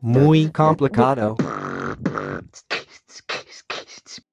Muy 0.00 0.50
complicado. 0.52 1.36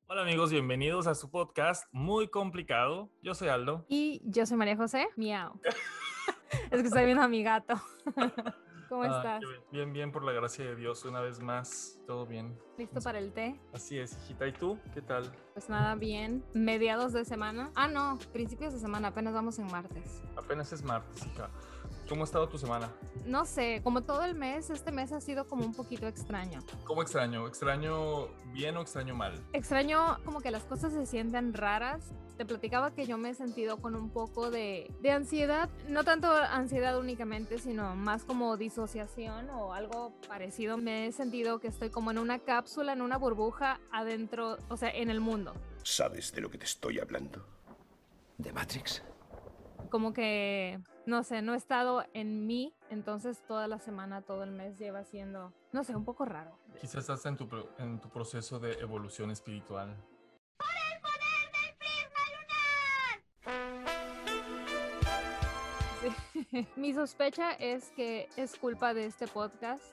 Hola 0.08 0.22
amigos, 0.24 0.52
bienvenidos 0.52 1.06
a 1.08 1.14
su 1.14 1.30
podcast 1.30 1.86
Muy 1.92 2.28
Complicado. 2.30 3.10
Yo 3.22 3.36
soy 3.36 3.50
Aldo. 3.50 3.86
Y 3.88 4.22
yo 4.26 4.46
soy 4.46 4.58
María 4.58 4.76
José. 4.78 5.08
Miau. 5.16 5.60
es 6.72 6.82
que 6.82 6.88
estoy 6.88 7.06
viendo 7.06 7.22
a 7.24 7.28
mi 7.28 7.44
gato. 7.44 7.76
¿Cómo 8.90 9.04
Ah, 9.04 9.18
estás? 9.18 9.42
Bien, 9.70 9.92
bien, 9.92 10.12
por 10.14 10.24
la 10.24 10.32
gracia 10.32 10.64
de 10.64 10.76
Dios, 10.78 11.04
una 11.04 11.20
vez 11.20 11.42
más, 11.42 12.00
todo 12.08 12.26
bien. 12.26 12.58
¿Listo 12.78 13.02
para 13.02 13.20
el 13.20 13.34
té? 13.34 13.60
Así 13.74 14.00
es, 14.00 14.18
hijita. 14.24 14.48
¿Y 14.48 14.54
tú? 14.54 14.80
¿Qué 14.94 15.02
tal? 15.02 15.30
Pues 15.54 15.68
nada, 15.68 15.94
bien. 15.96 16.42
Mediados 16.54 17.12
de 17.12 17.26
semana. 17.26 17.70
Ah, 17.76 17.90
no, 17.90 18.18
principios 18.32 18.72
de 18.74 18.80
semana, 18.80 19.10
apenas 19.10 19.34
vamos 19.34 19.60
en 19.60 19.68
martes. 19.68 20.24
Apenas 20.38 20.72
es 20.72 20.84
martes, 20.84 21.26
hija. 21.28 21.50
¿Cómo 22.08 22.22
ha 22.22 22.26
estado 22.26 22.48
tu 22.48 22.58
semana? 22.58 22.90
No 23.26 23.46
sé, 23.46 23.82
como 23.84 24.02
todo 24.02 24.24
el 24.24 24.34
mes, 24.34 24.70
este 24.70 24.92
mes 24.92 25.12
ha 25.12 25.20
sido 25.20 25.46
como 25.46 25.66
un 25.66 25.74
poquito 25.74 26.08
extraño. 26.08 26.62
¿Cómo 26.86 27.02
extraño? 27.02 27.46
¿Extraño 27.48 28.28
bien 28.54 28.78
o 28.78 28.82
extraño 28.82 29.14
mal? 29.14 29.34
Extraño 29.52 30.18
como 30.24 30.40
que 30.40 30.50
las 30.50 30.64
cosas 30.64 30.94
se 30.94 31.06
sienten 31.06 31.54
raras. 31.54 32.14
Te 32.38 32.46
platicaba 32.46 32.92
que 32.92 33.06
yo 33.06 33.18
me 33.18 33.32
he 33.32 33.34
sentido 33.34 33.78
con 33.78 33.96
un 33.96 34.10
poco 34.10 34.52
de, 34.52 34.94
de 35.02 35.12
ansiedad, 35.12 35.70
no 35.90 36.04
tanto 36.04 36.32
ansiedad 36.32 36.98
únicamente, 36.98 37.58
sino 37.58 37.96
más 37.96 38.24
como 38.24 38.56
disociación 38.56 39.50
o 39.50 39.74
algo 39.74 40.14
parecido. 40.28 40.78
Me 40.78 41.08
he 41.08 41.12
sentido 41.12 41.60
que 41.60 41.68
estoy 41.68 41.90
como 41.90 42.12
en 42.12 42.20
una 42.20 42.40
cápsula, 42.40 42.94
en 42.94 43.02
una 43.02 43.18
burbuja 43.18 43.80
adentro, 43.92 44.58
o 44.70 44.78
sea, 44.78 44.92
en 44.92 45.10
el 45.10 45.20
mundo. 45.20 45.54
¿Sabes 45.84 46.32
de 46.32 46.42
lo 46.42 46.50
que 46.50 46.60
te 46.60 46.66
estoy 46.66 47.00
hablando? 47.00 47.44
¿De 48.38 48.54
Matrix? 48.54 49.04
Como 49.90 50.14
que, 50.14 50.80
no 51.08 51.24
sé, 51.24 51.42
no 51.42 51.54
he 51.54 51.58
estado 51.58 52.04
en 52.14 52.46
mí, 52.46 52.74
entonces 52.90 53.42
toda 53.48 53.70
la 53.70 53.80
semana, 53.80 54.22
todo 54.22 54.44
el 54.44 54.52
mes 54.52 54.78
lleva 54.78 55.06
siendo, 55.06 55.54
no 55.72 55.86
sé, 55.86 55.96
un 55.96 56.04
poco 56.04 56.26
raro. 56.26 56.52
Quizás 56.82 56.96
estás 56.96 57.26
en 57.26 57.38
tu, 57.38 57.48
en 57.78 58.02
tu 58.02 58.10
proceso 58.10 58.60
de 58.60 58.74
evolución 58.74 59.32
espiritual. 59.32 59.96
Sí. 66.02 66.68
Mi 66.76 66.94
sospecha 66.94 67.54
es 67.54 67.90
que 67.92 68.28
es 68.36 68.58
culpa 68.58 68.94
de 68.94 69.06
este 69.06 69.30
podcast. 69.30 69.84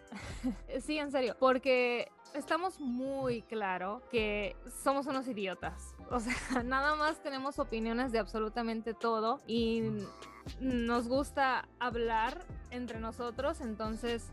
sí, 0.80 0.98
en 0.98 1.12
serio, 1.12 1.36
porque 1.38 2.10
estamos 2.34 2.80
muy 2.80 3.42
claro 3.42 4.02
que 4.10 4.56
somos 4.82 5.06
unos 5.06 5.28
idiotas. 5.28 5.94
O 6.10 6.18
sea, 6.18 6.34
nada 6.64 6.96
más 6.96 7.22
tenemos 7.22 7.60
opiniones 7.60 8.10
de 8.10 8.18
absolutamente 8.18 8.94
todo 8.94 9.40
y 9.46 9.82
nos 10.60 11.08
gusta 11.08 11.68
hablar 11.78 12.44
entre 12.70 13.00
nosotros, 13.00 13.60
entonces 13.60 14.28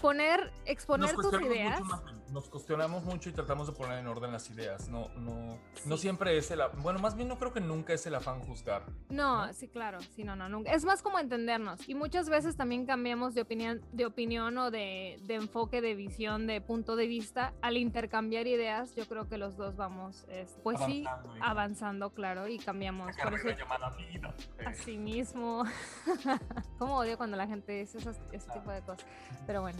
poner, 0.00 0.52
exponer 0.66 1.14
tus 1.16 1.32
ideas. 1.40 1.80
mucho, 1.80 1.90
más 1.90 2.04
bien, 2.04 2.17
nos 2.30 2.48
cuestionamos 2.48 3.04
mucho 3.04 3.28
y 3.30 3.32
tratamos 3.32 3.66
de 3.66 3.72
poner 3.72 3.98
en 3.98 4.06
orden 4.06 4.32
las 4.32 4.48
ideas. 4.50 4.88
No, 4.88 5.08
no, 5.16 5.58
no 5.86 5.96
Sí. 5.96 6.02
siempre 6.02 6.36
es 6.36 6.50
el... 6.50 6.60
Bueno, 6.82 6.98
más 6.98 7.16
bien 7.16 7.28
no 7.28 7.38
creo 7.38 7.52
que 7.52 7.60
nunca 7.60 7.92
es 7.92 8.06
el 8.06 8.14
afán 8.14 8.40
juzgar. 8.40 8.82
No, 9.08 9.46
¿no? 9.46 9.52
sí, 9.52 9.68
claro, 9.68 9.98
sí, 10.14 10.24
no, 10.24 10.36
no, 10.36 10.48
nunca. 10.48 10.72
Es 10.72 10.84
más 10.84 11.02
como 11.02 11.18
entendernos. 11.18 11.88
Y 11.88 11.94
muchas 11.94 12.28
veces 12.28 12.56
también 12.56 12.86
cambiamos 12.86 13.34
de 13.34 13.42
opinión, 13.42 13.80
de 13.92 14.06
opinión 14.06 14.56
o 14.58 14.70
de, 14.70 15.18
de 15.24 15.34
enfoque, 15.34 15.80
de 15.80 15.94
visión, 15.94 16.46
de 16.46 16.60
punto 16.60 16.96
de 16.96 17.06
vista. 17.06 17.52
Al 17.62 17.76
intercambiar 17.76 18.46
ideas, 18.46 18.94
yo 18.94 19.06
creo 19.06 19.28
que 19.28 19.38
los 19.38 19.56
dos 19.56 19.76
vamos, 19.76 20.24
es- 20.28 20.56
pues 20.62 20.78
sí, 20.86 21.04
Avanzando 21.06 21.36
y- 21.36 21.40
avanzando, 21.42 22.10
claro, 22.10 22.48
y 22.48 22.58
cambiamos. 22.58 23.16
Por 23.16 23.34
eso, 23.34 23.48
vida. 24.12 24.34
Eh, 24.58 24.64
así 24.66 24.96
mismo. 24.98 25.64
Como 26.78 26.96
odio 26.98 27.16
cuando 27.16 27.36
la 27.36 27.46
gente 27.46 27.72
dice 27.72 27.98
esas- 27.98 28.20
ese 28.32 28.50
tipo 28.50 28.70
de 28.70 28.80
cosas. 28.82 29.06
Pero 29.46 29.62
bueno. 29.62 29.78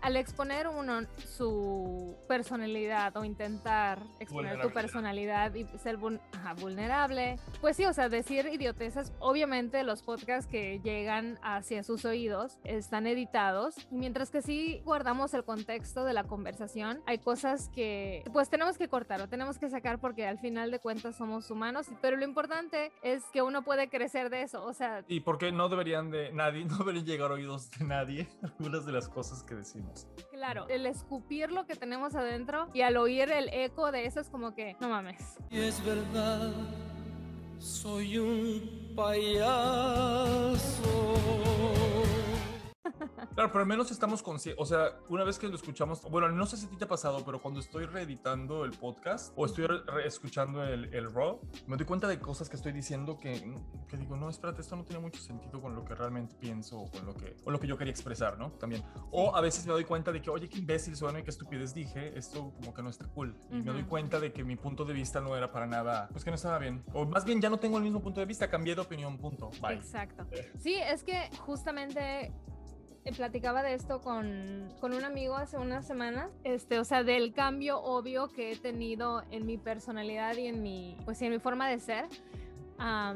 Al 0.00 0.16
exponer 0.16 0.68
uno 0.68 1.00
su 1.48 2.16
personalidad 2.28 3.16
o 3.16 3.24
intentar 3.24 4.00
exponer 4.20 4.60
tu 4.60 4.70
personalidad 4.70 5.54
y 5.54 5.64
ser 5.78 5.98
vul- 5.98 6.20
ajá, 6.32 6.54
vulnerable, 6.54 7.38
pues 7.60 7.76
sí, 7.76 7.84
o 7.84 7.92
sea, 7.92 8.08
decir 8.08 8.46
idioteces, 8.52 9.12
obviamente 9.18 9.82
los 9.82 10.02
podcasts 10.02 10.48
que 10.50 10.80
llegan 10.84 11.38
hacia 11.42 11.82
sus 11.82 12.04
oídos 12.04 12.58
están 12.64 13.06
editados, 13.06 13.74
mientras 13.90 14.30
que 14.30 14.42
sí 14.42 14.82
guardamos 14.84 15.34
el 15.34 15.44
contexto 15.44 16.04
de 16.04 16.12
la 16.12 16.24
conversación, 16.24 17.02
hay 17.06 17.18
cosas 17.18 17.68
que 17.70 18.22
pues 18.32 18.48
tenemos 18.50 18.78
que 18.78 18.88
cortar 18.88 19.20
o 19.22 19.28
tenemos 19.28 19.58
que 19.58 19.68
sacar 19.68 19.98
porque 19.98 20.26
al 20.26 20.38
final 20.38 20.70
de 20.70 20.78
cuentas 20.78 21.16
somos 21.16 21.50
humanos, 21.50 21.86
pero 22.00 22.16
lo 22.16 22.24
importante 22.24 22.92
es 23.02 23.24
que 23.32 23.42
uno 23.42 23.62
puede 23.62 23.88
crecer 23.88 24.30
de 24.30 24.42
eso, 24.42 24.64
o 24.64 24.72
sea, 24.74 25.04
¿Y 25.08 25.20
por 25.20 25.38
qué 25.38 25.50
no 25.52 25.68
deberían 25.68 26.10
de 26.10 26.32
nadie, 26.32 26.64
no 26.66 26.78
deberían 26.78 27.04
llegar 27.06 27.30
a 27.30 27.34
oídos 27.34 27.70
de 27.72 27.84
nadie 27.84 28.28
algunas 28.42 28.86
de 28.86 28.92
las 28.92 29.08
cosas 29.08 29.42
que 29.42 29.54
decimos? 29.54 29.87
Claro, 30.30 30.68
el 30.68 30.86
escupir 30.86 31.50
lo 31.50 31.66
que 31.66 31.74
tenemos 31.74 32.14
adentro 32.14 32.68
y 32.72 32.82
al 32.82 32.96
oír 32.96 33.30
el 33.30 33.48
eco 33.52 33.90
de 33.90 34.06
eso 34.06 34.20
es 34.20 34.28
como 34.28 34.54
que, 34.54 34.76
no 34.80 34.88
mames. 34.88 35.36
Y 35.50 35.58
es 35.58 35.84
verdad, 35.84 36.52
soy 37.58 38.18
un 38.18 38.92
payaso. 38.94 40.58
Claro, 43.34 43.50
pero 43.52 43.60
al 43.60 43.66
menos 43.66 43.90
estamos 43.90 44.22
conscientes, 44.22 44.60
o 44.60 44.66
sea, 44.66 44.98
una 45.08 45.24
vez 45.24 45.38
que 45.38 45.48
lo 45.48 45.54
escuchamos, 45.54 46.02
bueno, 46.10 46.28
no 46.28 46.46
sé 46.46 46.56
si 46.56 46.66
a 46.66 46.68
ti 46.68 46.76
te 46.76 46.84
ha 46.84 46.88
pasado, 46.88 47.24
pero 47.24 47.40
cuando 47.40 47.60
estoy 47.60 47.86
reeditando 47.86 48.64
el 48.64 48.72
podcast 48.72 49.32
o 49.36 49.46
estoy 49.46 49.66
escuchando 50.04 50.64
el, 50.64 50.92
el 50.94 51.12
Raw, 51.12 51.40
me 51.66 51.76
doy 51.76 51.86
cuenta 51.86 52.08
de 52.08 52.18
cosas 52.18 52.48
que 52.48 52.56
estoy 52.56 52.72
diciendo 52.72 53.18
que, 53.18 53.54
que 53.88 53.96
digo, 53.96 54.16
no, 54.16 54.28
espérate, 54.28 54.60
esto 54.60 54.76
no 54.76 54.84
tiene 54.84 55.00
mucho 55.00 55.20
sentido 55.20 55.60
con 55.60 55.74
lo 55.74 55.84
que 55.84 55.94
realmente 55.94 56.34
pienso 56.36 56.80
o 56.80 56.90
con 56.90 57.06
lo 57.06 57.14
que, 57.14 57.36
o 57.44 57.50
lo 57.50 57.60
que 57.60 57.66
yo 57.66 57.76
quería 57.78 57.92
expresar, 57.92 58.38
¿no? 58.38 58.50
También. 58.52 58.82
O 59.10 59.34
a 59.34 59.40
veces 59.40 59.66
me 59.66 59.72
doy 59.72 59.84
cuenta 59.84 60.12
de 60.12 60.20
que, 60.20 60.30
oye, 60.30 60.48
qué 60.48 60.58
imbécil 60.58 60.96
suena 60.96 61.20
y 61.20 61.22
qué 61.22 61.30
estupidez 61.30 61.74
dije, 61.74 62.16
esto 62.18 62.52
como 62.56 62.74
que 62.74 62.82
no 62.82 62.90
está 62.90 63.06
cool. 63.08 63.36
Y 63.50 63.56
me 63.56 63.72
doy 63.72 63.84
cuenta 63.84 64.20
de 64.20 64.32
que 64.32 64.44
mi 64.44 64.56
punto 64.56 64.84
de 64.84 64.94
vista 64.94 65.20
no 65.20 65.36
era 65.36 65.50
para 65.52 65.66
nada, 65.66 66.08
pues 66.10 66.24
que 66.24 66.30
no 66.30 66.36
estaba 66.36 66.58
bien. 66.58 66.84
O 66.92 67.04
más 67.06 67.24
bien 67.24 67.40
ya 67.40 67.50
no 67.50 67.58
tengo 67.58 67.78
el 67.78 67.84
mismo 67.84 68.00
punto 68.00 68.20
de 68.20 68.26
vista, 68.26 68.48
cambié 68.48 68.74
de 68.74 68.80
opinión, 68.80 69.18
punto. 69.18 69.50
Bye. 69.60 69.74
Exacto. 69.74 70.26
Sí, 70.58 70.74
es 70.74 71.02
que 71.02 71.30
justamente 71.38 71.98
eh, 71.98 72.32
platicaba 73.12 73.62
de 73.62 73.74
esto 73.74 74.00
con, 74.00 74.68
con 74.80 74.94
un 74.94 75.04
amigo 75.04 75.36
hace 75.36 75.56
unas 75.56 75.86
semanas, 75.86 76.30
este, 76.44 76.78
o 76.78 76.84
sea, 76.84 77.02
del 77.02 77.32
cambio 77.32 77.80
obvio 77.80 78.28
que 78.28 78.52
he 78.52 78.56
tenido 78.56 79.22
en 79.30 79.46
mi 79.46 79.58
personalidad 79.58 80.36
y 80.36 80.46
en 80.46 80.62
mi, 80.62 80.96
pues, 81.04 81.20
en 81.22 81.32
mi 81.32 81.38
forma 81.38 81.68
de 81.68 81.78
ser. 81.78 82.06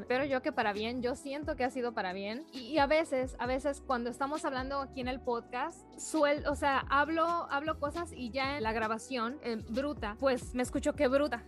Pero 0.08 0.24
yo 0.24 0.42
que 0.42 0.50
para 0.50 0.72
bien, 0.72 1.02
yo 1.02 1.14
siento 1.14 1.54
que 1.54 1.64
ha 1.64 1.70
sido 1.70 1.92
para 1.92 2.12
bien. 2.12 2.44
Y, 2.52 2.78
a 2.78 2.86
veces, 2.86 3.36
a 3.38 3.46
veces 3.46 3.80
cuando 3.80 4.10
estamos 4.10 4.44
hablando 4.44 4.80
aquí 4.80 5.00
en 5.00 5.08
el 5.08 5.20
podcast, 5.20 5.78
suel, 5.98 6.44
o 6.48 6.56
sea, 6.56 6.84
hablo, 6.90 7.24
hablo 7.50 7.78
cosas 7.78 8.12
y 8.12 8.30
ya 8.30 8.56
en 8.56 8.64
la 8.64 8.72
grabación, 8.72 9.38
eh, 9.44 9.62
bruta, 9.68 10.16
pues 10.18 10.54
me 10.54 10.62
escucho 10.62 10.94
que 10.94 11.06
bruta. 11.06 11.44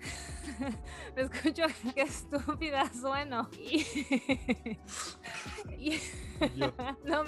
me 1.17 1.23
escucho 1.23 1.65
que 1.95 2.03
estúpida 2.03 2.89
sueno. 2.93 3.49
Y, 3.59 3.85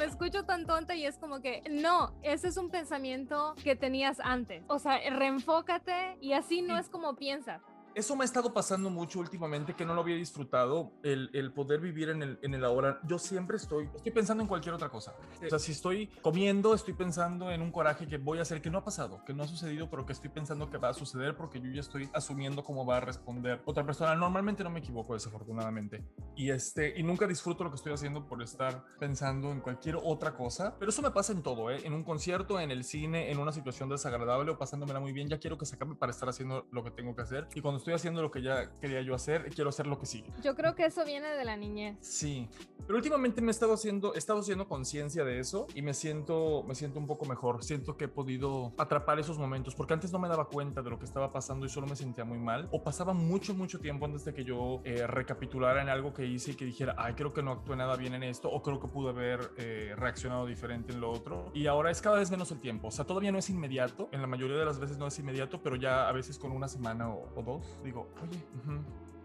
escucho 0.06 0.44
tan 0.44 0.66
tonta 0.66 0.94
y 0.94 1.04
es 1.04 1.18
como 1.18 1.40
que, 1.40 1.62
no, 1.70 2.14
ese 2.22 2.48
es 2.48 2.56
un 2.56 2.70
pensamiento 2.70 3.54
que 3.62 3.76
tenías 3.76 4.20
antes. 4.20 4.64
O 4.68 4.78
sea, 4.78 4.98
reenfócate 5.10 6.16
y 6.20 6.32
así 6.32 6.62
no 6.62 6.78
es 6.78 6.88
como 6.88 7.16
piensas. 7.16 7.62
Eso 7.96 8.14
me 8.14 8.24
ha 8.24 8.26
estado 8.26 8.52
pasando 8.52 8.90
mucho 8.90 9.20
últimamente, 9.20 9.72
que 9.72 9.86
no 9.86 9.94
lo 9.94 10.02
había 10.02 10.16
disfrutado, 10.16 10.92
el, 11.02 11.30
el 11.32 11.50
poder 11.54 11.80
vivir 11.80 12.10
en 12.10 12.22
el, 12.22 12.38
en 12.42 12.52
el 12.52 12.62
ahora. 12.62 13.00
Yo 13.04 13.18
siempre 13.18 13.56
estoy, 13.56 13.88
estoy 13.96 14.12
pensando 14.12 14.42
en 14.42 14.48
cualquier 14.48 14.74
otra 14.74 14.90
cosa. 14.90 15.14
O 15.42 15.48
sea, 15.48 15.58
si 15.58 15.72
estoy 15.72 16.08
comiendo, 16.20 16.74
estoy 16.74 16.92
pensando 16.92 17.50
en 17.50 17.62
un 17.62 17.72
coraje 17.72 18.06
que 18.06 18.18
voy 18.18 18.38
a 18.38 18.42
hacer 18.42 18.60
que 18.60 18.68
no 18.68 18.76
ha 18.76 18.84
pasado, 18.84 19.24
que 19.24 19.32
no 19.32 19.44
ha 19.44 19.48
sucedido, 19.48 19.88
pero 19.88 20.04
que 20.04 20.12
estoy 20.12 20.28
pensando 20.28 20.68
que 20.68 20.76
va 20.76 20.90
a 20.90 20.92
suceder 20.92 21.38
porque 21.38 21.58
yo 21.58 21.70
ya 21.70 21.80
estoy 21.80 22.10
asumiendo 22.12 22.62
cómo 22.62 22.84
va 22.84 22.98
a 22.98 23.00
responder 23.00 23.62
otra 23.64 23.86
persona. 23.86 24.14
Normalmente 24.14 24.62
no 24.62 24.68
me 24.68 24.80
equivoco, 24.80 25.14
desafortunadamente. 25.14 26.04
Y, 26.34 26.50
este, 26.50 27.00
y 27.00 27.02
nunca 27.02 27.26
disfruto 27.26 27.64
lo 27.64 27.70
que 27.70 27.76
estoy 27.76 27.94
haciendo 27.94 28.26
por 28.28 28.42
estar 28.42 28.84
pensando 29.00 29.50
en 29.52 29.62
cualquier 29.62 29.96
otra 29.96 30.34
cosa. 30.34 30.76
Pero 30.78 30.90
eso 30.90 31.00
me 31.00 31.12
pasa 31.12 31.32
en 31.32 31.42
todo, 31.42 31.70
¿eh? 31.70 31.80
En 31.84 31.94
un 31.94 32.04
concierto, 32.04 32.60
en 32.60 32.70
el 32.70 32.84
cine, 32.84 33.30
en 33.30 33.38
una 33.38 33.52
situación 33.52 33.88
desagradable 33.88 34.50
o 34.50 34.58
pasándomela 34.58 35.00
muy 35.00 35.12
bien, 35.12 35.30
ya 35.30 35.38
quiero 35.38 35.56
que 35.56 35.64
se 35.64 35.76
acabe 35.76 35.94
para 35.94 36.10
estar 36.10 36.28
haciendo 36.28 36.66
lo 36.72 36.84
que 36.84 36.90
tengo 36.90 37.16
que 37.16 37.22
hacer. 37.22 37.48
Y 37.54 37.62
cuando 37.62 37.85
estoy 37.86 37.94
haciendo 37.94 38.20
lo 38.20 38.32
que 38.32 38.42
ya 38.42 38.68
quería 38.80 39.00
yo 39.02 39.14
hacer, 39.14 39.48
quiero 39.54 39.70
hacer 39.70 39.86
lo 39.86 39.96
que 39.96 40.06
sigue. 40.06 40.32
Yo 40.42 40.56
creo 40.56 40.74
que 40.74 40.86
eso 40.86 41.04
viene 41.04 41.28
de 41.28 41.44
la 41.44 41.56
niñez. 41.56 41.96
Sí, 42.00 42.48
pero 42.84 42.96
últimamente 42.96 43.40
me 43.40 43.48
he 43.48 43.50
estado 43.52 43.74
haciendo, 43.74 44.12
he 44.14 44.18
estado 44.18 44.40
haciendo 44.40 44.66
conciencia 44.66 45.24
de 45.24 45.38
eso 45.38 45.68
y 45.72 45.82
me 45.82 45.94
siento, 45.94 46.64
me 46.66 46.74
siento 46.74 46.98
un 46.98 47.06
poco 47.06 47.26
mejor. 47.26 47.62
Siento 47.62 47.96
que 47.96 48.06
he 48.06 48.08
podido 48.08 48.72
atrapar 48.76 49.20
esos 49.20 49.38
momentos 49.38 49.76
porque 49.76 49.94
antes 49.94 50.12
no 50.12 50.18
me 50.18 50.26
daba 50.26 50.48
cuenta 50.48 50.82
de 50.82 50.90
lo 50.90 50.98
que 50.98 51.04
estaba 51.04 51.30
pasando 51.30 51.64
y 51.64 51.68
solo 51.68 51.86
me 51.86 51.94
sentía 51.94 52.24
muy 52.24 52.38
mal. 52.38 52.68
O 52.72 52.82
pasaba 52.82 53.12
mucho, 53.12 53.54
mucho 53.54 53.78
tiempo 53.78 54.04
antes 54.04 54.24
de 54.24 54.34
que 54.34 54.42
yo 54.42 54.80
eh, 54.82 55.06
recapitulara 55.06 55.80
en 55.80 55.88
algo 55.88 56.12
que 56.12 56.26
hice 56.26 56.52
y 56.52 56.54
que 56.56 56.64
dijera, 56.64 56.96
ay, 56.98 57.14
creo 57.14 57.32
que 57.32 57.42
no 57.42 57.52
actué 57.52 57.76
nada 57.76 57.94
bien 57.94 58.14
en 58.14 58.24
esto 58.24 58.50
o 58.50 58.62
creo 58.62 58.80
que 58.80 58.88
pude 58.88 59.10
haber 59.10 59.52
eh, 59.58 59.94
reaccionado 59.96 60.44
diferente 60.46 60.92
en 60.92 61.00
lo 61.00 61.12
otro. 61.12 61.52
Y 61.54 61.68
ahora 61.68 61.92
es 61.92 62.02
cada 62.02 62.18
vez 62.18 62.32
menos 62.32 62.50
el 62.50 62.58
tiempo. 62.58 62.88
O 62.88 62.90
sea, 62.90 63.04
todavía 63.04 63.30
no 63.30 63.38
es 63.38 63.48
inmediato. 63.48 64.08
En 64.10 64.22
la 64.22 64.26
mayoría 64.26 64.56
de 64.56 64.64
las 64.64 64.80
veces 64.80 64.98
no 64.98 65.06
es 65.06 65.16
inmediato, 65.20 65.62
pero 65.62 65.76
ya 65.76 66.08
a 66.08 66.12
veces 66.12 66.36
con 66.36 66.50
una 66.50 66.66
semana 66.66 67.10
o, 67.10 67.28
o 67.36 67.42
dos 67.42 67.75
digo, 67.84 68.08
oye. 68.22 68.38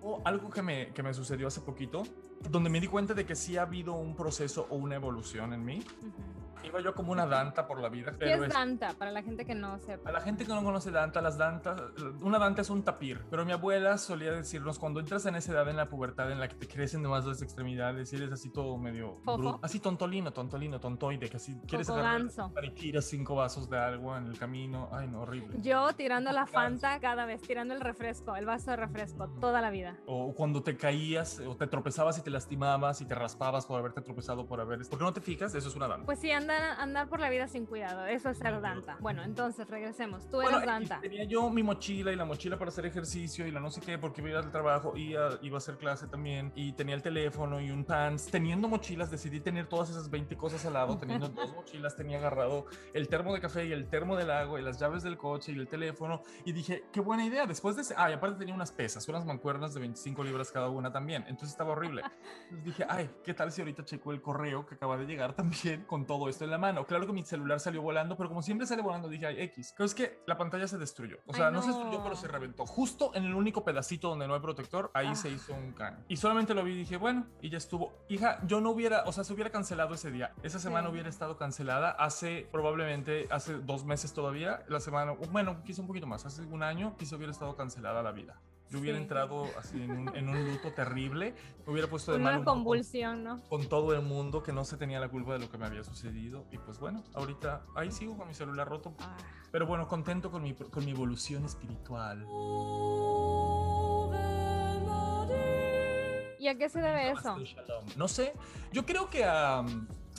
O 0.03 0.21
algo 0.25 0.50
que 0.50 0.62
me, 0.62 0.94
que 0.94 1.03
me 1.03 1.13
sucedió 1.13 1.48
hace 1.48 1.62
poquito, 1.62 2.03
donde 2.50 2.69
me 2.69 2.80
di 2.80 2.88
cuenta 2.88 3.13
de 3.13 3.25
que 3.25 3.36
sí 3.36 3.57
ha 3.57 3.63
habido 3.63 3.94
un 3.94 4.15
proceso 4.15 4.68
o 4.69 4.75
una 4.75 4.95
evolución 4.95 5.53
en 5.53 5.63
mí. 5.63 5.83
Iba 6.63 6.80
yo 6.81 6.94
como 6.94 7.12
una 7.12 7.25
danta 7.25 7.68
por 7.68 7.80
la 7.81 7.90
vida. 7.90 8.12
¿Qué 8.18 8.34
es 8.34 8.42
es- 8.42 8.50
Danta? 8.54 8.94
Para 8.98 9.12
la 9.12 9.22
gente 9.24 9.46
que 9.46 9.56
no 9.56 9.80
sepa. 9.80 10.10
a 10.10 10.13
la 10.13 10.22
gente 10.22 10.46
que 10.46 10.54
no 10.54 10.63
conoce 10.63 10.92
Danta, 10.92 11.22
las 11.22 11.38
Dantas, 11.38 11.81
una 12.22 12.40
Danta 12.40 12.62
es 12.62 12.69
un 12.69 12.84
tapir, 12.84 13.22
pero 13.30 13.46
mi 13.46 13.52
abuela 13.52 13.98
solía 13.98 14.31
decirnos 14.31 14.80
cuando 14.80 15.00
entras 15.00 15.25
en 15.25 15.36
esa 15.36 15.52
edad 15.54 15.68
en 15.69 15.78
la 15.78 15.90
pubertad 15.90 16.31
en 16.31 16.40
la 16.40 16.48
que 16.48 16.56
te 16.56 16.68
crecen 16.68 17.02
demás 17.04 17.25
las 17.25 17.42
extremidades 17.42 18.12
y 18.13 18.16
eres 18.18 18.31
así 18.31 18.50
todo 18.50 18.78
medio 18.78 19.16
bruto, 19.25 19.60
así 19.62 19.80
tontolino, 19.80 20.31
tontolino, 20.34 20.80
tontoide, 20.80 21.30
que 21.30 21.38
así 21.38 21.58
quieres 21.68 21.90
agarrar 21.90 22.22
y 22.63 22.69
tiras 22.72 23.06
cinco 23.06 23.36
vasos 23.36 23.69
de 23.69 23.78
agua 23.80 24.18
en 24.18 24.28
el 24.28 24.38
camino, 24.38 24.90
ay 24.92 25.08
no, 25.08 25.22
horrible. 25.22 25.58
Yo 25.62 25.92
tirando 25.94 26.31
la. 26.31 26.46
Fanta 26.46 27.00
cada 27.00 27.25
vez, 27.25 27.42
tirando 27.42 27.74
el 27.74 27.80
refresco, 27.81 28.36
el 28.36 28.46
vaso 28.46 28.72
de 28.72 28.78
refresco, 28.78 29.28
Mm. 29.28 29.40
toda 29.40 29.62
la 29.62 29.69
vida. 29.69 29.96
O 30.06 30.34
cuando 30.34 30.62
te 30.63 30.75
caías 30.75 31.40
o 31.40 31.56
te 31.56 31.66
tropezabas 31.68 32.18
y 32.18 32.22
te 32.22 32.30
lastimabas 32.30 33.00
y 33.02 33.06
te 33.06 33.16
raspabas 33.16 33.66
por 33.66 33.80
haberte 33.80 34.02
tropezado 34.02 34.46
por 34.46 34.60
haber... 34.60 34.80
¿Por 34.90 34.98
qué 35.00 35.06
no 35.06 35.13
te 35.13 35.22
fijas? 35.22 35.56
Eso 35.56 35.69
es 35.69 35.75
una 35.75 35.88
Danta. 35.88 36.06
Pues 36.06 36.19
sí, 36.19 36.30
andar, 36.51 36.80
andar 36.80 37.07
por 37.09 37.19
la 37.19 37.30
vida 37.30 37.48
sin 37.48 37.65
cuidado, 37.65 38.06
eso 38.06 38.30
es 38.30 38.38
ser 38.38 38.59
Danta. 38.62 38.98
Bueno, 39.00 39.24
entonces 39.24 39.68
regresemos. 39.69 40.25
Tú 40.30 40.38
Bueno, 40.38 40.57
eres 40.57 40.63
y 40.63 40.65
Danta. 40.68 41.00
tenía 41.01 41.24
yo 41.24 41.50
mi 41.50 41.63
mochila 41.63 42.12
y 42.12 42.15
la 42.15 42.25
mochila 42.25 42.57
para 42.57 42.69
hacer 42.69 42.86
ejercicio 42.86 43.48
y 43.48 43.51
la 43.51 43.59
no 43.59 43.69
sé 43.71 43.81
qué, 43.81 43.98
porque 43.98 44.21
iba 44.21 44.30
a 44.30 44.31
ir 44.33 44.38
al 44.45 44.51
trabajo, 44.51 44.95
y 44.95 45.15
a- 45.15 45.39
iba 45.42 45.57
a 45.57 45.59
hacer 45.59 45.77
clase 45.77 46.07
también, 46.07 46.51
y 46.56 46.74
tenía 46.74 46.95
el 46.95 47.01
teléfono 47.01 47.59
y 47.62 47.71
un 47.71 47.86
pants. 47.86 48.25
Teniendo 48.31 48.68
mochilas, 48.68 49.09
decidí 49.12 49.39
tener 49.39 49.68
todas 49.68 49.89
esas 49.89 50.09
20 50.09 50.36
cosas 50.38 50.65
al 50.65 50.74
lado. 50.74 50.98
Teniendo 50.98 51.30
dos 51.30 51.53
mochilas, 51.56 51.95
tenía 51.95 52.18
agarrado 52.18 52.65
el 52.94 53.07
termo 53.07 53.33
de 53.33 53.39
café 53.39 53.65
y 53.65 53.71
el 53.71 53.88
termo 53.88 54.15
del 54.18 54.31
agua 54.31 54.59
y 54.59 54.63
las 54.63 54.80
llaves 54.80 55.03
del 55.03 55.18
coche 55.18 55.51
y 55.51 55.56
el 55.59 55.68
teléfono. 55.68 56.21
Y 56.45 56.51
dije, 56.51 56.83
qué 56.92 57.00
buena 57.00 57.25
idea. 57.25 57.45
Después 57.45 57.75
de 57.75 57.83
ese, 57.83 57.94
ah, 57.98 58.09
y 58.09 58.13
aparte 58.13 58.38
tenía 58.39 58.53
unas 58.53 58.71
pesas, 58.71 59.07
unas 59.07 59.25
mancuernas 59.25 59.74
de 59.74 59.80
25 59.80 60.24
libras 60.24 60.51
cada 60.51 60.69
una 60.69 60.92
también. 60.92 61.24
Entonces 61.27 61.50
estaba 61.51 61.71
horrible. 61.71 62.01
Entonces 62.44 62.63
dije, 62.65 62.86
ay, 62.89 63.09
¿qué 63.24 63.33
tal 63.33 63.51
si 63.51 63.62
ahorita 63.62 63.83
checo 63.86 64.12
el 64.12 64.21
correo 64.21 64.65
que 64.65 64.75
acaba 64.75 64.98
de 64.98 65.06
llegar 65.06 65.33
también 65.33 65.83
con 65.86 66.06
todo 66.06 66.27
esto 66.30 66.40
en 66.45 66.51
la 66.51 66.57
mano? 66.57 66.85
Claro 66.85 67.05
que 67.05 67.13
mi 67.13 67.23
celular 67.23 67.59
salió 67.59 67.81
volando, 67.81 68.15
pero 68.17 68.29
como 68.29 68.41
siempre 68.41 68.65
sale 68.67 68.81
volando, 68.81 69.07
dije, 69.09 69.25
ay, 69.27 69.41
X. 69.41 69.73
Pero 69.77 69.85
es 69.85 69.95
que 69.95 70.21
la 70.25 70.38
pantalla 70.38 70.67
se 70.67 70.77
destruyó. 70.77 71.17
O 71.25 71.33
sea, 71.33 71.47
Ay, 71.47 71.53
no. 71.53 71.61
se 71.61 71.67
destruyó, 71.69 71.97
no. 71.97 72.03
pero 72.03 72.15
se 72.15 72.27
reventó. 72.27 72.65
Justo 72.65 73.11
en 73.15 73.25
el 73.25 73.33
único 73.35 73.63
pedacito 73.63 74.09
donde 74.09 74.27
no 74.27 74.33
hay 74.33 74.39
protector, 74.41 74.91
ahí 74.93 75.07
Ah. 75.07 75.15
se 75.15 75.29
hizo 75.29 75.53
un 75.53 75.73
can. 75.73 76.03
Y 76.07 76.17
solamente 76.17 76.53
lo 76.53 76.63
vi 76.63 76.71
y 76.73 76.75
dije, 76.77 76.97
bueno, 76.97 77.27
y 77.41 77.49
ya 77.49 77.57
estuvo. 77.57 77.93
Hija, 78.09 78.39
yo 78.47 78.61
no 78.61 78.71
hubiera, 78.71 79.03
o 79.05 79.11
sea, 79.11 79.23
se 79.23 79.33
hubiera 79.33 79.49
cancelado 79.51 79.93
ese 79.95 80.11
día. 80.11 80.33
Esa 80.43 80.59
semana 80.59 80.88
Sí. 80.88 80.93
hubiera 80.93 81.09
estado 81.09 81.38
cancelada 81.38 81.91
hace 81.91 82.47
probablemente, 82.51 83.27
hace 83.31 83.53
dos 83.55 83.85
meses 83.85 84.13
todavía. 84.13 84.63
La 84.67 84.79
semana, 84.79 85.13
bueno, 85.31 85.63
quizá 85.63 85.81
un 85.81 85.88
poquito 85.88 86.07
más, 86.07 86.25
hace 86.25 86.41
un 86.43 86.63
año, 86.63 86.95
quizá 86.97 87.15
hubiera 87.15 87.31
estado 87.31 87.55
cancelada 87.55 88.01
la 88.03 88.11
vida. 88.11 88.39
Yo 88.71 88.79
hubiera 88.79 88.97
Sí. 88.97 89.03
entrado 89.03 89.45
así 89.59 89.81
en 89.83 89.91
un, 89.91 90.15
en 90.15 90.29
un 90.29 90.45
luto 90.50 90.71
terrible, 90.71 91.35
me 91.65 91.73
hubiera 91.73 91.89
puesto 91.89 92.13
de 92.13 92.19
mal 92.19 92.27
Una 92.27 92.38
humor 92.38 92.45
con- 92.45 92.56
convulsión, 92.63 93.23
¿no? 93.23 93.41
con 93.50 93.68
todo 93.68 93.94
el 93.94 94.01
mundo 94.01 94.41
que 94.44 94.53
no 94.53 94.63
se 94.63 94.77
tenía 94.77 95.00
la 95.01 95.09
culpa 95.09 95.33
de 95.33 95.39
lo 95.39 95.50
que 95.51 95.57
me 95.57 95.65
había 95.65 95.83
sucedido. 95.83 96.45
Y 96.51 96.57
pues 96.57 96.79
bueno, 96.79 97.03
ahorita 97.13 97.63
ahí 97.75 97.91
sigo 97.91 98.18
con 98.18 98.27
mi 98.29 98.33
celular 98.33 98.68
roto. 98.69 98.94
Ah. 99.00 99.18
Pero 99.51 99.68
bueno, 99.68 99.88
contento 99.89 100.31
con 100.31 100.41
mi, 100.44 100.53
con 100.53 100.85
mi 100.85 100.91
evolución 100.91 101.44
espiritual. 101.44 102.25
¿Y 106.39 106.47
a 106.47 106.57
qué 106.57 106.69
se 106.69 106.79
debe 106.81 107.12
eso? 107.12 107.35
No 107.97 108.07
sé, 108.07 108.33
yo 108.71 108.85
creo 108.85 109.09
que 109.09 109.24
a... 109.25 109.63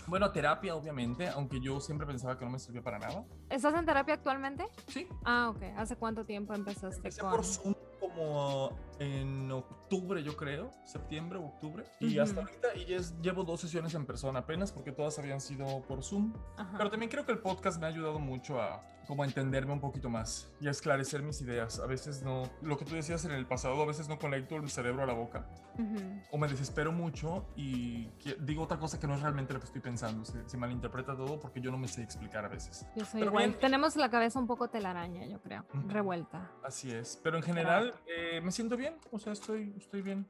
Bueno, 0.08 0.26
a 0.26 0.32
terapia, 0.32 0.74
obviamente, 0.74 1.28
aunque 1.28 1.60
yo 1.60 1.80
siempre 1.80 2.06
pensaba 2.06 2.36
que 2.36 2.44
no 2.44 2.50
me 2.50 2.58
servía 2.58 2.82
para 2.82 2.98
nada. 2.98 3.24
¿Estás 3.48 3.72
en 3.74 3.86
terapia 3.86 4.14
actualmente? 4.14 4.66
Sí, 4.88 5.06
Ah, 5.24 5.52
ok. 5.54 5.62
¿Hace 5.76 5.96
cuánto 5.96 6.24
tiempo 6.24 6.54
empezaste 6.54 6.96
empecé 6.96 7.20
con...? 7.20 7.30
por 7.30 7.44
Zoom 7.44 7.74
como 8.02 8.72
en 8.98 9.50
octubre, 9.50 10.22
yo 10.22 10.36
creo, 10.36 10.70
septiembre 10.84 11.38
o 11.38 11.46
octubre. 11.46 11.84
Y 12.00 12.14
Ujú. 12.14 12.22
hasta 12.22 12.40
ahorita 12.40 12.68
y 12.76 12.94
es- 12.94 13.14
llevo 13.20 13.44
dos 13.44 13.60
sesiones 13.60 13.94
en 13.94 14.06
persona 14.06 14.40
apenas 14.40 14.72
porque 14.72 14.92
todas 14.92 15.18
habían 15.18 15.40
sido 15.40 15.82
por 15.82 16.02
Zoom. 16.02 16.32
Ajá. 16.56 16.76
Pero 16.78 16.90
también 16.90 17.10
creo 17.10 17.24
que 17.26 17.32
el 17.32 17.38
podcast 17.38 17.78
me 17.80 17.86
ha 17.86 17.88
ayudado 17.90 18.18
mucho 18.18 18.60
a 18.60 18.82
como 19.08 19.24
a 19.24 19.26
entenderme 19.26 19.72
un 19.72 19.80
poquito 19.80 20.08
más 20.08 20.48
y 20.60 20.68
a 20.68 20.70
esclarecer 20.70 21.22
mis 21.22 21.40
ideas. 21.42 21.80
A 21.80 21.86
veces 21.86 22.22
no, 22.22 22.44
lo 22.62 22.78
que 22.78 22.84
tú 22.84 22.94
decías 22.94 23.24
en 23.24 23.32
el 23.32 23.46
pasado, 23.46 23.82
a 23.82 23.84
veces 23.84 24.08
no 24.08 24.16
conecto 24.16 24.54
el 24.56 24.70
cerebro 24.70 25.02
a 25.02 25.06
la 25.06 25.12
boca 25.12 25.44
Ujú. 25.76 25.98
o 26.30 26.38
me 26.38 26.46
desespero 26.46 26.92
mucho 26.92 27.44
y 27.56 28.08
digo 28.40 28.62
otra 28.62 28.78
cosa 28.78 29.00
que 29.00 29.08
no 29.08 29.14
es 29.14 29.20
realmente 29.20 29.52
lo 29.52 29.58
que 29.58 29.66
estoy 29.66 29.80
pensando. 29.80 30.24
Se, 30.24 30.48
se 30.48 30.56
malinterpreta 30.56 31.16
todo 31.16 31.40
porque 31.40 31.60
yo 31.60 31.72
no 31.72 31.78
me 31.78 31.88
sé 31.88 32.02
explicar 32.02 32.44
a 32.44 32.48
veces. 32.48 32.86
Yo 32.94 33.04
soy 33.04 33.22
igual. 33.24 33.48
bien. 33.48 33.58
Tenemos 33.60 33.96
la 33.96 34.08
cabeza 34.08 34.38
un 34.38 34.46
poco 34.46 34.68
telaraña, 34.70 35.26
yo 35.26 35.40
creo. 35.42 35.64
Ujú. 35.74 35.88
Revuelta. 35.88 36.52
Así 36.62 36.92
es. 36.92 37.20
Pero 37.24 37.36
en 37.36 37.42
general 37.42 37.92
eh, 38.06 38.40
me 38.40 38.52
siento 38.52 38.76
bien. 38.76 38.81
O 39.10 39.18
sea, 39.18 39.32
estoy, 39.32 39.74
estoy 39.76 40.02
bien. 40.02 40.26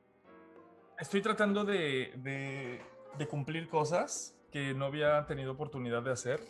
Estoy 0.98 1.22
tratando 1.22 1.64
de, 1.64 2.12
de, 2.16 2.80
de 3.18 3.28
cumplir 3.28 3.68
cosas 3.68 4.36
que 4.50 4.74
no 4.74 4.84
había 4.84 5.26
tenido 5.26 5.52
oportunidad 5.52 6.02
de 6.02 6.12
hacer. 6.12 6.40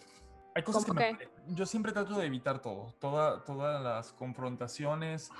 Hay 0.55 0.63
cosas 0.63 0.85
que 0.85 0.89
¿Cómo 0.89 1.01
me, 1.01 1.19
yo 1.55 1.65
siempre 1.65 1.93
trato 1.93 2.19
de 2.19 2.27
evitar 2.27 2.61
todo, 2.61 2.93
toda, 2.99 3.43
todas 3.45 3.83
las 3.83 4.13
confrontaciones. 4.13 5.31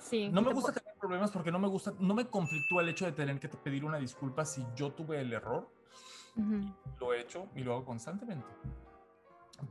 Sí. 0.00 0.28
No 0.30 0.42
me 0.42 0.52
gusta 0.52 0.72
tener 0.72 0.94
problemas 0.98 1.30
porque 1.30 1.52
no 1.52 1.58
me 1.58 1.68
gusta, 1.68 1.92
no 1.98 2.14
me 2.14 2.26
conflictúa 2.26 2.82
el 2.82 2.88
hecho 2.88 3.04
de 3.04 3.12
tener 3.12 3.38
que 3.38 3.48
pedir 3.48 3.84
una 3.84 3.98
disculpa 3.98 4.44
si 4.44 4.66
yo 4.74 4.92
tuve 4.92 5.20
el 5.20 5.32
error. 5.32 5.70
Ujú. 6.36 6.74
Lo 6.98 7.12
he 7.12 7.20
hecho 7.20 7.46
y 7.54 7.62
lo 7.62 7.74
hago 7.74 7.84
constantemente. 7.84 8.46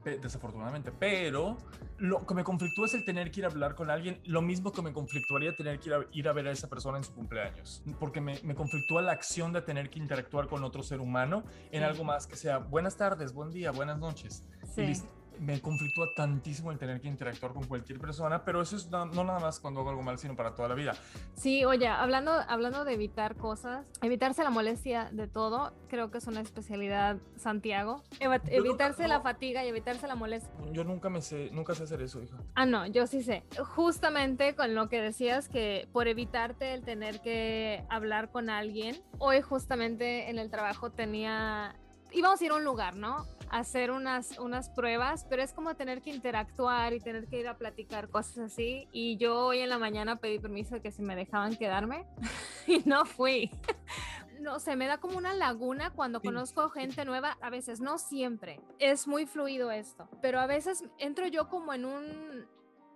Desafortunadamente, 0.03 0.91
pero 0.91 1.57
lo 1.97 2.25
que 2.25 2.33
me 2.33 2.43
conflictúa 2.43 2.85
es 2.87 2.93
el 2.93 3.03
tener 3.03 3.31
que 3.31 3.39
ir 3.41 3.45
a 3.45 3.49
hablar 3.49 3.75
con 3.75 3.89
alguien, 3.89 4.19
lo 4.25 4.41
mismo 4.41 4.71
que 4.71 4.81
me 4.81 4.91
conflictuaría 4.91 5.55
tener 5.55 5.79
que 5.79 5.89
ir 5.89 5.95
a, 5.95 6.05
ir 6.11 6.27
a 6.27 6.33
ver 6.33 6.47
a 6.47 6.51
esa 6.51 6.67
persona 6.69 6.97
en 6.97 7.03
su 7.03 7.13
cumpleaños, 7.13 7.83
porque 7.99 8.19
me, 8.19 8.39
me 8.43 8.55
conflictúa 8.55 9.01
la 9.01 9.11
acción 9.11 9.53
de 9.53 9.61
tener 9.61 9.89
que 9.89 9.99
interactuar 9.99 10.47
con 10.47 10.63
otro 10.63 10.83
ser 10.83 10.99
humano 10.99 11.43
en 11.71 11.81
Sí. 11.81 11.85
algo 11.85 12.03
más 12.03 12.27
que 12.27 12.35
sea 12.35 12.57
buenas 12.57 12.97
tardes, 12.97 13.33
buen 13.33 13.51
día, 13.51 13.71
buenas 13.71 13.99
noches. 13.99 14.43
Y 14.63 14.67
Sí. 14.67 14.85
listo. 14.87 15.22
Me 15.39 15.59
conflictúa 15.61 16.13
tantísimo 16.15 16.71
el 16.71 16.77
tener 16.77 17.01
que 17.01 17.07
interactuar 17.07 17.53
con 17.53 17.65
cualquier 17.65 17.99
persona, 17.99 18.43
pero 18.45 18.61
eso 18.61 18.75
es 18.75 18.89
no, 18.89 19.05
no 19.05 19.23
nada 19.23 19.39
más 19.39 19.59
cuando 19.59 19.81
hago 19.81 19.89
algo 19.89 20.01
mal, 20.03 20.17
sino 20.17 20.35
para 20.35 20.53
toda 20.55 20.69
la 20.69 20.75
vida. 20.75 20.93
Sí, 21.35 21.65
oye, 21.65 21.87
hablando, 21.87 22.31
hablando 22.47 22.85
de 22.85 22.93
evitar 22.93 23.35
cosas, 23.35 23.85
evitarse 24.01 24.43
la 24.43 24.49
molestia 24.49 25.09
de 25.11 25.27
todo, 25.27 25.73
creo 25.89 26.11
que 26.11 26.19
es 26.19 26.27
una 26.27 26.41
especialidad 26.41 27.17
Santiago. 27.35 28.03
Eva- 28.19 28.37
nunca- 28.37 28.51
evitarse 28.51 29.07
la 29.07 29.17
no. 29.17 29.23
fatiga 29.23 29.65
y 29.65 29.67
evitarse 29.67 30.07
la 30.07 30.15
molestia. 30.15 30.51
Yo 30.71 30.83
nunca 30.83 31.09
me 31.09 31.21
sé, 31.21 31.49
nunca 31.51 31.75
sé 31.75 31.83
hacer 31.83 32.01
eso, 32.01 32.21
hija. 32.21 32.37
Ah, 32.55 32.65
no, 32.65 32.85
yo 32.87 33.07
sí 33.07 33.23
sé. 33.23 33.43
Justamente 33.75 34.55
con 34.55 34.75
lo 34.75 34.87
que 34.89 35.01
decías 35.01 35.49
que 35.49 35.87
por 35.91 36.07
evitarte 36.07 36.73
el 36.73 36.83
tener 36.83 37.19
que 37.21 37.83
hablar 37.89 38.31
con 38.31 38.49
alguien, 38.49 38.95
hoy 39.19 39.41
justamente 39.41 40.29
en 40.29 40.39
el 40.39 40.49
trabajo 40.49 40.91
tenía, 40.91 41.75
íbamos 42.11 42.39
a 42.41 42.45
ir 42.45 42.51
a 42.51 42.55
un 42.55 42.63
lugar, 42.63 42.95
¿no? 42.95 43.25
Hacer 43.53 43.91
unas, 43.91 44.39
unas 44.39 44.69
pruebas, 44.71 45.27
pero 45.29 45.43
es 45.43 45.53
como 45.53 45.75
tener 45.75 46.01
que 46.01 46.09
interactuar 46.09 46.93
y 46.93 46.99
tener 46.99 47.27
que 47.27 47.39
ir 47.39 47.47
a 47.47 47.55
platicar 47.55 48.09
cosas 48.09 48.39
así. 48.39 48.87
Y 48.91 49.17
yo 49.17 49.45
hoy 49.45 49.59
en 49.59 49.69
la 49.69 49.77
mañana 49.77 50.15
pedí 50.15 50.39
permiso 50.39 50.73
de 50.73 50.81
que 50.81 50.91
si 50.91 51.03
me 51.03 51.15
dejaban 51.15 51.55
quedarme 51.55 52.07
y 52.67 52.79
no 52.85 53.05
fui. 53.05 53.51
No 54.39 54.59
sé, 54.59 54.75
me 54.75 54.87
da 54.87 54.97
como 54.97 55.17
una 55.17 55.33
laguna 55.33 55.91
cuando 55.91 56.19
conozco 56.19 56.67
gente 56.67 57.05
nueva, 57.05 57.37
a 57.39 57.49
veces, 57.49 57.79
no 57.79 57.97
siempre. 57.97 58.59
Es 58.77 59.07
muy 59.07 59.25
fluido 59.25 59.71
esto, 59.71 60.09
pero 60.21 60.41
a 60.41 60.47
veces 60.47 60.83
entro 60.97 61.27
yo 61.27 61.47
como 61.47 61.73
en 61.73 61.85
un, 61.85 62.45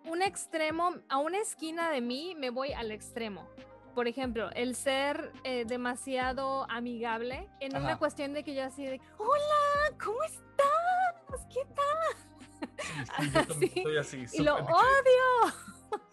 un 0.07 0.21
extremo, 0.21 0.95
a 1.07 1.19
una 1.19 1.37
esquina 1.37 1.89
de 1.89 2.01
mí 2.01 2.35
me 2.37 2.49
voy 2.49 2.73
al 2.73 2.91
extremo. 2.91 3.47
Por 3.95 4.07
ejemplo, 4.07 4.49
el 4.55 4.75
ser 4.75 5.31
eh, 5.43 5.65
demasiado 5.65 6.69
amigable 6.69 7.49
en 7.59 7.75
una 7.75 7.97
cuestión 7.97 8.33
de 8.33 8.43
que 8.43 8.53
yo 8.53 8.63
así 8.63 8.85
de, 8.85 9.01
hola, 9.17 9.66
¿cómo 10.03 10.21
estás? 10.23 11.47
¿Qué 11.53 11.65
tal? 11.75 12.15
Sí, 12.79 13.23
sí, 13.23 13.31
yo 13.31 13.45
también 13.47 13.71
Sí, 13.73 13.83
soy 13.83 13.97
así. 13.97 14.25
Y 14.33 14.43
lo 14.43 14.55
odio. 14.55 15.53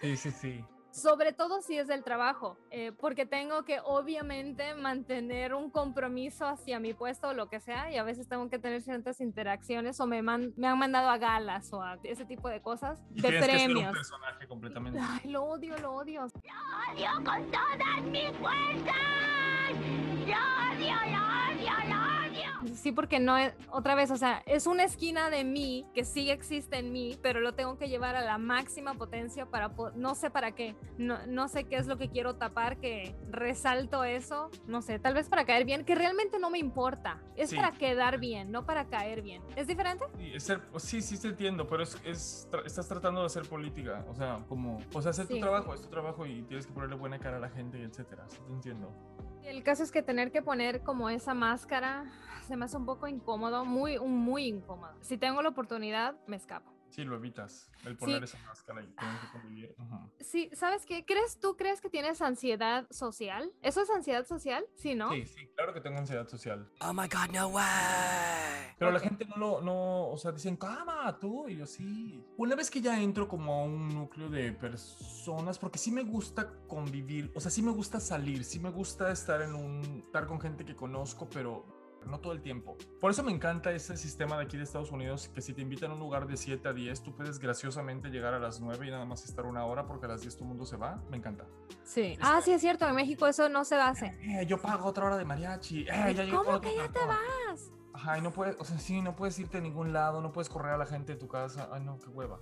Sí, 0.01 0.17
sí, 0.17 0.31
sí. 0.31 0.65
Sobre 0.95 1.33
todo 1.33 1.61
si 1.61 1.77
es 1.77 1.89
del 1.89 2.05
trabajo, 2.05 2.57
eh, 2.71 2.93
porque 2.93 3.27
tengo 3.27 3.65
que 3.65 3.81
obviamente 3.85 4.75
mantener 4.77 5.53
un 5.53 5.69
compromiso 5.69 6.47
hacia 6.47 6.79
mi 6.79 6.95
puesto 6.95 7.29
o 7.31 7.35
lo 7.35 7.49
que 7.49 7.59
sea, 7.59 7.91
y 7.91 7.97
a 7.97 8.05
veces 8.05 8.29
tengo 8.29 8.49
que 8.49 8.61
tener 8.61 8.81
ciertas 8.81 9.21
interacciones 9.21 9.99
o 9.99 10.07
me, 10.07 10.23
man- 10.23 10.53
me 10.57 10.69
han 10.69 10.79
mandado 10.79 11.09
a 11.11 11.19
galas 11.19 11.73
o 11.73 11.83
a 11.83 11.99
ese 12.05 12.25
tipo 12.25 12.49
de 12.49 12.63
cosas, 12.63 13.03
Y 13.13 13.23
de 13.23 13.29
tienes 13.29 13.45
que 13.45 13.59
ser 13.59 13.69
un 13.71 13.75
premios. 13.75 13.93
personaje 13.93 14.47
completamente. 14.47 15.01
Ay, 15.03 15.31
lo 15.31 15.43
odio, 15.43 15.77
lo 15.79 15.95
odio. 15.95 16.23
odio 16.27 17.11
con 17.25 17.51
todas 17.51 18.03
mis 18.05 18.31
fuerzas. 18.39 18.95
Lo 20.27 20.37
odio, 20.37 20.95
lo 21.11 21.23
odio, 21.51 21.73
lo 21.89 22.69
odio. 22.69 22.75
Sí, 22.77 22.93
porque 22.93 23.19
no 23.21 23.37
es, 23.37 23.53
otra 23.71 23.95
vez, 23.95 24.11
o 24.11 24.17
sea, 24.17 24.43
es 24.47 24.67
una 24.67 24.85
esquina 24.85 25.29
de 25.29 25.45
mí 25.45 25.87
que 25.95 26.05
sí 26.05 26.31
existe 26.31 26.79
en 26.79 26.93
mí, 26.93 27.19
pero 27.23 27.41
lo 27.41 27.55
tengo 27.55 27.77
que 27.79 27.89
llevar 27.89 28.17
a 28.17 28.23
la 28.23 28.39
máxima 28.39 28.95
potencia 28.95 29.45
para, 29.47 29.71
po- 29.75 29.91
no 29.91 30.15
sé 30.15 30.31
para 30.31 30.53
qué, 30.53 30.75
no, 30.99 31.27
no 31.27 31.49
sé 31.49 31.65
qué 31.65 31.77
es 31.77 31.87
lo 31.87 31.99
que 31.99 32.09
quiero 32.09 32.37
tapar, 32.37 32.79
que 32.79 33.15
resalto 33.31 34.05
eso, 34.05 34.51
no 34.67 34.81
sé, 34.83 34.99
tal 34.99 35.15
vez 35.15 35.29
para 35.29 35.45
caer 35.45 35.65
bien, 35.65 35.85
que 35.85 35.95
realmente 35.95 36.39
no 36.39 36.51
me 36.51 36.59
importa, 36.59 37.21
es 37.37 37.51
Sí. 37.51 37.57
para 37.57 37.73
quedar 37.73 38.19
bien, 38.19 38.51
no 38.53 38.65
para 38.65 38.87
caer 38.87 39.23
bien. 39.23 39.43
¿Es 39.57 39.67
diferente? 39.67 40.05
Sí, 40.19 40.33
es 40.35 40.43
ser- 40.45 40.63
sí, 40.77 41.03
sí 41.03 41.19
te 41.21 41.29
entiendo, 41.29 41.67
pero 41.67 41.83
es, 41.83 42.01
es 42.05 42.49
tra- 42.51 42.65
estás 42.65 42.87
tratando 42.89 43.21
de 43.21 43.27
hacer 43.27 43.49
política, 43.49 44.05
o 44.09 44.15
sea, 44.15 44.45
como, 44.49 44.79
o 44.95 45.03
sea, 45.03 45.11
hacer 45.11 45.27
Sí. 45.27 45.35
tu 45.35 45.41
trabajo, 45.41 45.75
es 45.75 45.83
tu 45.83 45.89
trabajo 45.89 46.27
y 46.27 46.43
tienes 46.43 46.67
que 46.67 46.73
ponerle 46.73 46.97
buena 46.97 47.19
cara 47.19 47.37
a 47.39 47.41
la 47.41 47.51
gente, 47.51 47.83
etcétera. 47.83 48.25
Sí 48.29 48.39
te 48.47 48.53
entiendo. 48.53 48.93
El 49.43 49.63
caso 49.63 49.83
es 49.83 49.93
que 49.93 50.03
tener 50.03 50.33
que 50.33 50.41
poner 50.43 50.83
como 50.83 51.11
esa 51.11 51.35
máscara 51.35 52.05
se 52.47 52.57
me 52.57 52.65
hace 52.67 52.77
un 52.77 52.87
poco 52.87 53.07
incómodo, 53.09 53.65
muy, 53.65 53.99
muy 53.99 54.47
incómodo. 54.47 54.93
Si 55.01 55.17
tengo 55.19 55.43
la 55.43 55.51
oportunidad, 55.51 56.15
me 56.27 56.37
escapo. 56.37 56.74
Sí, 56.95 57.03
lo 57.03 57.17
evitas. 57.17 57.69
El 57.85 57.97
poner 57.97 58.23
esa 58.23 58.39
máscara 58.47 58.81
y 58.81 58.87
tener 58.87 59.21
que 59.21 59.27
convivir. 59.33 59.75
Sí, 60.21 60.49
¿sabes 60.53 60.87
qué? 60.87 61.05
¿Crees 61.05 61.41
tú 61.41 61.57
crees 61.57 61.81
que 61.81 61.91
tienes 61.91 62.23
ansiedad 62.23 62.87
social? 62.89 63.51
¿Eso 63.63 63.83
es 63.83 63.91
ansiedad 63.91 64.25
social? 64.25 64.65
Sí, 64.77 64.95
¿no? 64.95 65.11
Sí, 65.11 65.27
sí, 65.27 65.49
claro 65.57 65.75
que 65.75 65.81
tengo 65.81 65.99
ansiedad 65.99 66.29
social. 66.29 66.71
Oh 66.81 66.93
my 66.93 67.09
god, 67.09 67.35
no 67.35 67.49
way. 67.49 67.65
Pero 68.79 68.93
la 68.93 69.01
gente 69.01 69.25
no 69.25 69.37
lo, 69.37 69.61
no, 69.61 70.09
o 70.09 70.17
sea, 70.17 70.31
dicen, 70.31 70.57
cama, 70.57 71.19
tú, 71.19 71.49
y 71.49 71.57
yo 71.57 71.67
sí. 71.67 72.25
Una 72.37 72.55
vez 72.55 72.71
que 72.71 72.81
ya 72.81 73.03
entro 73.03 73.27
como 73.27 73.53
a 73.53 73.65
un 73.65 73.89
núcleo 73.89 74.29
de 74.29 74.53
personas, 74.53 75.59
porque 75.59 75.79
sí 75.79 75.91
me 75.91 76.05
gusta 76.05 76.53
convivir, 76.69 77.33
o 77.35 77.41
sea, 77.41 77.51
sí 77.51 77.61
me 77.61 77.73
gusta 77.73 77.99
salir, 77.99 78.45
sí 78.45 78.61
me 78.61 78.71
gusta 78.71 79.11
estar 79.11 79.43
en 79.43 79.57
un, 79.57 80.03
estar 80.07 80.29
con 80.29 80.41
gente 80.41 80.65
que 80.65 80.77
conozco, 80.77 81.29
pero 81.29 81.74
no 82.07 82.21
todo 82.21 82.33
el 82.33 82.43
tiempo. 82.43 82.77
Por 83.01 83.11
eso 83.11 83.23
me 83.23 83.33
encanta 83.33 83.73
ese 83.73 83.97
sistema 83.97 84.37
de 84.37 84.45
aquí 84.45 84.57
de 84.57 84.65
Estados 84.65 84.91
Unidos, 84.91 85.29
que 85.35 85.41
si 85.41 85.53
te 85.53 85.63
invitan 85.63 85.91
a 85.91 85.95
un 85.95 86.01
lugar 86.01 86.27
de 86.27 86.37
7 86.37 86.69
a 86.69 86.73
10, 86.73 87.03
tú 87.03 87.15
puedes 87.15 87.39
graciosamente 87.39 88.11
llegar 88.11 88.35
a 88.35 88.39
las 88.39 88.61
9 88.61 88.87
y 88.87 88.91
nada 88.91 89.05
más 89.05 89.25
estar 89.25 89.47
una 89.47 89.65
hora, 89.65 89.87
porque 89.87 90.07
a 90.07 90.11
las 90.11 90.23
10 90.23 90.35
todo 90.35 90.45
el 90.45 90.49
mundo 90.49 90.67
se 90.67 90.77
va. 90.77 91.03
Me 91.11 91.17
encanta. 91.17 91.47
Sí. 91.85 92.17
Ah, 92.21 92.41
sí, 92.43 92.53
es 92.53 92.61
cierto. 92.61 92.87
En 92.87 92.95
México 92.95 93.27
eso 93.27 93.49
no 93.49 93.65
se 93.65 93.77
hace. 93.77 94.07
Eh, 94.23 94.47
yo 94.47 94.61
pago 94.61 94.87
otra 94.87 95.07
hora 95.07 95.17
de 95.17 95.25
mariachi. 95.25 95.83
Eh, 95.83 96.15
ya 96.15 96.31
¿Cómo 96.31 96.61
que 96.61 96.75
ya 96.77 96.89
te 96.89 97.01
vas? 97.07 97.71
Ajá, 97.93 98.19
y 98.19 98.23
no 98.23 98.33
puedes, 98.33 98.57
o 98.59 98.65
sea, 98.65 98.79
sí, 98.79 99.01
no 99.01 99.15
puedes 99.15 99.39
irte 99.39 99.59
a 99.59 99.61
ningún 99.61 99.93
lado, 99.93 100.21
no 100.21 100.33
puedes 100.33 100.49
correr 100.49 100.73
a 100.73 100.79
la 100.79 100.87
gente 100.87 101.13
de 101.13 101.19
tu 101.19 101.29
casa. 101.29 101.69
Ay, 101.73 101.83
no, 101.85 101.99
qué 102.01 102.09
hueva. 102.09 102.41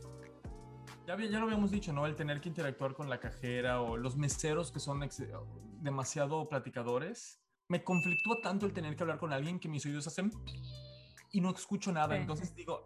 Ya, 1.07 1.17
ya 1.19 1.39
lo 1.39 1.45
habíamos 1.45 1.71
dicho, 1.71 1.93
¿no? 1.93 2.07
El 2.07 2.17
tener 2.17 2.41
que 2.41 2.49
interactuar 2.49 2.95
con 2.95 3.11
la 3.11 3.19
cajera 3.19 3.83
o 3.83 3.97
los 3.97 4.17
meseros 4.17 4.71
que 4.71 4.81
son 4.81 5.01
demasiado 5.81 6.49
platicadores. 6.49 7.42
Me 7.73 7.83
conflictúa 7.83 8.39
tanto 8.43 8.67
el 8.67 8.75
tener 8.75 8.95
que 8.95 9.03
hablar 9.03 9.19
con 9.19 9.33
alguien 9.33 9.59
que 9.59 9.67
mis 9.67 9.87
oídos 9.87 10.07
hacen 10.07 10.31
y 11.33 11.41
no 11.41 11.51
escucho 11.51 11.91
nada. 11.93 12.17
Entonces 12.17 12.55
digo, 12.55 12.85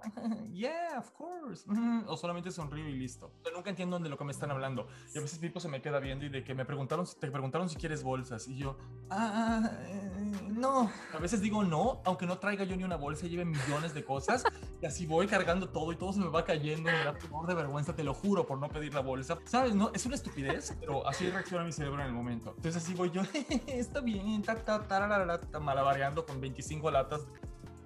yeah, 0.53 0.99
of 0.99 1.11
course. 1.11 1.65
mm", 1.67 2.05
O 2.09 2.17
solamente 2.17 2.51
sonrío 2.51 2.89
y 2.89 2.95
listo. 2.95 3.33
Pero 3.43 3.57
nunca 3.57 3.71
entiendo 3.71 3.99
de 3.99 4.09
lo 4.09 4.17
que 4.17 4.25
me 4.25 4.33
están 4.33 4.51
hablando. 4.51 4.87
Y 5.15 5.19
a 5.19 5.21
veces 5.21 5.39
Pipo 5.39 5.61
se 5.61 5.69
me 5.69 5.83
queda 5.83 5.99
viendo 5.99 6.25
y 6.25 6.29
de 6.29 6.45
que 6.45 6.55
me 6.55 6.65
preguntaron, 6.65 7.07
te 7.19 7.31
preguntaron 7.31 7.69
si 7.69 7.77
quieres 7.77 8.03
bolsas. 8.03 8.47
Y 8.49 8.57
yo, 8.57 8.79
ah, 9.11 9.71
eh, 9.81 10.33
no. 10.49 10.91
A 11.13 11.19
veces 11.19 11.41
digo 11.41 11.65
no, 11.65 12.01
aunque 12.05 12.27
no 12.27 12.39
traiga 12.39 12.65
yo 12.65 12.77
ni 12.77 12.85
una 12.85 12.97
bolsa 12.97 13.27
y 13.27 13.31
lleve 13.31 13.45
millones 13.45 13.95
de 13.95 14.05
cosas. 14.05 14.45
Y 14.81 14.87
así 14.87 15.07
voy 15.07 15.27
cargando 15.27 15.69
todo 15.69 15.93
y 15.93 15.97
todo 15.97 16.13
se 16.13 16.21
me 16.21 16.29
va 16.29 16.45
cayendo. 16.45 16.91
Me 16.91 17.05
da 17.05 17.15
temor 17.19 17.47
de 17.47 17.55
vergüenza, 17.55 17.95
te 17.97 18.05
lo 18.05 18.15
juro, 18.15 18.47
por 18.47 18.59
no 18.59 18.69
pedir 18.69 18.95
la 18.95 19.01
bolsa. 19.01 19.39
¿Sabes? 19.45 19.75
No, 19.75 19.91
es 19.93 20.07
una 20.07 20.15
estupidez, 20.15 20.77
pero 20.79 21.07
así 21.07 21.29
reacciona 21.29 21.65
mi 21.65 21.73
cerebro 21.73 22.01
en 22.01 22.07
el 22.07 22.13
momento. 22.13 22.55
Entonces 22.57 22.83
así 22.83 22.95
voy 22.95 23.11
yo, 23.11 23.23
está 23.67 24.01
bien, 24.01 24.43
ta, 24.43 24.55
ta, 24.55 24.87
ta, 24.87 25.61
malabareando 25.61 26.25
con 26.25 26.41
25 26.41 26.91
latas. 26.91 27.27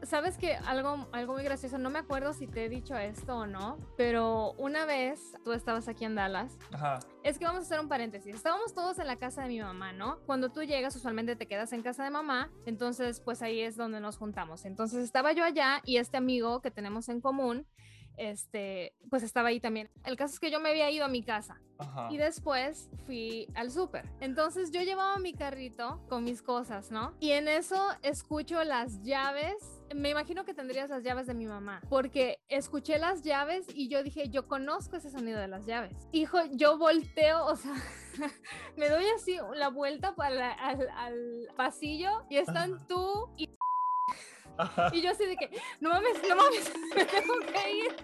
¿Sabes 0.03 0.39
que 0.39 0.55
algo, 0.55 1.09
algo 1.13 1.35
muy 1.35 1.43
gracioso? 1.45 1.79
No 1.79 1.91
me 1.91 1.99
acuerdo 1.99 2.33
si 2.33 2.47
te 2.47 2.65
he 2.65 2.69
dicho 2.69 2.97
esto 2.97 3.37
o 3.37 3.47
no, 3.47 3.79
pero 3.97 4.53
una 4.53 4.85
vez 4.87 5.21
tú 5.45 5.53
estabas 5.53 5.89
aquí 5.89 6.05
en 6.05 6.15
Dallas. 6.15 6.57
Ajá. 6.73 7.01
Es 7.23 7.39
que 7.39 7.45
vamos 7.45 7.61
a 7.61 7.67
hacer 7.67 7.81
un 7.81 7.89
paréntesis. 7.89 8.35
Estábamos 8.35 8.75
todos 8.75 8.99
en 8.99 9.07
la 9.07 9.17
casa 9.17 9.43
de 9.43 9.49
mi 9.49 9.61
mamá, 9.61 9.93
¿no? 9.93 10.19
Cuando 10.27 10.51
tú 10.51 10.63
llegas, 10.63 10.97
usualmente 10.97 11.37
te 11.37 11.47
quedas 11.47 11.73
en 11.73 11.83
casa 11.83 12.03
de 12.05 12.11
mamá, 12.11 12.51
entonces 12.67 13.21
pues 13.21 13.43
ahí 13.43 13.61
es 13.61 13.77
donde 13.77 14.01
nos 14.01 14.17
juntamos. 14.17 14.65
Entonces 14.65 15.05
estaba 15.05 15.33
yo 15.33 15.45
allá 15.45 15.83
y 15.85 15.99
este 15.99 16.17
amigo 16.17 16.61
que 16.61 16.71
tenemos 16.71 17.09
en 17.09 17.21
común, 17.21 17.67
este, 18.17 18.95
pues 19.09 19.23
estaba 19.23 19.49
ahí 19.49 19.61
también. 19.61 19.91
El 20.05 20.17
caso 20.17 20.35
es 20.35 20.41
que 20.41 20.51
yo 20.51 20.61
me 20.61 20.71
había 20.71 20.91
ido 20.91 21.05
a 21.05 21.09
mi 21.09 21.23
casa 21.23 21.61
Ajá. 21.79 22.09
y 22.11 22.17
después 22.17 22.91
fui 23.07 23.49
al 23.55 23.71
súper. 23.71 24.09
Entonces 24.21 24.71
yo 24.71 24.83
llevaba 24.83 25.19
mi 25.19 25.33
carrito 25.33 26.05
con 26.09 26.25
mis 26.25 26.43
cosas, 26.43 26.91
¿no? 26.91 27.15
Y 27.21 27.33
en 27.33 27.49
eso 27.49 27.89
escucho 28.03 28.63
las 28.65 29.03
llaves. 29.03 29.80
Me 29.95 30.11
imagino 30.11 30.45
que 30.45 30.55
tendrías 30.55 30.89
las 30.89 31.03
llaves 31.03 31.27
de 31.27 31.35
mi 31.35 31.47
mamá, 31.47 31.81
porque 31.89 32.39
escuché 32.49 32.99
las 32.99 33.23
llaves 33.23 33.67
y 33.75 33.89
yo 33.89 34.05
dije, 34.05 34.29
yo 34.29 34.47
conozco 34.47 34.97
ese 34.97 35.11
sonido 35.11 35.41
de 35.41 35.49
las 35.49 35.67
llaves. 35.67 36.07
Hijo, 36.13 36.39
yo 36.53 36.79
volteo, 36.79 37.45
o 37.47 37.57
sea, 37.57 37.75
me 38.77 38.89
doy 38.89 39.05
así 39.17 39.37
la 39.55 39.69
vuelta 39.69 40.15
para 40.15 40.31
la- 40.31 40.53
al, 40.53 40.89
al 40.91 41.49
pasillo 41.57 42.25
y 42.31 42.37
están 42.37 42.87
tú 42.87 43.31
y, 43.37 43.49
y 44.93 45.01
yo 45.03 45.11
así 45.11 45.27
de 45.27 45.37
que, 45.37 45.51
no 45.81 45.89
mames, 45.91 46.21
no 46.29 46.37
mames, 46.37 46.73
me 46.95 47.05
tengo 47.07 47.35
que 47.53 47.73
ir. 47.73 47.97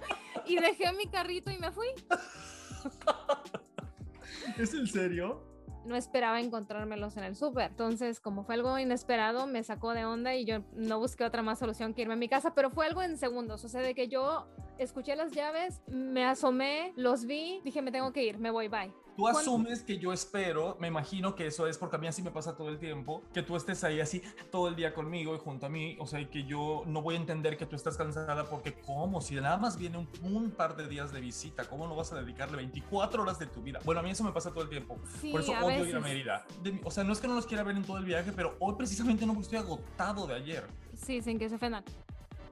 Y 0.47 0.57
dejé 0.61 0.93
mi 0.93 1.07
carrito 1.07 1.53
y 1.53 1.59
me 1.59 1.71
fui. 1.71 1.87
¿Es 4.59 4.75
en 4.75 4.87
serio? 4.89 5.41
No 5.87 5.97
esperaba 5.97 6.41
encontrármelos 6.41 7.17
en 7.17 7.25
el 7.25 7.37
súper. 7.37 7.71
Entonces, 7.71 8.21
como 8.21 8.45
fue 8.45 8.57
algo 8.57 8.79
inesperado, 8.79 9.47
me 9.47 9.63
sacó 9.63 9.93
de 9.93 10.05
onda 10.05 10.35
y 10.35 10.45
yo 10.45 10.61
no 10.75 10.99
busqué 10.99 11.25
otra 11.25 11.43
más 11.43 11.59
solución 11.59 11.95
que 11.95 12.03
irme 12.03 12.15
a 12.15 12.17
mi 12.17 12.29
casa, 12.29 12.55
pero 12.55 12.71
fue 12.71 12.87
algo 12.87 13.03
en 13.03 13.17
segundos. 13.17 13.65
O 13.65 13.69
sea, 13.69 13.81
de 13.81 13.95
que 13.95 14.09
yo 14.09 14.47
escuché 14.79 15.17
las 15.17 15.33
llaves, 15.33 15.83
me 15.89 16.25
asomé, 16.25 16.93
los 16.97 17.25
vi, 17.25 17.61
dije, 17.65 17.83
me 17.83 17.93
tengo 17.93 18.13
que 18.13 18.25
ir, 18.25 18.39
me 18.39 18.51
voy, 18.51 18.69
bye. 18.69 19.06
Tú 19.17 19.27
asumes 19.29 19.83
que 19.83 19.99
yo 19.99 20.13
espero, 20.13 20.77
me 20.79 20.89
imagino 20.89 21.35
que 21.35 21.47
eso 21.47 21.67
es 21.67 21.79
porque 21.79 21.97
a 21.97 21.99
mí 21.99 22.07
así 22.07 22.23
me 22.23 22.31
pasa 22.31 22.57
todo 22.57 22.69
el 22.69 22.79
tiempo, 22.79 23.23
que 23.33 23.43
tú 23.43 23.57
estés 23.57 23.83
ahí 23.83 24.01
así 24.01 24.23
todo 24.51 24.69
el 24.69 24.77
día 24.77 24.93
conmigo 24.93 25.35
y 25.35 25.39
junto 25.39 25.67
a 25.67 25.69
mí, 25.69 25.97
o 25.99 26.07
sea, 26.07 26.21
y 26.21 26.27
que 26.27 26.45
yo 26.45 26.83
no 26.87 27.01
voy 27.01 27.15
a 27.15 27.19
entender 27.19 27.57
que 27.57 27.65
tú 27.65 27.77
estás 27.77 27.97
cansada 27.97 28.45
porque 28.45 28.75
¿cómo? 28.75 29.21
Si 29.21 29.35
nada 29.37 29.57
más 29.57 29.79
viene 29.79 29.99
un, 29.99 30.09
un 30.23 30.51
par 30.51 30.77
de 30.77 30.87
días 30.87 31.13
de 31.13 31.21
visita, 31.21 31.65
¿cómo 31.65 31.87
no 31.87 31.97
vas 31.97 32.13
a 32.13 32.21
dedicarle 32.21 32.57
24 32.59 33.23
horas 33.23 33.39
de 33.39 33.47
tu 33.47 33.63
vida? 33.63 33.81
Bueno, 33.85 34.01
a 34.01 34.03
mí 34.03 34.11
eso 34.11 34.23
me 34.23 34.33
pasa 34.33 34.51
todo 34.51 34.63
el 34.63 34.69
tiempo. 34.69 34.99
Sí, 35.21 35.33
Por 35.33 35.41
eso 35.41 35.53
odio 35.53 35.87
ir 35.87 35.97
a 35.97 35.99
veces. 35.99 36.03
Mérida. 36.03 36.47
De 36.63 36.81
o 36.85 36.91
sea, 36.91 37.05
no 37.05 37.13
es 37.13 37.21
que 37.21 37.29
no 37.29 37.35
los 37.35 37.47
quiera 37.47 37.63
ver 37.63 37.77
en 37.77 37.85
todo 37.85 37.97
el 37.99 38.05
viaje, 38.05 38.33
pero 38.33 38.57
hoy 38.61 38.75
precisamente 38.77 39.25
no, 39.25 39.33
porque 39.33 39.45
estoy 39.45 39.59
agotado 39.59 40.27
de 40.27 40.35
ayer. 40.35 40.67
Sí, 40.95 41.23
sin 41.23 41.39
que 41.39 41.49
se 41.49 41.55
ofendan. 41.55 41.85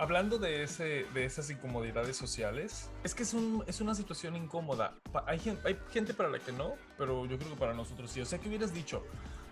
Hablando 0.05 0.37
de, 0.37 0.63
ese, 0.63 1.07
de 1.15 1.25
esas 1.25 1.49
incomodidades 1.49 2.15
sociales, 2.19 2.91
es 3.05 3.15
que 3.15 3.23
es, 3.23 3.33
un, 3.33 3.65
es 3.67 3.81
una 3.81 3.95
situación 3.95 4.37
incómoda. 4.37 4.93
Hay, 5.27 5.39
gen- 5.39 5.59
hay 5.65 5.79
gente 5.91 6.13
para 6.13 6.29
la 6.29 6.39
que 6.41 6.53
no, 6.53 6.75
pero 6.99 7.25
yo 7.25 7.39
creo 7.39 7.49
que 7.53 7.57
para 7.59 7.73
nosotros 7.73 8.11
sí. 8.11 8.21
O 8.21 8.27
sea, 8.27 8.39
¿qué 8.39 8.49
hubieras 8.49 8.75
dicho 8.75 9.03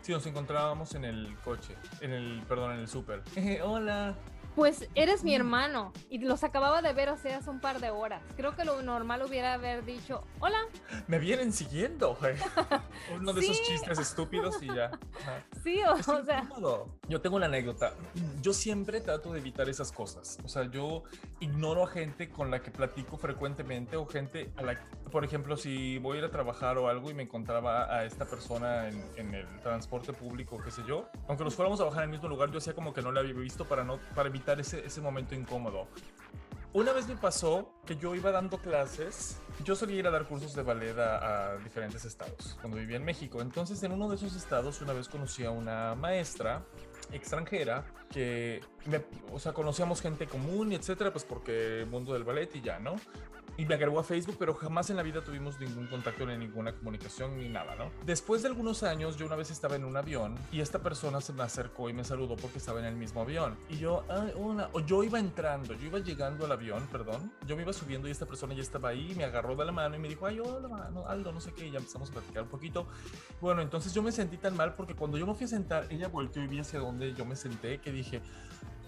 si 0.02 0.12
nos 0.12 0.26
encontrábamos 0.26 0.94
en 0.94 1.06
el 1.06 1.34
coche, 1.42 1.74
en 2.02 2.12
el, 2.12 2.42
perdón, 2.46 2.72
en 2.74 2.80
el 2.80 2.88
súper? 2.88 3.22
Hola. 3.64 4.14
Pues 4.54 4.86
eres 4.94 5.24
mi 5.24 5.34
hermano 5.34 5.92
y 6.10 6.18
los 6.18 6.44
acababa 6.44 6.82
de 6.82 6.92
ver 6.92 7.08
hace 7.08 7.32
hace 7.32 7.48
un 7.48 7.60
par 7.60 7.80
de 7.80 7.90
horas. 7.90 8.22
Creo 8.36 8.54
que 8.54 8.64
lo 8.64 8.82
normal 8.82 9.22
hubiera 9.22 9.54
haber 9.54 9.84
dicho, 9.84 10.24
hola, 10.40 10.58
Me 11.06 11.18
vienen 11.18 11.52
siguiendo. 11.52 12.14
güey". 12.16 12.34
Uno 13.16 13.32
de 13.32 13.40
esos 13.40 13.62
chistes 13.62 13.98
estúpidos 13.98 14.62
y 14.62 14.66
ya. 14.66 14.86
Ajá. 15.20 15.42
sí, 15.62 15.80
o, 15.82 15.94
o 15.94 16.24
sea. 16.24 16.48
Yo 17.08 17.20
tengo 17.20 17.36
una 17.36 17.46
anécdota. 17.46 17.94
Yo 18.42 18.52
siempre 18.52 19.00
trato 19.00 19.32
de 19.32 19.38
evitar 19.38 19.68
esas 19.70 19.90
cosas. 19.90 20.38
O 20.44 20.48
sea, 20.48 20.64
yo 20.70 21.04
ignoro 21.40 21.84
a 21.84 21.88
gente 21.88 22.28
con 22.28 22.50
la 22.50 22.60
que 22.60 22.70
platico 22.70 23.16
frecuentemente 23.16 23.96
o 23.96 24.06
gente 24.06 24.52
a 24.56 24.62
la 24.62 24.78
por 25.12 25.24
ejemplo, 25.24 25.56
si 25.56 25.98
voy 25.98 26.16
a 26.16 26.18
ir 26.20 26.24
a 26.24 26.30
trabajar 26.30 26.78
o 26.78 26.88
algo 26.88 27.10
y 27.10 27.14
me 27.14 27.22
encontraba 27.22 27.94
a 27.94 28.04
esta 28.06 28.24
persona 28.24 28.88
en, 28.88 29.04
en 29.16 29.34
el 29.34 29.46
transporte 29.60 30.14
público, 30.14 30.58
qué 30.64 30.70
sé 30.70 30.82
yo, 30.88 31.08
aunque 31.28 31.44
nos 31.44 31.54
fuéramos 31.54 31.80
a 31.80 31.84
bajar 31.84 32.04
en 32.04 32.10
el 32.10 32.16
mismo 32.16 32.28
lugar, 32.28 32.50
yo 32.50 32.58
hacía 32.58 32.74
como 32.74 32.94
que 32.94 33.02
no 33.02 33.12
la 33.12 33.20
había 33.20 33.34
visto 33.34 33.66
para, 33.66 33.84
no, 33.84 34.00
para 34.14 34.30
evitar 34.30 34.58
ese, 34.58 34.84
ese 34.84 35.00
momento 35.02 35.34
incómodo. 35.34 35.86
Una 36.72 36.94
vez 36.94 37.06
me 37.06 37.16
pasó 37.16 37.74
que 37.84 37.96
yo 37.96 38.14
iba 38.14 38.30
dando 38.30 38.56
clases, 38.56 39.38
yo 39.62 39.76
solía 39.76 39.98
ir 39.98 40.06
a 40.06 40.10
dar 40.10 40.24
cursos 40.24 40.54
de 40.54 40.62
ballet 40.62 40.98
a, 40.98 41.50
a 41.52 41.56
diferentes 41.58 42.02
estados 42.06 42.56
cuando 42.62 42.78
vivía 42.78 42.96
en 42.96 43.04
México. 43.04 43.42
Entonces 43.42 43.82
en 43.82 43.92
uno 43.92 44.08
de 44.08 44.16
esos 44.16 44.34
estados 44.34 44.80
una 44.80 44.94
vez 44.94 45.06
conocí 45.06 45.44
a 45.44 45.50
una 45.50 45.94
maestra 45.94 46.64
extranjera 47.12 47.84
que, 48.10 48.62
me, 48.86 49.02
o 49.30 49.38
sea, 49.38 49.52
conocíamos 49.52 50.00
gente 50.00 50.26
común 50.26 50.72
y 50.72 50.76
etcétera, 50.76 51.12
pues 51.12 51.24
porque 51.24 51.80
el 51.80 51.86
mundo 51.86 52.14
del 52.14 52.24
ballet 52.24 52.56
y 52.56 52.62
ya, 52.62 52.78
¿no? 52.78 52.96
Y 53.56 53.66
me 53.66 53.74
agregó 53.74 54.00
a 54.00 54.04
Facebook, 54.04 54.36
pero 54.38 54.54
jamás 54.54 54.88
en 54.90 54.96
la 54.96 55.02
vida 55.02 55.22
tuvimos 55.22 55.60
ningún 55.60 55.86
contacto 55.86 56.26
ni 56.26 56.36
ninguna 56.36 56.72
comunicación 56.72 57.38
ni 57.38 57.48
nada, 57.48 57.74
¿no? 57.76 57.90
Después 58.04 58.42
de 58.42 58.48
algunos 58.48 58.82
años, 58.82 59.16
yo 59.16 59.26
una 59.26 59.36
vez 59.36 59.50
estaba 59.50 59.76
en 59.76 59.84
un 59.84 59.96
avión 59.96 60.34
y 60.50 60.60
esta 60.60 60.78
persona 60.78 61.20
se 61.20 61.32
me 61.32 61.42
acercó 61.42 61.90
y 61.90 61.92
me 61.92 62.04
saludó 62.04 62.36
porque 62.36 62.58
estaba 62.58 62.80
en 62.80 62.86
el 62.86 62.96
mismo 62.96 63.20
avión. 63.20 63.56
Y 63.68 63.78
yo, 63.78 64.04
ay, 64.08 64.32
hola, 64.36 64.70
o 64.72 64.80
yo 64.80 65.04
iba 65.04 65.18
entrando, 65.18 65.74
yo 65.74 65.86
iba 65.86 65.98
llegando 65.98 66.46
al 66.46 66.52
avión, 66.52 66.86
perdón, 66.90 67.32
yo 67.46 67.56
me 67.56 67.62
iba 67.62 67.72
subiendo 67.72 68.08
y 68.08 68.10
esta 68.10 68.26
persona 68.26 68.54
ya 68.54 68.62
estaba 68.62 68.88
ahí, 68.88 69.14
me 69.16 69.24
agarró 69.24 69.54
de 69.54 69.64
la 69.64 69.72
mano 69.72 69.96
y 69.96 69.98
me 69.98 70.08
dijo, 70.08 70.26
ay, 70.26 70.40
hola, 70.40 70.68
mano, 70.68 71.06
Aldo, 71.06 71.32
no 71.32 71.40
sé 71.40 71.52
qué, 71.52 71.66
y 71.66 71.70
ya 71.70 71.78
empezamos 71.78 72.10
a 72.10 72.12
platicar 72.12 72.44
un 72.44 72.48
poquito. 72.48 72.86
Bueno, 73.40 73.60
entonces 73.62 73.92
yo 73.92 74.02
me 74.02 74.12
sentí 74.12 74.38
tan 74.38 74.56
mal 74.56 74.74
porque 74.74 74.94
cuando 74.94 75.18
yo 75.18 75.26
me 75.26 75.34
fui 75.34 75.44
a 75.44 75.48
sentar, 75.48 75.86
ella 75.90 76.08
volteó 76.08 76.42
y 76.42 76.46
vi 76.46 76.60
hacia 76.60 76.78
donde 76.78 77.14
yo 77.14 77.24
me 77.24 77.36
senté, 77.36 77.78
que 77.78 77.92
dije, 77.92 78.22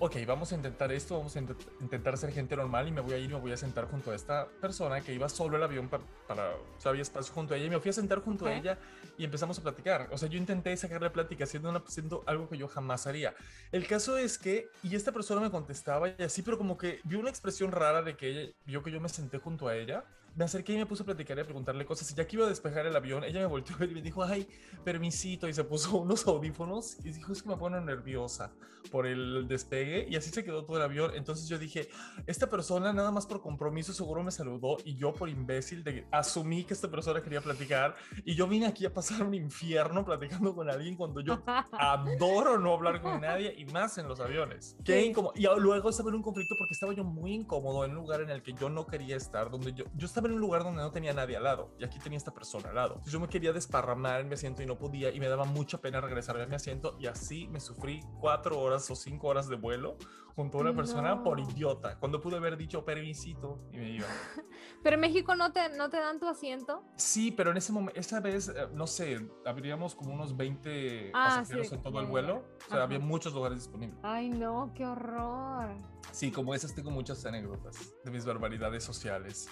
ok, 0.01 0.17
vamos 0.27 0.53
a 0.53 0.57
intentar 0.57 0.93
esto, 0.93 1.17
vamos 1.17 1.35
a 1.37 1.41
intent- 1.41 1.67
intentar 1.81 2.19
ser 2.19 2.33
gente 2.33 2.57
normal 2.57 2.89
y 2.89 2.93
me 2.93 3.01
voy 3.01 3.15
a 3.15 3.19
ir 3.19 3.31
y 3.31 3.35
me 3.35 3.41
voy 3.41 3.53
a 3.53 3.57
sentar 3.57 3.87
junto 3.89 4.11
a 4.11 4.15
esta 4.15 4.47
persona 4.61 5.01
que 5.01 5.15
iba 5.15 5.29
solo 5.29 5.57
el 5.57 5.63
avión 5.63 5.89
para, 5.89 6.03
para 6.27 6.51
o 6.51 6.81
sea, 6.81 6.91
había 6.91 7.03
espacio 7.03 7.33
junto 7.33 7.55
a 7.55 7.57
ella 7.57 7.67
y 7.67 7.71
me 7.71 7.81
fui 7.81 7.91
a 7.91 7.93
sentar 7.93 8.21
junto 8.21 8.47
a 8.47 8.51
Ok. 8.51 8.57
ella 8.57 8.79
y 9.17 9.25
empezamos 9.25 9.59
a 9.59 9.63
platicar. 9.63 10.09
O 10.11 10.19
sea, 10.19 10.29
yo 10.29 10.37
intenté 10.37 10.77
sacarle 10.77 11.11
plática 11.11 11.45
haciendo, 11.45 11.71
una, 11.71 11.79
haciendo 11.87 12.23
algo 12.27 12.49
que 12.49 12.59
yo 12.59 12.69
jamás 12.69 13.07
haría. 13.07 13.35
El 13.73 13.87
caso 13.87 14.19
es 14.19 14.37
que, 14.39 14.69
y 14.83 14.95
esta 14.97 15.13
persona 15.13 15.41
me 15.41 15.51
contestaba 15.51 16.09
y 16.09 16.23
así, 16.23 16.43
pero 16.43 16.59
como 16.59 16.77
que 16.77 17.01
vio 17.05 17.21
una 17.21 17.31
expresión 17.31 17.71
rara 17.73 18.03
de 18.03 18.17
que 18.17 18.29
ella 18.29 18.53
vio 18.67 18.83
que 18.83 18.91
yo 18.91 19.01
me 19.01 19.09
senté 19.09 19.39
junto 19.39 19.69
a 19.69 19.77
ella 19.77 20.05
me 20.35 20.45
acerqué 20.45 20.73
y 20.73 20.77
me 20.77 20.87
puse 20.87 21.03
a 21.03 21.07
platicar 21.07 21.39
y 21.39 21.41
a 21.41 21.45
preguntarle 21.45 21.85
cosas. 21.85 22.11
Y 22.11 22.15
ya 22.15 22.27
que 22.27 22.37
iba 22.37 22.47
a 22.47 22.49
despejar 22.49 22.87
el 22.87 22.97
avión, 22.97 23.25
ella 23.25 23.41
me 23.41 23.47
volteó 23.47 23.77
y 23.85 23.89
me 23.89 24.03
dijo, 24.03 24.23
ay, 24.23 24.49
permisito. 24.85 25.49
Y 25.49 25.55
se 25.55 25.65
puso 25.65 25.97
unos 25.99 26.27
audífonos 26.27 26.99
y 27.05 27.11
dijo, 27.11 27.33
es 27.33 27.43
que 27.43 27.49
me 27.49 27.57
pone 27.57 27.81
nerviosa 27.81 28.53
por 28.91 29.07
el 29.07 29.47
despegue. 29.49 30.07
Y 30.09 30.17
así 30.17 30.31
se 30.31 30.45
quedó 30.45 30.65
todo 30.65 30.77
el 30.77 30.83
avión. 30.83 31.13
Entonces 31.15 31.49
yo 31.49 31.59
dije, 31.59 31.89
esta 32.27 32.49
persona 32.49 32.93
nada 32.93 33.11
más 33.11 33.27
por 33.27 33.41
compromiso 33.41 33.93
seguro 33.93 34.23
me 34.23 34.31
saludó 34.31 34.77
y 34.85 34.97
yo 34.97 35.13
por 35.13 35.29
imbécil 35.29 35.85
de, 35.85 36.07
asumí 36.11 36.65
que 36.65 36.75
esta 36.75 36.91
persona 36.91 37.23
quería 37.23 37.41
platicar. 37.41 37.95
Y 38.25 38.35
yo 38.35 38.47
vine 38.49 38.67
aquí 38.67 38.87
a 38.87 38.93
pasar 38.93 39.23
un 39.23 39.35
infierno 39.35 40.05
platicando 40.05 40.55
con 40.55 40.69
alguien 40.69 40.97
cuando 40.97 41.21
yo 41.21 41.43
adoro 41.73 42.59
no 42.59 42.75
hablar 42.75 43.01
con 43.01 43.21
nadie 43.21 43.55
y 43.57 43.65
más 43.67 43.99
en 43.99 44.09
los 44.09 44.21
aviones. 44.21 44.77
Qué 44.85 45.05
incómodo. 45.05 45.33
Y 45.37 45.47
luego 45.61 45.91
estaba 45.91 46.11
en 46.11 46.17
un 46.17 46.23
conflicto 46.23 46.55
porque 46.59 46.75
estaba 46.75 46.93
yo 46.93 47.05
muy 47.05 47.33
incómodo 47.33 47.85
en 47.85 47.93
un 47.93 47.97
lugar 47.97 48.21
en 48.21 48.31
el 48.31 48.43
que 48.43 48.53
yo 48.55 48.69
no 48.69 48.87
quería 48.87 49.17
estar, 49.17 49.51
donde 49.51 49.73
yo, 49.73 49.85
yo 49.95 50.07
estaba 50.07 50.24
en 50.29 50.35
un 50.35 50.41
lugar 50.41 50.63
donde 50.65 50.83
no 50.83 50.91
tenía 50.93 51.13
nadie 51.13 51.37
al 51.37 51.45
lado 51.45 51.75
y 51.79 51.85
aquí 51.85 51.99
tenía 51.99 52.17
esta 52.17 52.33
persona 52.33 52.69
al 52.71 52.75
lado. 52.75 53.01
Yo 53.07 53.21
me 53.21 53.29
quería 53.29 53.53
desparramar 53.53 54.21
en 54.21 54.29
mi 54.29 54.35
asiento 54.35 54.63
y 54.63 54.67
no 54.67 54.79
podía 54.79 55.11
y 55.11 55.21
me 55.21 55.29
daba 55.29 55.45
mucha 55.45 55.79
pena 55.79 56.01
regresarme 56.01 56.43
a 56.43 56.47
mi 56.47 56.55
asiento 56.55 56.97
y 56.99 57.07
así 57.07 57.49
me 57.49 57.61
sufrí 57.61 58.01
cuatro 58.21 58.59
horas 58.61 58.91
o 58.91 58.95
cinco 58.97 59.29
horas 59.29 59.49
de 59.49 59.57
vuelo 59.57 59.97
junto 60.37 60.59
a 60.59 60.63
una 60.63 60.75
persona 60.75 61.23
por 61.23 61.41
No. 61.41 61.49
idiota, 61.49 61.97
cuando 62.01 62.21
pude 62.21 62.37
haber 62.37 62.57
dicho 62.57 62.85
permisito 62.85 63.61
y 63.71 63.77
me 63.77 63.91
iba. 63.91 64.07
Pero 64.83 64.95
en 64.95 65.01
México 65.01 65.37
no 65.37 65.53
te, 65.53 65.69
no 65.77 65.89
te 65.91 65.97
dan 65.99 66.19
tu 66.19 66.27
asiento. 66.29 66.85
Sí, 66.97 67.31
pero 67.31 67.53
en 67.53 67.57
ese 67.57 67.73
momento, 67.73 67.99
esa 67.99 68.21
vez, 68.21 68.49
eh, 68.49 68.67
no 68.75 68.87
sé, 68.87 69.27
habríamos 69.47 69.95
como 69.95 70.13
unos 70.13 70.37
20 70.37 71.13
Ah, 71.15 71.25
pasajeros 71.39 71.69
sí, 71.69 71.75
en 71.77 71.83
todo 71.83 72.01
el 72.01 72.07
vuelo. 72.07 72.39
O 72.39 72.69
sea, 72.69 72.77
Ajá. 72.79 72.83
había 72.83 72.99
muchos 72.99 73.33
lugares 73.33 73.59
disponibles. 73.61 73.99
Ay, 74.03 74.29
no, 74.29 74.73
qué 74.75 74.85
horror. 74.87 75.71
Sí, 76.11 76.31
como 76.33 76.53
esas 76.55 76.75
tengo 76.75 76.91
muchas 76.91 77.25
anécdotas 77.25 77.95
de 78.05 78.11
mis 78.11 78.25
barbaridades 78.27 78.83
sociales. 78.85 79.49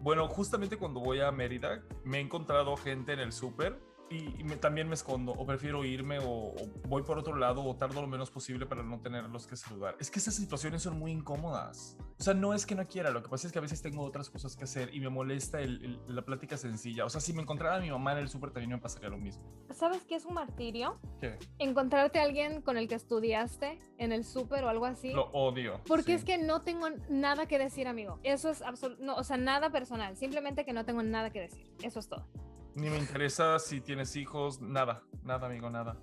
Bueno, 0.00 0.28
justamente 0.28 0.78
cuando 0.78 1.00
voy 1.00 1.20
a 1.20 1.30
Mérida, 1.30 1.82
me 2.04 2.18
he 2.18 2.20
encontrado 2.20 2.76
gente 2.76 3.12
en 3.12 3.20
el 3.20 3.32
súper 3.32 3.78
y, 4.08 4.42
me- 4.44 4.56
también 4.56 4.88
me 4.88 4.94
escondo 4.94 5.32
o 5.32 5.46
prefiero 5.46 5.84
irme 5.84 6.18
o, 6.18 6.24
o 6.24 6.54
voy 6.88 7.02
por 7.02 7.18
otro 7.18 7.36
lado 7.36 7.62
o 7.62 7.76
tardo 7.76 8.00
lo 8.00 8.06
menos 8.08 8.30
posible 8.30 8.66
para 8.66 8.82
no 8.82 9.00
tenerlos 9.00 9.46
que 9.46 9.56
saludar. 9.56 9.96
Es 10.00 10.10
que 10.10 10.18
esas 10.18 10.34
situaciones 10.34 10.82
son 10.82 10.98
muy 10.98 11.12
incómodas. 11.12 11.96
O 12.20 12.22
sea, 12.22 12.34
no 12.34 12.52
es 12.52 12.66
que 12.66 12.74
no 12.74 12.86
quiera, 12.86 13.08
lo 13.10 13.22
que 13.22 13.30
pasa 13.30 13.46
es 13.46 13.52
que 13.52 13.58
a 13.58 13.62
veces 13.62 13.80
tengo 13.80 14.02
otras 14.04 14.28
cosas 14.28 14.54
que 14.54 14.64
hacer 14.64 14.94
y 14.94 15.00
me 15.00 15.08
molesta 15.08 15.58
el- 15.62 15.82
el- 16.06 16.14
la 16.14 16.20
plática 16.22 16.58
sencilla. 16.58 17.06
O 17.06 17.08
sea, 17.08 17.18
si 17.18 17.32
me 17.32 17.40
encontrara 17.40 17.76
a 17.76 17.80
mi 17.80 17.90
mamá 17.90 18.12
en 18.12 18.18
el 18.18 18.28
súper 18.28 18.50
también 18.50 18.70
me 18.72 18.76
pasaría 18.78 19.08
lo 19.08 19.16
mismo. 19.16 19.42
¿Sabes 19.72 20.02
qué 20.04 20.16
es 20.16 20.26
un 20.26 20.34
martirio? 20.34 21.00
¿Qué? 21.18 21.38
Encontrarte 21.58 22.18
a 22.20 22.24
alguien 22.24 22.60
con 22.60 22.76
el 22.76 22.88
que 22.88 22.94
estudiaste 22.94 23.78
en 23.96 24.12
el 24.12 24.24
súper 24.24 24.64
o 24.64 24.68
algo 24.68 24.84
así. 24.84 25.14
Lo 25.14 25.30
odio. 25.32 25.80
Porque 25.86 26.04
sí. 26.08 26.12
es 26.12 26.24
que 26.24 26.36
no 26.36 26.60
tengo 26.60 26.88
nada 27.08 27.46
que 27.46 27.58
decir, 27.58 27.88
amigo. 27.88 28.20
Eso 28.22 28.50
es 28.50 28.60
absoluto, 28.60 29.02
no, 29.02 29.16
o 29.16 29.24
sea, 29.24 29.38
nada 29.38 29.70
personal. 29.70 30.14
Simplemente 30.18 30.66
que 30.66 30.74
no 30.74 30.84
tengo 30.84 31.02
nada 31.02 31.30
que 31.30 31.40
decir. 31.40 31.72
Eso 31.82 32.00
es 32.00 32.08
todo. 32.10 32.26
Ni 32.74 32.90
me 32.90 32.98
interesa 32.98 33.58
si 33.58 33.80
tienes 33.80 34.14
hijos, 34.16 34.60
nada, 34.60 35.02
nada, 35.24 35.46
amigo, 35.46 35.70
nada. 35.70 35.96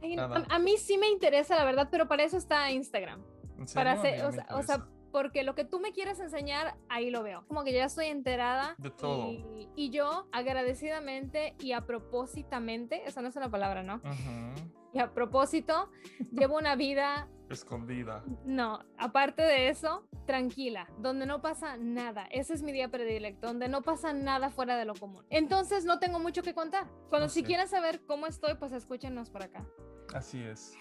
Ay, 0.00 0.16
Nada. 0.16 0.46
a, 0.48 0.54
a 0.54 0.58
mí 0.58 0.78
sí 0.78 0.96
me 0.96 1.08
interesa, 1.10 1.56
la 1.56 1.64
verdad, 1.64 1.88
pero 1.90 2.08
para 2.08 2.22
eso 2.22 2.38
está 2.38 2.70
Instagram. 2.70 3.22
¿En 3.58 3.66
Para 3.74 3.92
hacer, 3.92 4.24
o 4.24 4.28
o 4.28 4.62
sea. 4.62 4.88
Porque 5.12 5.42
lo 5.42 5.54
que 5.54 5.64
tú 5.64 5.80
me 5.80 5.92
quieres 5.92 6.20
enseñar, 6.20 6.76
ahí 6.88 7.10
lo 7.10 7.22
veo. 7.22 7.44
Como 7.48 7.64
que 7.64 7.72
ya 7.72 7.84
estoy 7.84 8.06
enterada. 8.06 8.74
De 8.78 8.90
todo. 8.90 9.30
Y, 9.30 9.68
y 9.76 9.90
yo, 9.90 10.28
agradecidamente 10.32 11.54
y 11.60 11.72
a 11.72 11.82
propósitamente, 11.82 13.02
esa 13.06 13.22
no 13.22 13.28
es 13.28 13.36
una 13.36 13.50
palabra, 13.50 13.82
¿no? 13.82 13.96
Ujú. 13.96 14.68
Y 14.92 14.98
a 15.00 15.12
propósito, 15.12 15.90
llevo 16.32 16.56
una 16.56 16.76
vida 16.76 17.28
Escondida. 17.50 18.22
No, 18.44 18.80
aparte 18.98 19.40
de 19.40 19.70
eso, 19.70 20.06
tranquila, 20.26 20.86
donde 20.98 21.24
no 21.24 21.40
pasa 21.40 21.78
nada. 21.78 22.26
Ese 22.30 22.52
es 22.52 22.62
mi 22.62 22.72
día 22.72 22.90
predilecto, 22.90 23.46
donde 23.46 23.68
no 23.68 23.80
pasa 23.80 24.12
nada 24.12 24.50
fuera 24.50 24.76
de 24.76 24.84
lo 24.84 24.92
común. 24.94 25.24
Entonces 25.30 25.86
no 25.86 25.98
tengo 25.98 26.18
mucho 26.18 26.42
que 26.42 26.52
contar. 26.52 26.88
Cuando 27.08 27.28
No 27.28 27.30
si 27.30 27.40
sé. 27.40 27.46
quieren 27.46 27.66
saber 27.66 28.02
cómo 28.04 28.26
estoy, 28.26 28.56
pues 28.56 28.72
escúchenos 28.72 29.30
por 29.30 29.42
acá. 29.44 29.64
Así 30.12 30.42
es. 30.42 30.74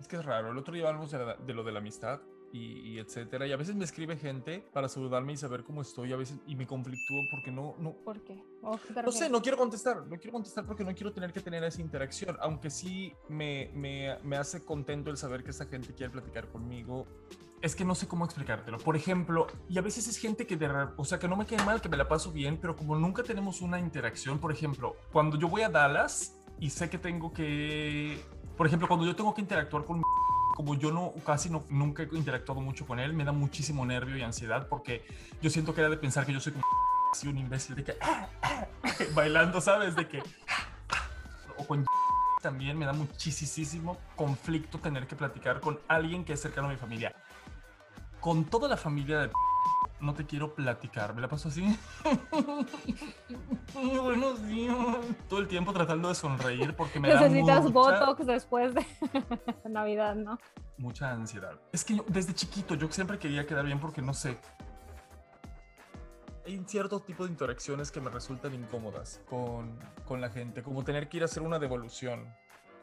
Es 0.00 0.08
que 0.08 0.16
es 0.16 0.24
raro. 0.24 0.50
El 0.50 0.58
otro 0.58 0.74
día 0.74 0.88
hablamos 0.88 1.12
de, 1.12 1.18
la- 1.24 1.36
de 1.36 1.54
lo 1.54 1.62
de 1.62 1.70
la 1.70 1.78
amistad 1.78 2.20
y, 2.52 2.92
y 2.92 2.98
etcétera. 2.98 3.46
Y 3.46 3.52
a 3.52 3.56
veces 3.56 3.74
me 3.74 3.84
escribe 3.84 4.16
gente 4.16 4.64
para 4.72 4.88
saludarme 4.88 5.32
y 5.32 5.36
saber 5.36 5.64
cómo 5.64 5.82
estoy. 5.82 6.12
A 6.12 6.16
veces 6.16 6.38
y 6.46 6.56
me 6.56 6.66
conflictúo 6.66 7.22
porque 7.30 7.50
no, 7.50 7.74
no, 7.78 7.92
¿Por 7.92 8.22
qué? 8.22 8.42
¿O 8.62 8.78
qué 8.78 8.94
te 8.94 9.02
No 9.02 9.12
sé, 9.12 9.28
no 9.28 9.40
quiero 9.42 9.56
contestar, 9.56 10.06
no 10.06 10.16
quiero 10.16 10.32
contestar 10.32 10.66
porque 10.66 10.84
no 10.84 10.94
quiero 10.94 11.12
tener 11.12 11.32
que 11.32 11.40
tener 11.40 11.62
esa 11.64 11.80
interacción, 11.80 12.36
aunque 12.40 12.70
sí 12.70 13.14
me, 13.28 13.70
me, 13.74 14.18
me 14.22 14.36
hace 14.36 14.64
contento 14.64 15.10
el 15.10 15.16
saber 15.16 15.44
que 15.44 15.50
esa 15.50 15.66
gente 15.66 15.94
quiere 15.94 16.12
platicar 16.12 16.48
conmigo. 16.48 17.06
Es 17.62 17.74
que 17.76 17.84
no 17.84 17.94
sé 17.94 18.08
cómo 18.08 18.24
explicártelo. 18.24 18.78
Por 18.78 18.96
ejemplo, 18.96 19.46
y 19.68 19.76
a 19.76 19.82
veces 19.82 20.08
es 20.08 20.16
gente 20.16 20.46
que 20.46 20.56
de, 20.56 20.68
o 20.96 21.04
sea, 21.04 21.18
que 21.18 21.28
no 21.28 21.36
me 21.36 21.44
quede 21.44 21.62
mal, 21.64 21.80
que 21.82 21.90
me 21.90 21.96
la 21.98 22.08
paso 22.08 22.32
bien, 22.32 22.58
pero 22.58 22.74
como 22.74 22.96
nunca 22.96 23.22
tenemos 23.22 23.60
una 23.60 23.78
interacción, 23.78 24.38
por 24.38 24.50
ejemplo, 24.50 24.96
cuando 25.12 25.38
yo 25.38 25.48
voy 25.48 25.62
a 25.62 25.68
Dallas 25.68 26.40
y 26.58 26.70
sé 26.70 26.88
que 26.88 26.96
tengo 26.96 27.32
que, 27.32 28.18
por 28.56 28.66
ejemplo, 28.66 28.88
cuando 28.88 29.04
yo 29.04 29.14
tengo 29.14 29.34
que 29.34 29.42
interactuar 29.42 29.84
con 29.84 30.02
como 30.60 30.74
yo 30.74 30.92
no 30.92 31.14
casi 31.24 31.48
no, 31.48 31.64
nunca 31.70 32.02
he 32.02 32.08
interactuado 32.12 32.60
mucho 32.60 32.86
con 32.86 33.00
él, 33.00 33.14
me 33.14 33.24
da 33.24 33.32
muchísimo 33.32 33.86
nervio 33.86 34.18
y 34.18 34.22
ansiedad 34.22 34.68
porque 34.68 35.06
yo 35.40 35.48
siento 35.48 35.74
que 35.74 35.80
era 35.80 35.88
de 35.88 35.96
pensar 35.96 36.26
que 36.26 36.34
yo 36.34 36.40
soy 36.40 36.52
como 36.52 36.66
un 37.30 37.38
imbécil 37.38 37.76
de 37.76 37.84
que 37.84 37.96
bailando, 39.14 39.58
¿sabes? 39.62 39.96
De 39.96 40.06
que 40.06 40.22
o 41.56 41.66
con 41.66 41.86
también 42.42 42.76
me 42.76 42.84
da 42.84 42.92
muchísimo 42.92 43.96
conflicto 44.16 44.78
tener 44.78 45.06
que 45.06 45.16
platicar 45.16 45.60
con 45.60 45.80
alguien 45.88 46.26
que 46.26 46.34
es 46.34 46.40
cercano 46.42 46.68
a 46.68 46.72
mi 46.72 46.76
familia. 46.76 47.14
Con 48.20 48.44
toda 48.44 48.68
la 48.68 48.76
familia 48.76 49.18
de 49.20 49.30
no 50.00 50.14
te 50.14 50.26
quiero 50.26 50.54
platicar, 50.54 51.14
me 51.14 51.20
la 51.20 51.28
paso 51.28 51.48
así. 51.48 51.64
Buenos 53.74 54.46
días. 54.46 54.76
Todo 55.28 55.40
el 55.40 55.48
tiempo 55.48 55.72
tratando 55.72 56.08
de 56.08 56.14
sonreír 56.14 56.74
porque 56.74 56.98
me 57.00 57.08
da 57.08 57.20
Necesitas 57.20 57.64
mucha, 57.64 58.00
Botox 58.00 58.26
después 58.26 58.74
de 58.74 58.86
Navidad, 59.68 60.14
¿no? 60.14 60.38
mucha 60.80 61.12
ansiedad. 61.12 61.60
Es 61.72 61.84
que 61.84 61.96
yo 61.96 62.04
desde 62.08 62.34
chiquito 62.34 62.74
yo 62.74 62.90
siempre 62.90 63.18
quería 63.18 63.46
quedar 63.46 63.64
bien 63.64 63.78
porque 63.78 64.02
no 64.02 64.14
sé. 64.14 64.38
Hay 66.46 66.62
cierto 66.66 67.00
tipo 67.00 67.24
de 67.24 67.30
interacciones 67.30 67.92
que 67.92 68.00
me 68.00 68.10
resultan 68.10 68.54
incómodas 68.54 69.20
con, 69.28 69.78
con 70.06 70.20
la 70.20 70.30
gente, 70.30 70.62
como 70.62 70.82
tener 70.82 71.08
que 71.08 71.18
ir 71.18 71.22
a 71.22 71.26
hacer 71.26 71.42
una 71.42 71.58
devolución. 71.58 72.26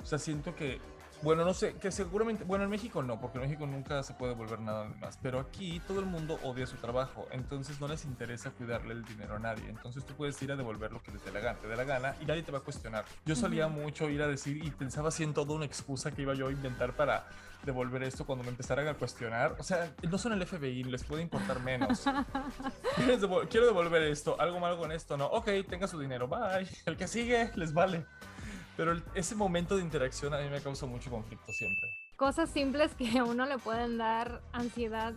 O 0.01 0.05
sea, 0.05 0.19
siento 0.19 0.55
que, 0.55 0.79
bueno, 1.23 1.43
no 1.43 1.53
sé, 1.53 1.73
que 1.75 1.91
seguramente, 1.91 2.43
bueno, 2.43 2.63
en 2.63 2.69
México 2.69 3.01
no, 3.01 3.19
porque 3.19 3.37
en 3.39 3.45
México 3.45 3.65
nunca 3.65 4.03
se 4.03 4.13
puede 4.13 4.33
devolver 4.33 4.59
nada 4.59 4.85
más, 5.01 5.17
pero 5.21 5.39
aquí 5.39 5.81
todo 5.87 5.99
el 5.99 6.05
mundo 6.05 6.39
odia 6.43 6.67
su 6.67 6.77
trabajo, 6.77 7.27
entonces 7.31 7.79
no 7.81 7.87
les 7.87 8.05
interesa 8.05 8.51
cuidarle 8.51 8.93
el 8.93 9.03
dinero 9.03 9.35
a 9.35 9.39
nadie, 9.39 9.67
entonces 9.67 10.05
tú 10.05 10.13
puedes 10.13 10.39
ir 10.43 10.51
a 10.51 10.55
devolver 10.55 10.91
lo 10.91 11.01
que 11.01 11.11
les 11.11 11.23
dé 11.25 11.31
la 11.31 11.39
gana, 11.39 11.59
te 11.59 11.67
dé 11.67 11.75
la 11.75 11.83
gana 11.85 12.15
y 12.21 12.25
nadie 12.25 12.43
te 12.43 12.51
va 12.51 12.59
a 12.59 12.61
cuestionar. 12.61 13.03
Yo 13.25 13.35
solía 13.35 13.67
Ujú. 13.67 13.79
mucho 13.81 14.09
ir 14.09 14.21
a 14.21 14.27
decir 14.27 14.63
y 14.63 14.69
pensaba 14.71 15.09
así 15.09 15.23
en 15.23 15.33
toda 15.33 15.53
una 15.55 15.65
excusa 15.65 16.11
que 16.11 16.21
iba 16.21 16.33
yo 16.35 16.47
a 16.47 16.51
inventar 16.51 16.93
para 16.95 17.25
devolver 17.63 18.03
esto 18.03 18.23
cuando 18.25 18.43
me 18.43 18.51
empezaran 18.51 18.87
a 18.87 18.93
cuestionar. 18.93 19.55
O 19.59 19.63
sea, 19.63 19.91
no 20.09 20.17
son 20.19 20.33
el 20.33 20.45
FBI, 20.45 20.83
les 20.83 21.03
puede 21.03 21.23
importar 21.23 21.59
menos. 21.61 22.05
¿Quieres 22.95 23.21
devol- 23.21 23.47
Quiero 23.49 23.65
devolver 23.65 24.03
esto, 24.03 24.39
algo 24.39 24.59
malo 24.59 24.77
con 24.77 24.91
esto, 24.91 25.17
no. 25.17 25.25
Ok, 25.25 25.49
tenga 25.67 25.87
su 25.87 25.99
dinero, 25.99 26.27
bye. 26.27 26.67
El 26.85 26.95
que 26.95 27.07
sigue, 27.07 27.51
les 27.55 27.73
vale. 27.73 28.05
Pero 28.77 28.91
el- 28.93 29.03
ese 29.15 29.35
momento 29.35 29.75
de 29.75 29.81
interacción 29.81 30.33
a 30.33 30.37
mí 30.37 30.49
me 30.49 30.61
causa 30.61 30.85
mucho 30.85 31.09
conflicto 31.09 31.51
siempre. 31.51 31.89
Cosas 32.15 32.49
simples 32.49 32.93
que 32.95 33.17
a 33.19 33.23
uno 33.25 33.45
le 33.45 33.57
pueden 33.57 33.97
dar 33.97 34.41
ansiedad. 34.53 35.13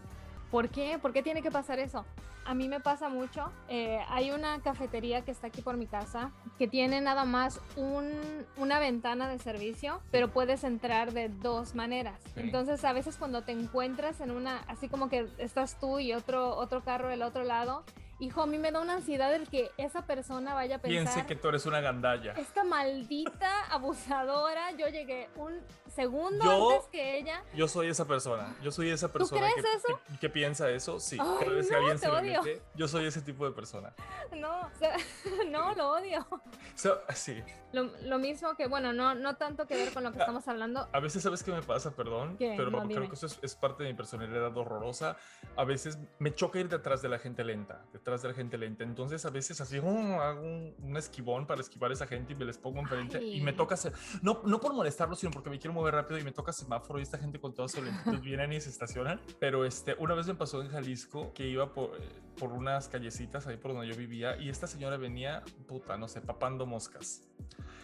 ¿Por 0.50 0.68
qué? 0.70 0.98
¿Por 0.98 1.12
qué 1.12 1.22
tiene 1.22 1.42
que 1.42 1.50
pasar 1.50 1.78
eso? 1.78 2.04
A 2.46 2.54
mí 2.54 2.66
me 2.68 2.80
pasa 2.80 3.08
mucho. 3.10 3.52
eh, 3.68 4.00
hay 4.08 4.30
una 4.32 4.60
cafetería 4.62 5.22
que 5.24 5.30
está 5.30 5.46
aquí 5.48 5.60
por 5.62 5.76
mi 5.76 5.86
casa 5.86 6.32
que 6.58 6.66
tiene 6.66 7.00
nada 7.00 7.24
más 7.24 7.60
un- 7.76 8.44
una 8.56 8.80
ventana 8.80 9.28
de 9.28 9.38
servicio, 9.38 10.00
pero 10.10 10.28
puedes 10.32 10.64
entrar 10.64 11.12
de 11.12 11.28
dos 11.28 11.74
maneras. 11.76 12.18
Sí. 12.34 12.40
Entonces, 12.40 12.82
a 12.84 12.92
veces 12.92 13.16
cuando 13.16 13.42
te 13.42 13.52
encuentras 13.52 14.20
en 14.20 14.30
una, 14.32 14.56
así 14.66 14.88
como 14.88 15.08
que 15.08 15.28
estás 15.38 15.78
tú 15.78 16.00
y 16.00 16.12
otro, 16.14 16.56
otro 16.56 16.82
carro 16.82 17.08
del 17.08 17.22
otro 17.22 17.44
lado, 17.44 17.84
hijo, 18.20 18.42
a 18.42 18.46
mí 18.46 18.58
me 18.58 18.70
da 18.70 18.80
una 18.80 18.94
ansiedad 18.94 19.34
el 19.34 19.48
que 19.48 19.70
esa 19.76 20.06
persona 20.06 20.54
vaya 20.54 20.76
a 20.76 20.78
pensar. 20.78 21.04
Piense 21.14 21.26
que 21.26 21.36
tú 21.36 21.48
eres 21.48 21.66
una 21.66 21.80
gandalla. 21.80 22.32
Esta 22.34 22.64
maldita 22.64 23.64
abusadora, 23.70 24.70
yo 24.72 24.88
llegué 24.88 25.28
un 25.36 25.60
segundo 25.94 26.44
Yo- 26.44 26.70
antes 26.70 26.88
que 26.88 27.18
ella. 27.18 27.42
Yo 27.54 27.66
soy 27.68 27.88
esa 27.88 28.06
persona. 28.06 28.54
Yo 28.62 28.70
soy 28.70 28.90
esa 28.90 29.12
persona 29.12 29.40
crees 29.40 29.54
que, 29.54 29.72
eso? 29.90 30.00
que- 30.12 30.18
que 30.18 30.30
piensa 30.30 30.70
eso. 30.70 31.00
Sí, 31.00 31.16
Ay, 31.20 31.26
cada 31.40 31.52
vez 31.52 31.66
que 31.66 31.72
no, 31.72 31.78
alguien 31.78 31.98
se 31.98 32.08
odio. 32.08 32.42
mete, 32.42 32.62
yo 32.74 32.88
soy 32.88 33.06
ese 33.06 33.22
tipo 33.22 33.44
de 33.44 33.52
persona. 33.52 33.92
No, 34.36 34.60
o 34.60 34.70
sea, 34.78 34.96
no, 35.50 35.74
lo 35.74 35.90
odio. 35.92 36.26
So, 36.74 37.00
sí. 37.14 37.42
Lo, 37.72 37.84
lo 38.02 38.18
mismo 38.18 38.54
que, 38.56 38.66
bueno, 38.66 38.92
no, 38.92 39.14
no 39.14 39.36
tanto 39.36 39.66
que 39.66 39.76
ver 39.76 39.92
con 39.92 40.02
lo 40.02 40.12
que 40.12 40.18
estamos 40.18 40.46
hablando. 40.48 40.88
A 40.92 41.00
veces, 41.00 41.22
¿sabes 41.22 41.42
qué 41.42 41.52
me 41.52 41.62
pasa? 41.62 41.92
Perdón, 41.92 42.36
¿Qué? 42.36 42.54
pero 42.56 42.70
No, 42.70 42.86
creo 42.88 43.08
que 43.08 43.14
eso 43.14 43.26
es, 43.26 43.38
es 43.42 43.54
parte 43.54 43.84
de 43.84 43.90
mi 43.90 43.94
personalidad 43.96 44.56
horrorosa. 44.56 45.16
A 45.56 45.64
veces 45.64 45.98
me 46.18 46.34
choca 46.34 46.58
ir 46.58 46.68
detrás 46.68 47.00
de 47.00 47.08
la 47.08 47.18
gente 47.18 47.44
lenta, 47.44 47.84
detrás 47.92 48.09
de 48.18 48.28
la 48.28 48.34
gente 48.34 48.58
lenta. 48.58 48.84
Entonces, 48.84 49.24
a 49.24 49.30
veces 49.30 49.60
así 49.60 49.78
uh, 49.78 50.20
hago 50.20 50.42
un, 50.42 50.74
un 50.82 50.96
esquivón 50.96 51.46
para 51.46 51.60
esquivar 51.60 51.90
a 51.90 51.94
esa 51.94 52.06
gente 52.06 52.32
y 52.32 52.36
me 52.36 52.44
les 52.44 52.58
pongo 52.58 52.80
enfrente 52.80 53.22
y 53.22 53.40
me 53.40 53.50
Ay. 53.50 53.56
toca 53.56 53.74
hacer, 53.74 53.92
no, 54.22 54.42
no 54.44 54.60
por 54.60 54.74
molestarlos, 54.74 55.18
sino 55.18 55.32
porque 55.32 55.50
me 55.50 55.58
quiero 55.58 55.74
mover 55.74 55.94
rápido 55.94 56.18
y 56.18 56.24
me 56.24 56.32
toca 56.32 56.52
semáforo 56.52 56.98
y 56.98 57.02
esta 57.02 57.18
gente 57.18 57.40
con 57.40 57.54
toda 57.54 57.68
su 57.68 57.82
lentitud 57.82 58.20
vienen 58.22 58.52
y 58.52 58.60
se 58.60 58.70
estacionan. 58.70 59.20
Pero 59.38 59.64
este, 59.64 59.94
una 59.98 60.14
vez 60.14 60.26
me 60.26 60.34
pasó 60.34 60.62
en 60.62 60.68
Jalisco 60.68 61.32
que 61.34 61.46
iba 61.46 61.72
por, 61.72 61.96
eh, 61.96 62.08
por 62.38 62.52
unas 62.52 62.88
callecitas 62.88 63.46
ahí 63.46 63.56
por 63.56 63.72
donde 63.72 63.88
yo 63.88 63.96
vivía 63.96 64.36
y 64.36 64.48
esta 64.48 64.66
señora 64.66 64.96
venía, 64.96 65.42
puta, 65.66 65.96
no 65.96 66.08
sé, 66.08 66.20
papando 66.20 66.66
moscas. 66.66 67.22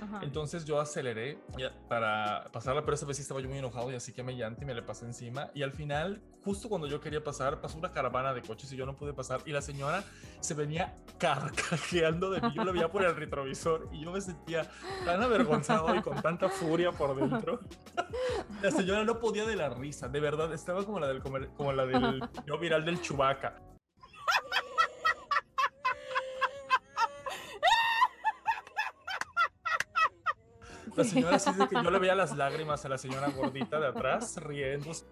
Ajá. 0.00 0.20
Entonces 0.22 0.64
yo 0.64 0.80
aceleré 0.80 1.38
para 1.88 2.44
pasarla, 2.52 2.82
pero 2.82 2.94
esa 2.94 3.06
vez 3.06 3.16
sí 3.16 3.22
estaba 3.22 3.40
yo 3.40 3.48
muy 3.48 3.58
enojado 3.58 3.90
y 3.90 3.94
así 3.94 4.12
que 4.12 4.22
me 4.22 4.36
llanté 4.36 4.64
y 4.64 4.66
me 4.66 4.74
le 4.74 4.82
pasé 4.82 5.06
encima. 5.06 5.50
Y 5.54 5.62
al 5.62 5.72
final, 5.72 6.20
justo 6.44 6.68
cuando 6.68 6.86
yo 6.86 7.00
quería 7.00 7.24
pasar, 7.24 7.60
pasó 7.60 7.78
una 7.78 7.92
caravana 7.92 8.34
de 8.34 8.42
coches 8.42 8.70
y 8.72 8.76
yo 8.76 8.84
no 8.84 8.96
pude 8.96 9.12
pasar. 9.14 9.40
Y 9.46 9.52
la 9.52 9.62
señora 9.62 10.04
se 10.40 10.55
venía 10.55 10.94
carcajeando 11.18 12.31
de 12.31 12.40
mí. 12.40 12.52
Yo 12.55 12.64
lo 12.64 12.72
veía 12.72 12.88
por 12.88 13.05
el 13.05 13.14
retrovisor 13.16 13.88
y 13.92 14.05
yo 14.05 14.12
me 14.12 14.20
sentía 14.20 14.70
tan 15.05 15.22
avergonzado 15.22 15.94
y 15.94 16.02
con 16.02 16.20
tanta 16.20 16.48
furia 16.48 16.92
por 16.92 17.16
dentro. 17.16 17.61
La 18.62 18.70
señora 18.70 19.05
no 19.05 19.18
podía 19.18 19.44
de 19.44 19.57
la 19.57 19.68
risa, 19.68 20.09
de 20.09 20.20
verdad, 20.20 20.52
estaba 20.52 20.85
como 20.85 21.00
la 21.00 21.09
del, 21.09 21.22
como 21.22 21.72
la 21.72 21.87
del 21.87 22.20
video 22.20 22.59
viral 22.59 22.85
del 22.85 23.00
Chubaca. 23.00 23.61
La 30.96 31.05
señora 31.05 31.37
de 31.37 31.68
que 31.68 31.74
yo 31.74 31.90
le 31.90 31.98
veía 31.98 32.14
las 32.14 32.35
lágrimas 32.35 32.85
a 32.87 32.88
la 32.88 32.96
señora 32.96 33.29
gordita 33.29 33.79
de 33.79 33.88
atrás, 33.88 34.37
riéndose. 34.42 35.05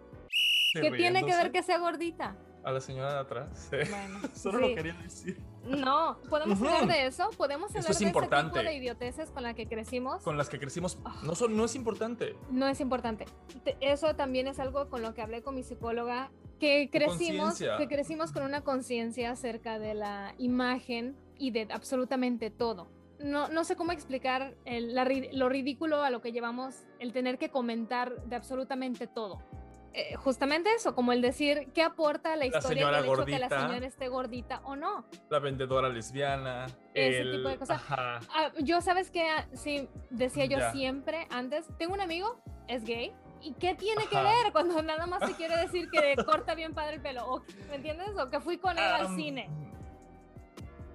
¿Qué 0.83 0.91
tiene 0.91 1.25
que 1.25 1.33
ver 1.37 1.53
que 1.53 1.63
sea 1.63 1.79
gordita? 1.79 2.37
A 2.63 2.73
la 2.73 2.81
señora 2.81 3.13
de 3.13 3.19
atrás. 3.21 3.69
sí. 3.71 3.77
Bueno, 3.91 4.21
Solo 4.35 4.59
sí. 4.61 4.69
lo 4.71 4.75
quería 4.75 4.95
decir. 4.95 5.39
No, 5.67 6.19
podemos 6.31 6.59
Ujú. 6.61 6.69
hablar 6.69 6.87
de 6.89 7.07
eso, 7.07 7.31
podemos 7.37 7.69
hablar 7.71 7.81
es 7.83 7.87
de 7.87 7.93
ese 7.93 8.05
importante. 8.05 8.59
tipo 8.59 8.71
de 8.71 8.75
idioteces 8.77 9.31
con 9.31 9.43
la 9.43 9.55
que 9.55 9.67
crecimos. 9.67 10.23
Con 10.23 10.37
las 10.39 10.49
que 10.49 10.59
crecimos. 10.59 10.99
Ah. 11.05 11.15
No, 11.25 11.35
son, 11.35 11.57
no 11.57 11.65
es 11.67 11.75
importante. 11.75 12.37
No 12.51 12.67
es 12.69 12.81
importante. 12.81 13.27
Te- 13.65 13.77
Eso 13.81 14.15
también 14.17 14.47
es 14.49 14.59
algo 14.59 14.89
con 14.89 15.03
lo 15.03 15.13
que 15.15 15.23
hablé 15.23 15.43
con 15.43 15.55
mi 15.55 15.63
psicóloga, 15.63 16.31
que 16.59 16.89
crecimos, 16.91 17.59
que 17.59 17.89
crecimos 17.89 18.33
con 18.33 18.43
una 18.45 18.63
conciencia 18.63 19.31
acerca 19.31 19.79
de 19.79 19.95
la 19.95 20.35
imagen 20.39 21.17
y 21.39 21.51
de 21.51 21.67
absolutamente 21.71 22.51
todo. 22.51 22.89
No, 23.19 23.49
no 23.49 23.65
sé 23.65 23.77
cómo 23.77 23.93
explicar 23.93 24.55
el- 24.65 24.95
la 24.95 25.05
lo 25.33 25.49
ridículo 25.49 26.03
a 26.03 26.11
lo 26.11 26.21
que 26.21 26.33
llevamos 26.33 26.85
el 26.99 27.13
tener 27.13 27.39
que 27.39 27.49
comentar 27.51 28.23
de 28.25 28.37
absolutamente 28.37 29.07
todo. 29.07 29.43
Eh, 29.97 30.17
justamente 30.17 30.75
eso, 30.75 30.93
como 30.97 31.13
el 31.13 31.23
decir 31.23 31.71
qué 31.73 31.83
aporta 31.83 32.35
la 32.35 32.47
historia 32.47 32.69
señora 32.69 33.01
del 33.01 33.11
hecho 33.13 33.25
que 33.25 33.39
la 33.39 33.49
señora 33.49 33.87
esté 33.87 34.09
gordita 34.09 34.61
o 34.65 34.75
no. 34.75 35.07
La 35.31 35.39
vendedora 35.39 35.89
lesbiana. 35.89 36.67
Ese 36.95 37.21
el- 37.21 37.37
tipo 37.37 37.49
de 37.49 37.59
cosas. 37.59 37.81
Ah, 37.91 38.21
yo 38.61 38.81
sabes 38.81 39.13
que 39.13 39.25
sí 39.53 39.89
decía 40.11 40.47
yo 40.47 40.59
Ya. 40.59 40.73
siempre 40.73 41.29
antes, 41.31 41.67
tengo 41.79 41.95
un 41.95 42.01
amigo, 42.01 42.43
es 42.67 42.85
gay. 42.85 43.13
¿Y 43.41 43.53
qué 43.55 43.75
tiene 43.75 44.07
que 44.07 44.17
Ajá. 44.17 44.31
ver 44.43 44.53
cuando 44.53 44.83
nada 44.83 45.07
más 45.07 45.29
se 45.29 45.37
quiere 45.37 45.55
decir 45.59 45.89
que 45.91 46.17
corta 46.25 46.55
bien 46.55 46.73
padre 46.75 46.95
el 46.97 47.03
pelo? 47.03 47.27
O, 47.31 47.43
¿Me 47.69 47.77
entiendes? 47.77 48.09
O 48.19 48.31
que 48.31 48.41
fui 48.41 48.57
con 48.59 48.77
él 48.79 48.85
al 48.85 49.07
Am, 49.07 49.17
cine. 49.17 49.49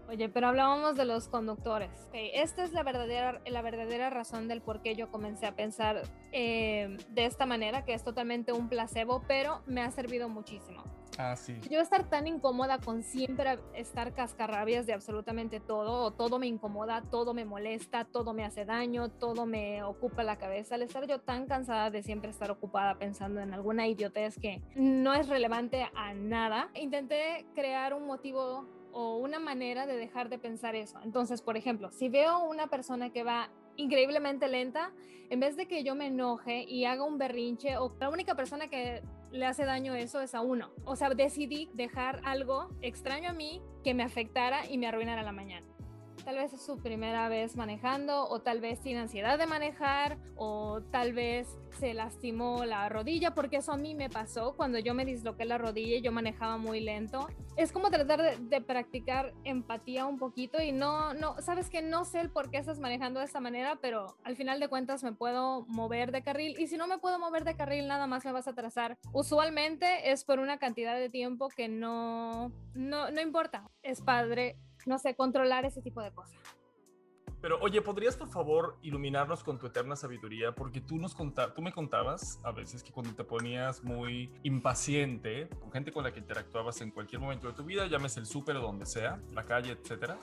Oye, 0.10 0.28
pero 0.28 0.48
hablábamos 0.48 0.96
de 0.96 1.06
los 1.06 1.28
conductores. 1.28 1.92
Ok, 2.08 2.16
esta 2.34 2.64
es 2.64 2.74
la 2.74 2.82
verdadera, 2.82 3.42
la 3.46 3.62
verdadera 3.62 4.10
razón 4.10 4.48
del 4.48 4.60
por 4.60 4.82
qué 4.82 4.96
yo 4.96 5.12
comencé 5.12 5.46
a 5.46 5.56
pensar 5.56 6.02
eh, 6.32 6.98
de 7.12 7.26
esta 7.26 7.46
manera, 7.46 7.86
que 7.86 7.94
es 7.94 8.04
totalmente 8.04 8.52
un 8.52 8.70
placebo, 8.70 9.22
pero 9.28 9.62
me 9.68 9.82
ha 9.82 9.92
servido 9.92 10.28
muchísimo. 10.28 10.84
Ah, 11.20 11.36
sí. 11.36 11.60
Yo 11.70 11.80
estar 11.80 12.10
tan 12.10 12.26
incómoda 12.26 12.80
con 12.80 13.04
siempre 13.04 13.60
estar 13.76 14.14
cascarrabias 14.14 14.88
de 14.88 14.94
absolutamente 14.94 15.60
todo, 15.60 16.06
o 16.06 16.12
todo 16.12 16.40
me 16.40 16.48
incomoda, 16.48 17.04
todo 17.12 17.36
me 17.36 17.46
molesta, 17.46 18.06
todo 18.06 18.34
me 18.34 18.46
hace 18.46 18.66
daño, 18.66 19.10
todo 19.10 19.46
me 19.46 19.84
ocupa 19.84 20.24
la 20.24 20.38
cabeza, 20.38 20.76
al 20.76 20.82
estar 20.82 21.06
yo 21.06 21.20
tan 21.20 21.46
cansada 21.46 21.92
de 21.92 22.02
siempre 22.02 22.32
estar 22.32 22.50
ocupada 22.50 22.98
pensando 22.98 23.42
en 23.42 23.54
alguna 23.54 23.88
idiotez 23.88 24.40
que 24.40 24.64
no 24.76 25.14
es 25.14 25.28
relevante 25.28 25.88
a 25.94 26.14
nada, 26.16 26.72
intenté 26.74 27.46
crear 27.54 27.94
un 27.94 28.08
motivo 28.08 28.79
o 28.92 29.18
una 29.18 29.40
manera 29.40 29.86
de 29.86 29.96
dejar 29.98 30.30
de 30.30 30.40
pensar 30.40 30.76
eso. 30.76 31.00
Entonces, 31.04 31.42
por 31.42 31.58
ejemplo, 31.58 31.92
si 31.92 32.10
veo 32.10 32.44
una 32.44 32.68
persona 32.68 33.12
que 33.12 33.24
va 33.24 33.50
increíblemente 33.76 34.48
lenta, 34.48 34.92
en 35.30 35.40
vez 35.40 35.56
de 35.56 35.68
que 35.68 35.84
yo 35.84 35.96
me 35.96 36.08
enoje 36.08 36.64
y 36.64 36.86
haga 36.86 37.04
un 37.04 37.18
berrinche, 37.18 37.78
o 37.78 37.96
la 38.00 38.10
única 38.10 38.36
persona 38.36 38.68
que 38.68 39.02
le 39.32 39.46
hace 39.46 39.66
daño 39.66 39.96
eso 39.96 40.22
es 40.22 40.34
a 40.36 40.42
uno. 40.42 40.72
O 40.86 40.96
sea, 40.96 41.10
decidí 41.10 41.70
dejar 41.74 42.22
algo 42.26 42.70
extraño 42.82 43.30
a 43.30 43.34
mí 43.34 43.62
que 43.84 43.94
me 43.94 44.04
afectara 44.04 44.66
y 44.70 44.78
me 44.78 44.88
arruinara 44.88 45.24
la 45.24 45.32
mañana. 45.32 45.66
Tal 46.26 46.36
vez 46.36 46.54
es 46.54 46.62
su 46.62 46.78
primera 46.78 47.30
vez 47.30 47.56
manejando 47.56 48.28
o 48.28 48.42
tal 48.42 48.60
vez 48.60 48.82
tiene 48.82 49.00
ansiedad 49.00 49.38
de 49.38 49.48
manejar 49.48 50.18
o 50.36 50.82
tal 50.92 51.14
vez 51.14 51.58
se 51.80 51.94
lastimó 51.94 52.66
la 52.66 52.90
rodilla 52.90 53.34
porque 53.34 53.58
eso 53.58 53.72
a 53.72 53.78
mí 53.78 53.96
me 53.96 54.10
pasó 54.10 54.54
cuando 54.56 54.80
yo 54.80 54.94
me 54.94 55.06
disloqué 55.06 55.46
la 55.46 55.58
rodilla 55.58 55.98
y 55.98 56.02
yo 56.02 56.12
manejaba 56.12 56.58
muy 56.58 56.82
lento. 56.82 57.28
Es 57.56 57.72
como 57.72 57.90
tratar 57.90 58.38
de, 58.40 58.62
practicar 58.62 59.34
empatía 59.44 60.06
un 60.06 60.20
poquito 60.20 60.62
y 60.62 60.72
no, 60.72 61.14
no, 61.14 61.42
sabes 61.42 61.70
que 61.70 61.82
no 61.82 62.04
sé 62.06 62.20
el 62.20 62.30
por 62.30 62.52
qué 62.52 62.58
estás 62.58 62.80
manejando 62.80 63.20
de 63.20 63.26
esta 63.26 63.40
manera, 63.40 63.78
pero 63.82 64.18
al 64.24 64.36
final 64.36 64.60
de 64.60 64.68
cuentas 64.68 65.04
me 65.04 65.14
puedo 65.14 65.66
mover 65.68 66.12
de 66.12 66.22
carril 66.22 66.60
y 66.60 66.68
si 66.68 66.78
no 66.78 66.88
me 66.88 66.98
puedo 66.98 67.18
mover 67.18 67.46
de 67.46 67.56
carril 67.56 67.88
nada 67.88 68.08
más 68.08 68.26
me 68.26 68.32
vas 68.32 68.48
a 68.48 68.52
atrasar. 68.52 68.98
Usualmente 69.14 70.12
es 70.12 70.26
por 70.26 70.40
una 70.40 70.58
cantidad 70.60 70.96
de 70.96 71.10
tiempo 71.10 71.48
que 71.50 71.70
no, 71.70 72.52
no, 72.74 73.10
no 73.10 73.22
importa. 73.22 73.70
Es 73.84 74.02
padre 74.02 74.58
no 74.86 74.98
sé, 74.98 75.16
controlar 75.16 75.66
ese 75.66 75.82
tipo 75.82 76.02
de 76.02 76.12
cosas. 76.12 76.36
Pero 77.42 77.58
oye, 77.62 77.82
¿podrías 77.82 78.18
por 78.18 78.28
favor 78.30 78.78
iluminarnos 78.82 79.44
con 79.44 79.58
tu 79.58 79.68
eterna 79.68 79.96
sabiduría? 79.96 80.54
Porque 80.54 80.82
tú, 80.82 80.98
nos 80.98 81.16
conta 81.16 81.54
tú 81.54 81.62
me 81.62 81.72
contabas 81.72 82.40
a 82.44 82.52
veces 82.52 82.84
que 82.84 82.92
cuando 82.92 83.14
te 83.16 83.24
ponías 83.24 83.84
muy 83.84 84.32
impaciente 84.44 85.48
con 85.60 85.72
gente 85.72 85.92
con 85.92 86.04
la 86.04 86.12
que 86.12 86.20
interactuabas 86.20 86.82
en 86.82 86.92
cualquier 86.92 87.22
momento 87.22 87.48
de 87.48 87.54
tu 87.54 87.64
vida, 87.64 87.88
llámese 87.88 88.20
el 88.20 88.26
súper 88.26 88.58
o 88.58 88.62
donde 88.62 88.86
sea, 88.86 89.22
la 89.34 89.46
calle, 89.46 89.72
etcétera, 89.72 90.20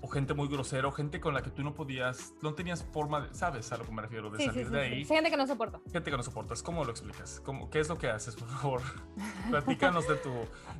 o 0.00 0.08
gente 0.08 0.32
muy 0.34 0.48
grosera, 0.48 0.88
o 0.88 0.92
gente 0.92 1.20
con 1.20 1.34
la 1.34 1.42
que 1.42 1.50
tú 1.50 1.62
no 1.62 1.74
podías, 1.74 2.34
no 2.42 2.54
tenías 2.54 2.82
forma 2.92 3.20
de, 3.26 3.34
¿sabes 3.34 3.70
a 3.72 3.76
lo 3.76 3.84
que 3.84 3.92
me 3.92 4.02
refiero? 4.02 4.30
De 4.30 4.38
Sí, 4.38 4.46
salir 4.46 4.66
sí, 4.66 4.72
de 4.72 4.78
sí. 4.88 4.92
ahí. 4.94 5.04
Sí, 5.04 5.14
gente 5.14 5.30
que 5.30 5.36
no 5.36 5.46
soporta. 5.46 5.80
Gente 5.92 6.10
que 6.10 6.16
no 6.16 6.22
soportas, 6.22 6.62
¿cómo 6.62 6.84
lo 6.84 6.90
explicas? 6.90 7.40
¿Cómo, 7.44 7.68
¿Qué 7.70 7.80
es 7.80 7.88
lo 7.88 7.98
que 7.98 8.08
haces, 8.08 8.36
por 8.36 8.48
favor? 8.48 8.80
Platícanos 9.50 10.08
de 10.08 10.16
tu, 10.16 10.30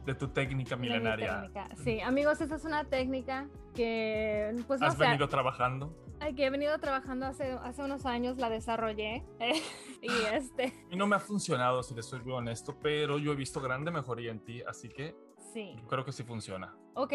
de 0.07 0.14
tu 0.14 0.29
técnica 0.29 0.77
De 0.77 0.81
mi 0.81 0.88
milenaria. 0.88 1.42
técnica. 1.42 1.68
Sí, 1.85 2.01
amigos, 2.01 2.40
esta 2.40 2.57
es 2.57 2.64
una 2.64 2.85
técnica 2.85 3.49
que, 3.75 4.55
pues 4.67 4.81
no 4.81 4.87
¿Has 4.87 4.95
sé, 4.97 5.05
venido 5.05 5.29
trabajando? 5.29 5.93
ay, 6.21 6.35
que 6.35 6.47
he 6.47 6.51
venido 6.51 6.79
trabajando 6.79 7.27
hace, 7.27 7.53
hace 7.63 7.83
unos 7.83 8.07
años, 8.07 8.39
la 8.39 8.49
desarrollé. 8.49 9.25
y 10.03 10.11
este, 10.33 10.73
Y 10.91 10.97
no 10.97 11.07
me 11.07 11.17
ha 11.17 11.21
funcionado, 11.21 11.83
si 11.83 11.95
le 11.95 12.03
soy 12.03 12.21
muy 12.23 12.33
honesto, 12.33 12.79
pero 12.81 13.19
yo 13.19 13.33
he 13.33 13.37
visto 13.37 13.61
grande 13.61 13.91
mejoría 13.91 14.31
en 14.31 14.41
ti, 14.45 14.63
así 14.63 14.89
que 14.89 15.15
sí. 15.53 15.77
creo 15.89 16.05
que 16.05 16.13
sí 16.13 16.23
funciona. 16.25 16.75
Ok, 16.95 17.13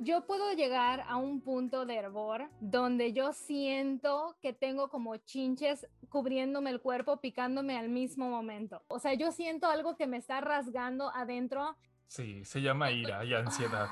yo 0.00 0.26
puedo 0.26 0.52
llegar 0.54 1.04
a 1.06 1.16
un 1.16 1.42
punto 1.42 1.84
de 1.84 1.96
hervor 1.96 2.48
donde 2.60 3.12
yo 3.12 3.32
siento 3.34 4.36
que 4.40 4.52
tengo 4.54 4.88
como 4.88 5.16
chinches 5.18 5.86
cubriéndome 6.08 6.70
el 6.70 6.80
cuerpo, 6.80 7.20
picándome 7.20 7.76
al 7.78 7.90
mismo 7.90 8.30
momento. 8.30 8.82
O 8.88 8.98
sea, 8.98 9.12
yo 9.14 9.30
siento 9.30 9.68
algo 9.68 9.96
que 9.96 10.06
me 10.06 10.16
está 10.16 10.40
rasgando 10.40 11.10
adentro 11.14 11.76
Sí, 12.08 12.44
se 12.44 12.60
llama 12.60 12.90
ira 12.90 13.24
y 13.24 13.34
ansiedad. 13.34 13.86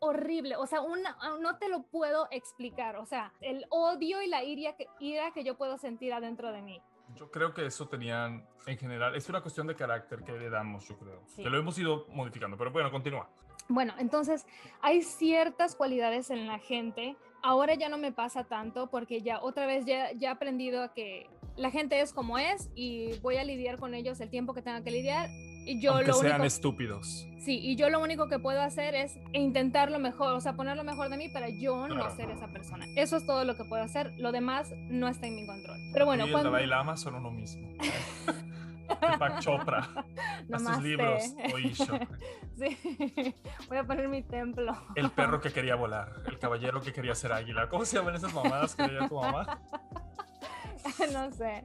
Horrible, 0.00 0.56
o 0.56 0.66
sea, 0.66 0.80
una, 0.80 1.16
no 1.40 1.56
te 1.58 1.68
lo 1.68 1.82
puedo 1.82 2.28
explicar, 2.30 2.96
o 2.96 3.06
sea, 3.06 3.32
el 3.40 3.66
odio 3.70 4.22
y 4.22 4.28
la 4.28 4.44
ira 4.44 4.76
que, 4.76 4.86
ira 5.00 5.32
que 5.32 5.44
yo 5.44 5.56
puedo 5.56 5.78
sentir 5.78 6.12
adentro 6.12 6.52
de 6.52 6.62
mí. 6.62 6.80
Yo 7.14 7.30
creo 7.30 7.54
que 7.54 7.66
eso 7.66 7.88
tenían 7.88 8.46
en 8.66 8.76
general, 8.76 9.14
es 9.14 9.28
una 9.28 9.40
cuestión 9.40 9.66
de 9.66 9.74
carácter 9.74 10.22
que 10.22 10.32
le 10.32 10.50
damos, 10.50 10.86
yo 10.86 10.98
creo. 10.98 11.22
Sí. 11.26 11.42
Que 11.42 11.50
lo 11.50 11.58
hemos 11.58 11.78
ido 11.78 12.06
modificando, 12.08 12.56
pero 12.56 12.70
bueno, 12.70 12.90
continúa. 12.90 13.28
Bueno, 13.68 13.94
entonces 13.98 14.46
hay 14.80 15.02
ciertas 15.02 15.74
cualidades 15.74 16.30
en 16.30 16.46
la 16.46 16.58
gente. 16.58 17.16
Ahora 17.42 17.74
ya 17.74 17.88
no 17.88 17.98
me 17.98 18.12
pasa 18.12 18.44
tanto 18.44 18.88
porque 18.88 19.22
ya 19.22 19.40
otra 19.40 19.66
vez 19.66 19.84
ya, 19.84 20.12
ya 20.12 20.30
he 20.30 20.32
aprendido 20.32 20.82
a 20.82 20.92
que 20.92 21.28
la 21.56 21.70
gente 21.70 22.00
es 22.00 22.12
como 22.12 22.38
es 22.38 22.70
y 22.74 23.18
voy 23.20 23.36
a 23.36 23.44
lidiar 23.44 23.78
con 23.78 23.94
ellos 23.94 24.20
el 24.20 24.30
tiempo 24.30 24.54
que 24.54 24.62
tenga 24.62 24.82
que 24.82 24.90
lidiar. 24.90 25.28
Y 25.68 25.80
yo 25.80 25.92
Aunque 25.92 26.06
lo 26.08 26.14
sean 26.14 26.44
estúpidos. 26.44 27.28
sí, 27.38 27.60
y 27.62 27.76
yo 27.76 27.90
lo 27.90 28.00
único 28.00 28.28
que 28.28 28.38
puedo 28.38 28.62
hacer 28.62 28.94
es 28.94 29.18
intentar 29.34 29.90
lo 29.90 29.98
mejor, 29.98 30.32
o 30.32 30.40
sea, 30.40 30.54
poner 30.54 30.76
lo 30.78 30.84
mejor 30.84 31.10
de 31.10 31.18
mí 31.18 31.28
para 31.28 31.50
yo 31.50 31.86
no 31.88 32.10
ser 32.16 32.30
esa 32.30 32.48
persona. 32.48 32.86
Eso 32.96 33.18
es 33.18 33.26
todo 33.26 33.44
lo 33.44 33.54
que 33.54 33.64
puedo 33.64 33.82
hacer. 33.82 34.14
Lo 34.16 34.32
demás 34.32 34.72
no 34.88 35.08
está 35.08 35.26
en 35.26 35.36
mi 35.36 35.46
control. 35.46 35.78
Pero 35.92 36.06
bueno, 36.06 36.24
y 36.24 36.28
el 36.28 36.32
cuando 36.32 36.50
Dalai 36.50 36.66
Lama 36.66 36.96
son 36.96 37.16
uno 37.16 37.30
mismo. 37.30 37.68
Deepak 38.88 39.40
Chopra. 39.40 39.86
Namaste. 40.48 40.82
libros. 40.88 41.22
Sí, 42.58 42.76
voy 43.68 43.78
a 43.78 43.84
poner 43.84 44.08
mi 44.08 44.22
templo. 44.22 44.76
El 44.96 45.10
perro 45.10 45.40
que 45.40 45.52
quería 45.52 45.76
volar, 45.76 46.22
el 46.26 46.40
caballero 46.40 46.80
que 46.80 46.92
quería 46.92 47.14
ser 47.14 47.32
águila. 47.32 47.68
¿Cómo 47.68 47.84
se 47.84 47.96
llaman 47.96 48.16
esas 48.16 48.34
mamadas 48.34 48.74
que 48.74 48.88
leía 48.88 49.06
tu 49.06 49.14
mamá? 49.14 49.60
no 51.12 51.30
sé. 51.32 51.64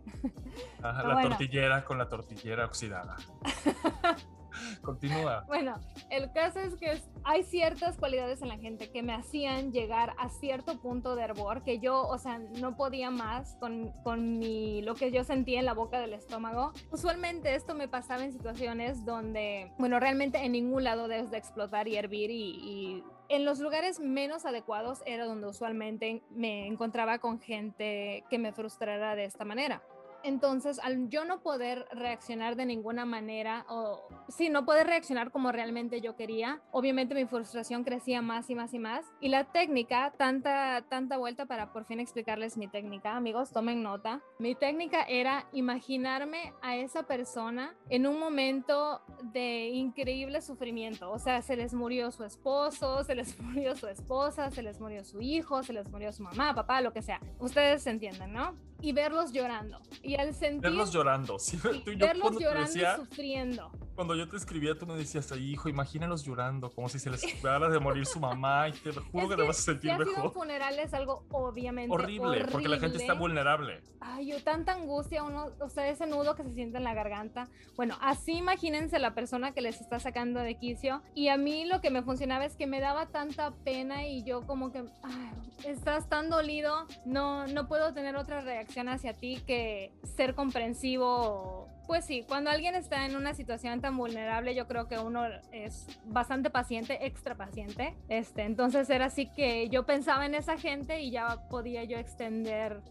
Ajá, 0.82 0.98
Pero 0.98 1.08
la 1.08 1.14
bueno. 1.14 1.30
tortillera 1.30 1.86
con 1.86 1.98
la 1.98 2.10
tortillera 2.10 2.66
oxidada. 2.66 3.16
Continúa. 4.82 5.44
Bueno, 5.48 5.80
el 6.10 6.32
caso 6.32 6.60
es 6.60 6.76
que 6.76 7.02
hay 7.24 7.44
ciertas 7.44 7.98
cualidades 7.98 8.42
en 8.42 8.50
la 8.50 8.58
gente 8.58 8.92
que 8.92 9.02
me 9.02 9.14
hacían 9.14 9.72
llegar 9.72 10.14
a 10.20 10.30
cierto 10.30 10.80
punto 10.80 11.16
de 11.16 11.24
hervor 11.24 11.64
que 11.64 11.80
yo, 11.80 12.06
o 12.08 12.18
sea, 12.18 12.40
no 12.60 12.76
podía 12.76 13.10
más 13.10 13.56
con, 13.60 13.92
con 14.04 14.38
mi, 14.40 14.82
lo 14.82 14.96
que 14.96 15.12
yo 15.12 15.24
sentía 15.24 15.60
en 15.60 15.66
la 15.66 15.74
boca 15.74 16.00
del 16.00 16.14
estómago. 16.14 16.72
Usualmente 16.92 17.56
esto 17.56 17.74
me 17.74 17.88
pasaba 17.88 18.24
en 18.24 18.32
situaciones 18.32 19.06
donde, 19.06 19.72
bueno, 19.80 20.00
realmente 20.00 20.44
en 20.44 20.52
ningún 20.52 20.84
lado 20.84 21.08
debes 21.08 21.32
de 21.32 21.38
explotar 21.38 21.88
y 21.88 21.96
hervir 21.96 22.30
y, 22.30 22.60
y 22.62 23.04
en 23.36 23.46
los 23.46 23.60
lugares 23.60 24.00
menos 24.00 24.46
adecuados 24.46 25.02
era 25.06 25.26
donde 25.26 25.48
usualmente 25.48 26.22
me 26.30 26.68
encontraba 26.68 27.18
con 27.18 27.40
gente 27.40 28.24
que 28.30 28.38
me 28.38 28.54
frustrara 28.54 29.16
de 29.16 29.26
esta 29.26 29.44
manera. 29.44 29.82
Entonces, 30.24 30.80
al 30.80 31.10
yo 31.10 31.26
no 31.26 31.42
poder 31.42 31.86
reaccionar 31.92 32.56
de 32.56 32.66
ninguna 32.66 33.06
manera, 33.06 33.66
o 33.70 34.08
sí, 34.30 34.50
no 34.50 34.66
poder 34.66 34.88
reaccionar 34.88 35.32
como 35.32 35.52
realmente 35.52 36.02
yo 36.02 36.16
quería, 36.16 36.62
obviamente 36.72 37.16
mi 37.16 37.26
frustración 37.26 37.84
crecía 37.84 38.22
más 38.22 38.50
y 38.50 38.56
más 38.56 38.74
y 38.74 38.80
más. 38.80 39.06
Y 39.20 39.30
la 39.30 39.46
técnica, 39.46 40.14
tanta, 40.18 40.86
tanta 40.90 41.18
vuelta 41.18 41.46
para 41.46 41.72
por 41.74 41.86
fin 41.86 42.00
explicarles 42.00 42.58
mi 42.58 42.68
técnica, 42.68 43.16
amigos, 43.16 43.52
tomen 43.52 43.84
nota. 43.84 44.22
Mi 44.40 44.56
técnica 44.56 45.04
era 45.04 45.48
imaginarme 45.52 46.54
a 46.62 46.78
esa 46.78 47.04
persona 47.04 47.76
en 47.90 48.08
un 48.08 48.20
momento 48.20 49.02
de 49.34 49.70
increíble 49.70 50.42
sufrimiento. 50.42 51.12
O 51.12 51.20
sea, 51.20 51.42
se 51.42 51.56
les 51.56 51.74
murió 51.74 52.12
su 52.12 52.24
esposo, 52.24 53.04
se 53.04 53.16
les 53.16 53.40
murió 53.42 53.76
su 53.76 53.88
esposa, 53.88 54.50
se 54.52 54.62
les 54.62 54.80
murió 54.80 55.04
su 55.04 55.22
hijo, 55.22 55.64
se 55.64 55.74
les 55.74 55.90
murió 55.90 56.12
su 56.14 56.24
mamá, 56.24 56.54
papá, 56.54 56.82
lo 56.82 56.94
que 56.94 57.02
sea. 57.02 57.20
Ustedes 57.40 57.86
entienden, 57.88 58.34
¿no? 58.34 58.56
Y 58.82 58.92
verlos 58.92 59.32
llorando. 59.32 59.80
Al 60.16 60.34
sentir... 60.34 60.62
Verlos 60.62 60.92
llorando. 60.92 61.38
Sí, 61.40 61.58
y 61.58 61.80
tú- 61.80 61.92
yo 61.92 62.06
verlos 62.08 62.40
llorando 62.40 62.80
y 62.80 62.96
sufriendo. 63.06 63.72
Cuando 63.96 64.16
yo 64.16 64.28
te 64.28 64.38
escribía, 64.38 64.76
tú 64.76 64.88
me 64.88 64.96
decías, 64.96 65.32
"Ay, 65.32 65.52
hijo, 65.52 65.70
imagínalos 65.70 66.24
llorando, 66.24 66.72
como 66.72 66.90
si 66.90 66.98
se 66.98 67.12
les 67.12 67.24
acabara 67.24 67.70
de 67.70 67.80
morir 67.80 68.06
su 68.08 68.20
mamá, 68.20 68.68
y 68.70 68.72
te 68.72 68.92
juro 68.92 69.24
Es 69.24 69.30
que 69.30 69.36
te 69.36 69.48
vas 69.48 69.60
a 69.60 69.62
sentir 69.62 69.92
ha 69.92 69.98
sido 69.98 70.10
un 70.10 70.16
mejor. 70.16 70.34
funeral 70.34 70.80
es 70.80 70.94
algo 70.94 71.26
obviamente 71.30 71.94
Horrible, 71.94 72.46
porque 72.52 72.68
la 72.68 72.80
gente 72.80 72.98
está 72.98 73.14
vulnerable. 73.14 73.82
Ay, 74.02 74.32
yo 74.32 74.44
tanta 74.44 74.74
angustia, 74.74 75.24
uno, 75.24 75.48
o 75.60 75.70
sea, 75.70 75.88
ese 75.88 76.08
nudo 76.08 76.36
que 76.36 76.44
se 76.44 76.54
siente 76.54 76.78
en 76.78 76.84
la 76.84 76.94
garganta. 76.94 77.48
Bueno, 77.76 77.96
así 78.02 78.34
imagínense 78.34 78.98
la 79.00 79.14
persona 79.14 79.54
que 79.54 79.62
les 79.62 79.80
está 79.80 80.00
sacando 80.00 80.40
de 80.40 80.56
quicio. 80.56 81.02
Y 81.14 81.28
a 81.28 81.38
mí 81.38 81.66
lo 81.66 81.80
que 81.80 81.92
me 81.92 82.02
funcionaba 82.02 82.46
es 82.46 82.56
que 82.56 82.66
me 82.68 82.80
daba 82.80 83.06
tanta 83.08 83.52
pena 83.64 84.08
y 84.08 84.24
yo 84.24 84.42
como 84.48 84.72
que, 84.72 84.84
ay, 85.04 85.32
estás 85.66 86.10
tan 86.10 86.30
dolido, 86.30 86.88
no, 87.06 87.48
no 87.48 87.68
puedo 87.68 87.94
tener 87.94 88.16
otra 88.16 88.42
reacción 88.42 88.90
hacia 88.90 89.14
ti 89.14 89.42
que 89.46 89.94
ser 90.04 90.34
comprensivo. 90.36 91.68
Pues 91.88 92.06
sí, 92.06 92.24
cuando 92.28 92.50
alguien 92.50 92.76
está 92.76 93.06
en 93.06 93.16
una 93.16 93.34
situación 93.34 93.82
tan 93.82 93.98
vulnerable, 93.98 94.56
yo 94.56 94.68
creo 94.68 94.88
que 94.88 94.98
uno 94.98 95.26
es 95.52 95.88
bastante 96.06 96.50
paciente, 96.50 97.06
extra 97.06 97.36
paciente. 97.36 97.96
Este, 98.08 98.44
entonces 98.44 98.90
era 98.90 99.06
así 99.06 99.30
que 99.34 99.70
yo 99.70 99.86
pensaba 99.86 100.26
en 100.26 100.34
esa 100.34 100.58
gente 100.58 101.02
y 101.02 101.12
ya 101.12 101.50
podía 101.50 101.84
yo 101.84 101.98
extender 101.98 102.82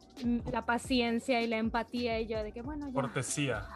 la 0.50 0.66
paciencia 0.66 1.40
y 1.40 1.46
la 1.46 1.56
empatía 1.56 2.20
y 2.20 2.26
yo 2.26 2.42
de 2.42 2.52
que 2.52 2.60
bueno, 2.62 2.88
ya. 2.88 2.94
Cortesía. 2.94 3.66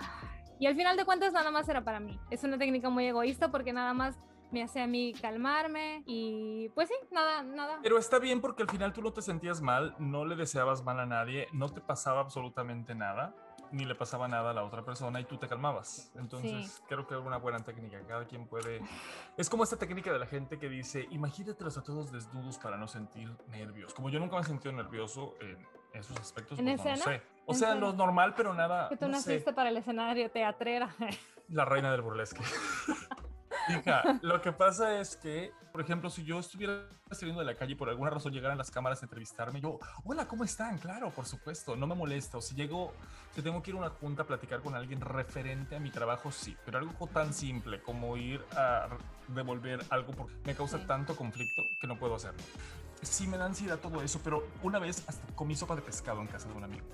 Y 0.59 0.66
al 0.66 0.74
final 0.74 0.96
de 0.96 1.05
cuentas 1.05 1.33
nada 1.33 1.50
más 1.50 1.68
era 1.68 1.83
para 1.83 2.00
mí. 2.00 2.18
Es 2.31 2.44
una 2.44 2.59
técnica 2.59 2.90
muy 2.90 3.07
egoísta 3.07 3.50
porque 3.50 3.72
nada 3.72 3.94
más 3.94 4.18
me 4.50 4.62
hace 4.62 4.81
a 4.81 4.87
mí 4.87 5.12
calmarme 5.20 6.02
y 6.07 6.68
pues 6.70 6.88
sí, 6.88 6.94
nada, 7.11 7.42
nada. 7.42 7.79
Pero 7.83 7.98
está 7.98 8.18
bien 8.18 8.40
porque 8.40 8.62
al 8.62 8.70
final 8.70 8.92
tú 8.92 9.02
no 9.02 9.12
te 9.12 9.22
sentías 9.22 9.61
mal, 9.61 9.94
no 9.98 10.24
le 10.24 10.37
deseabas 10.37 10.85
mal 10.85 11.00
a 11.00 11.07
nadie, 11.07 11.48
no 11.52 11.68
te 11.68 11.81
pasaba 11.81 12.20
absolutamente 12.20 12.94
nada, 12.94 13.35
ni 13.72 13.85
le 13.85 13.94
pasaba 13.94 14.29
nada 14.29 14.50
a 14.50 14.55
la 14.55 14.64
otra 14.64 14.85
persona 14.85 15.20
y 15.20 15.24
tú 15.24 15.37
te 15.38 15.48
calmabas. 15.48 16.11
Entonces 16.16 16.72
Sí. 16.72 16.83
creo 16.88 17.07
que 17.07 17.14
es 17.14 17.20
una 17.20 17.37
buena 17.38 17.59
técnica. 17.64 18.00
Cada 18.07 18.24
quien 18.26 18.46
puede... 18.46 18.81
Es 19.37 19.48
como 19.50 19.64
esta 19.64 19.76
técnica 19.76 20.12
de 20.12 20.18
la 20.18 20.26
gente 20.26 20.59
que 20.59 20.68
dice, 20.68 21.07
imagínatelos 21.11 21.76
a 21.79 21.83
todos 21.83 22.12
desnudos 22.12 22.59
para 22.59 22.76
no 22.76 22.88
sentir 22.88 23.31
nervios. 23.48 23.94
Como 23.94 24.09
yo 24.11 24.18
nunca 24.20 24.37
me 24.37 24.42
he 24.42 24.44
sentido 24.44 24.72
nervioso 24.72 25.35
en 25.40 25.66
esos 25.92 26.18
aspectos, 26.20 26.59
¿En 26.59 26.66
pues 26.66 26.79
no 26.85 26.92
escena? 26.92 27.05
sé. 27.18 27.22
O 27.46 27.52
¿En 27.52 27.59
sea, 27.59 27.74
lo 27.74 27.92
normal, 27.92 28.35
pero 28.37 28.52
nada... 28.55 28.88
Que 28.88 28.96
tú 28.96 29.07
no 29.09 29.20
sé. 29.20 29.31
naciste 29.31 29.52
para 29.52 29.68
el 29.70 29.76
escenario 29.76 30.31
teatrera. 30.31 30.94
La 31.48 31.64
reina 31.64 31.92
del 31.92 32.02
burlesque. 32.02 32.40
Hija, 33.68 34.18
lo 34.22 34.40
que 34.40 34.52
pasa 34.52 35.00
es 35.00 35.16
que, 35.16 35.52
por 35.72 35.81
ejemplo, 35.81 36.11
si 36.11 36.24
yo 36.24 36.38
estuviera 36.38 36.88
saliendo 37.11 37.40
de 37.40 37.46
la 37.46 37.55
calle 37.55 37.72
y 37.72 37.74
por 37.74 37.88
alguna 37.88 38.11
razón 38.11 38.33
llegaran 38.33 38.59
las 38.59 38.70
cámaras 38.70 39.02
a 39.02 39.07
entrevistarme, 39.07 39.61
yo, 39.61 39.79
hola, 40.05 40.26
¿cómo 40.26 40.44
están? 40.44 40.79
Claro, 40.79 41.11
por 41.11 41.26
supuesto, 41.26 41.76
no 41.76 41.87
me 41.87 41.94
molesta. 41.94 42.38
O 42.38 42.40
si 42.40 42.55
llego, 42.55 42.92
si 43.35 43.42
tengo 43.42 43.62
que 43.62 43.70
ir 43.70 43.76
a 43.76 43.81
una 43.81 43.90
junta 43.90 44.22
a 44.22 44.26
platicar 44.26 44.61
con 44.61 44.74
alguien 44.74 45.00
referente 45.00 45.76
a 45.76 45.81
mi 45.81 45.90
trabajo, 45.90 46.31
sí. 46.33 46.57
Pero 46.64 46.79
algo 46.79 47.07
tan 47.09 47.33
simple 47.33 47.83
como 47.83 48.16
ir 48.16 48.44
a 48.57 48.88
devolver 49.29 49.85
algo 49.90 50.12
porque 50.12 50.35
me 50.44 50.55
causa 50.55 50.79
Sí. 50.79 50.85
tanto 50.87 51.16
conflicto 51.16 51.62
que 51.81 51.87
no 51.87 51.96
puedo 51.98 52.14
hacerlo. 52.14 52.40
Sí 53.02 53.26
me 53.26 53.37
da 53.37 53.44
ansiedad 53.46 53.79
todo 53.79 54.02
eso, 54.02 54.20
pero 54.24 54.46
una 54.62 54.79
vez 54.79 55.05
hasta 55.07 55.35
comí 55.35 55.55
sopa 55.55 55.76
de 55.76 55.83
pescado 55.83 56.20
en 56.22 56.29
casa 56.29 56.48
de 56.48 56.55
un 56.55 56.64
amigo. 56.64 56.87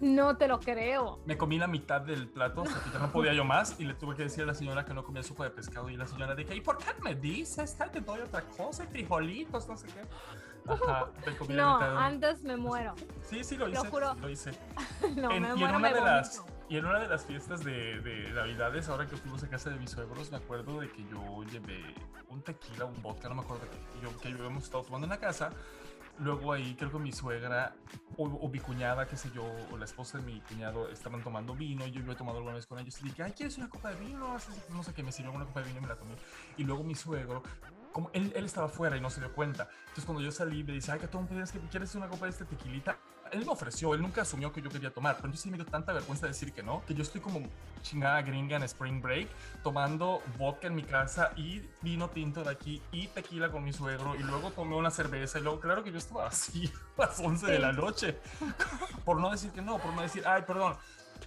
No 0.00 0.36
te 0.36 0.48
lo 0.48 0.60
creo. 0.60 1.20
Me 1.24 1.36
comí 1.36 1.58
la 1.58 1.66
mitad 1.66 2.00
del 2.00 2.28
plato, 2.28 2.62
o 2.62 2.66
sea, 2.66 2.80
que 2.82 2.90
ya 2.90 2.98
no 2.98 3.10
podía 3.10 3.32
yo 3.32 3.44
más, 3.44 3.78
y 3.80 3.84
le 3.84 3.94
tuve 3.94 4.14
que 4.16 4.24
decir 4.24 4.42
a 4.44 4.46
la 4.46 4.54
señora 4.54 4.84
que 4.84 4.92
no 4.94 5.04
comía 5.04 5.22
sopa 5.22 5.44
de 5.44 5.50
pescado. 5.50 5.88
Y 5.90 5.96
la 5.96 6.06
señora 6.06 6.34
dije, 6.34 6.54
¿y 6.54 6.60
por 6.60 6.78
qué 6.78 6.92
me 7.02 7.14
dices? 7.14 7.76
Te 7.92 8.00
doy 8.00 8.20
otra 8.20 8.42
cosa, 8.42 8.86
frijolitos, 8.86 9.66
no 9.68 9.76
sé 9.76 9.86
qué. 9.88 10.02
Ajá, 10.68 11.10
me 11.24 11.36
comí 11.36 11.54
la 11.54 11.62
No, 11.62 11.74
mitad. 11.78 11.96
antes 12.04 12.42
me 12.42 12.56
muero. 12.56 12.94
Sí, 13.22 13.44
sí, 13.44 13.56
lo 13.56 13.68
lo 13.68 13.72
hice. 13.74 13.88
juro. 13.88 14.14
Lo 14.14 14.28
hice. 14.28 14.50
No, 15.16 15.30
En- 15.30 15.42
me 15.42 15.48
y, 15.48 15.50
en 15.52 15.58
muero, 15.58 15.68
una 15.68 15.78
me 15.78 15.94
de 15.94 16.00
las, 16.00 16.42
y 16.68 16.76
en 16.76 16.84
una 16.86 16.98
de 16.98 17.06
las 17.06 17.24
fiestas 17.24 17.62
de, 17.62 18.00
de 18.00 18.30
Navidades, 18.32 18.88
ahora 18.88 19.06
que 19.06 19.16
fuimos 19.16 19.42
a 19.44 19.48
casa 19.48 19.70
de 19.70 19.76
mis 19.78 19.90
suegros, 19.90 20.30
me 20.32 20.38
acuerdo 20.38 20.80
de 20.80 20.90
que 20.90 21.04
yo 21.08 21.44
llevé 21.44 21.94
un 22.28 22.42
tequila, 22.42 22.86
un 22.86 23.00
vodka, 23.00 23.28
no 23.28 23.36
me 23.36 23.42
acuerdo 23.42 23.64
de 23.64 23.70
qué, 23.70 23.78
yo, 24.02 24.16
que 24.20 24.28
habíamos 24.28 24.64
estado 24.64 24.82
tomando 24.82 25.04
en 25.06 25.10
la 25.10 25.18
casa. 25.20 25.50
Luego 26.18 26.52
ahí 26.52 26.74
creo 26.74 26.90
que 26.90 26.98
mi 26.98 27.12
suegra 27.12 27.74
o, 28.16 28.48
mi 28.48 28.58
cuñada, 28.58 29.06
qué 29.06 29.16
sé 29.16 29.30
yo, 29.34 29.44
o 29.70 29.76
la 29.76 29.84
esposa 29.84 30.18
de 30.18 30.24
mi 30.24 30.40
cuñado 30.40 30.88
estaban 30.88 31.22
tomando 31.22 31.54
vino. 31.54 31.86
Yo, 31.86 32.00
yo 32.00 32.12
he 32.12 32.16
tomado 32.16 32.38
alguna 32.38 32.54
vez 32.54 32.66
con 32.66 32.78
ellos 32.78 32.98
y 33.00 33.04
dije, 33.04 33.22
ay, 33.22 33.32
¿quieres 33.32 33.58
una 33.58 33.68
copa 33.68 33.90
de 33.90 34.00
vino? 34.00 34.36
No 34.70 34.82
sé 34.82 34.94
qué, 34.94 35.02
me 35.02 35.12
sirvió 35.12 35.32
una 35.32 35.44
copa 35.44 35.60
de 35.60 35.66
vino 35.66 35.78
y 35.78 35.82
me 35.82 35.88
la 35.88 35.96
tomé. 35.96 36.14
Y 36.56 36.64
luego 36.64 36.84
mi 36.84 36.94
suegro, 36.94 37.42
como 37.92 38.10
él, 38.14 38.32
él 38.34 38.44
estaba 38.46 38.66
afuera 38.66 38.96
y 38.96 39.00
no 39.00 39.10
se 39.10 39.20
dio 39.20 39.32
cuenta. 39.32 39.68
Entonces 39.80 40.04
cuando 40.04 40.22
yo 40.22 40.32
salí 40.32 40.64
me 40.64 40.72
dice, 40.72 40.92
ay, 40.92 41.00
que 41.00 41.08
tú 41.08 41.26
¿quieres, 41.26 41.52
que 41.52 41.60
quieres 41.60 41.94
una 41.94 42.08
copa 42.08 42.26
de 42.26 42.32
este 42.32 42.44
tequilita? 42.44 42.98
Él 43.32 43.44
me 43.44 43.52
ofreció, 43.52 43.94
él 43.94 44.02
nunca 44.02 44.22
asumió 44.22 44.52
que 44.52 44.62
yo 44.62 44.70
quería 44.70 44.92
tomar, 44.92 45.16
pero 45.16 45.30
yo 45.30 45.36
sí 45.36 45.50
me 45.50 45.56
dio 45.56 45.66
tanta 45.66 45.92
vergüenza 45.92 46.26
decir 46.26 46.52
que 46.52 46.62
no, 46.62 46.82
que 46.86 46.94
yo 46.94 47.02
estoy 47.02 47.20
como 47.20 47.40
chingada 47.82 48.22
gringa 48.22 48.56
en 48.56 48.62
Spring 48.64 49.00
Break, 49.00 49.28
tomando 49.62 50.22
vodka 50.38 50.66
en 50.66 50.74
mi 50.74 50.82
casa 50.82 51.32
y 51.36 51.62
vino 51.82 52.10
tinto 52.10 52.42
de 52.42 52.50
aquí 52.50 52.82
y 52.92 53.06
tequila 53.08 53.50
con 53.50 53.64
mi 53.64 53.72
suegro 53.72 54.14
y 54.16 54.22
luego 54.22 54.50
tomé 54.50 54.76
una 54.76 54.90
cerveza 54.90 55.38
y 55.38 55.42
luego 55.42 55.60
claro 55.60 55.84
que 55.84 55.92
yo 55.92 55.98
estaba 55.98 56.26
así 56.26 56.72
a 56.98 57.02
las 57.06 57.20
11 57.20 57.46
de 57.46 57.58
la 57.58 57.72
noche, 57.72 58.18
por 59.04 59.20
no 59.20 59.30
decir 59.30 59.50
que 59.50 59.62
no, 59.62 59.78
por 59.78 59.92
no 59.94 60.02
decir, 60.02 60.22
ay, 60.26 60.42
perdón. 60.46 60.76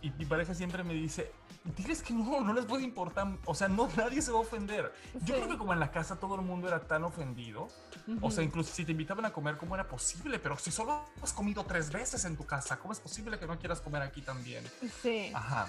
Y 0.01 0.12
mi 0.12 0.25
pareja 0.25 0.53
siempre 0.53 0.83
me 0.83 0.93
dice, 0.93 1.31
diles 1.63 2.02
que 2.02 2.13
no, 2.13 2.41
no 2.41 2.54
les 2.54 2.65
puede 2.65 2.84
importar, 2.84 3.28
o 3.45 3.54
sea, 3.54 3.67
no, 3.67 3.89
nadie 3.98 4.22
se 4.22 4.32
va 4.32 4.39
a 4.39 4.41
ofender. 4.41 4.93
Yo 5.22 5.36
Sí. 5.36 5.41
creo 5.41 5.48
que 5.50 5.58
como 5.58 5.74
en 5.74 5.80
la 5.80 5.91
casa 5.91 6.19
todo 6.19 6.36
el 6.36 6.41
mundo 6.41 6.67
era 6.67 6.88
tan 6.88 7.04
ofendido, 7.04 7.67
o 8.22 8.32
sea, 8.32 8.43
incluso 8.43 8.74
si 8.74 8.86
te 8.86 8.91
invitaban 8.93 9.26
a 9.26 9.34
comer, 9.34 9.58
¿cómo 9.58 9.76
era 9.76 9.88
posible? 9.88 10.39
Pero 10.39 10.58
si 10.58 10.72
solo 10.72 11.06
has 11.22 11.34
comido 11.34 11.65
tres 11.65 11.91
veces 11.91 12.26
en 12.26 12.38
tu 12.38 12.45
casa, 12.45 12.80
¿cómo 12.80 12.93
es 12.93 13.00
posible 13.00 13.38
que 13.38 13.45
no 13.45 13.60
quieras 13.60 13.82
comer 13.82 14.02
aquí 14.02 14.22
también? 14.22 14.63
Sí. 15.02 15.32
Ajá. 15.34 15.67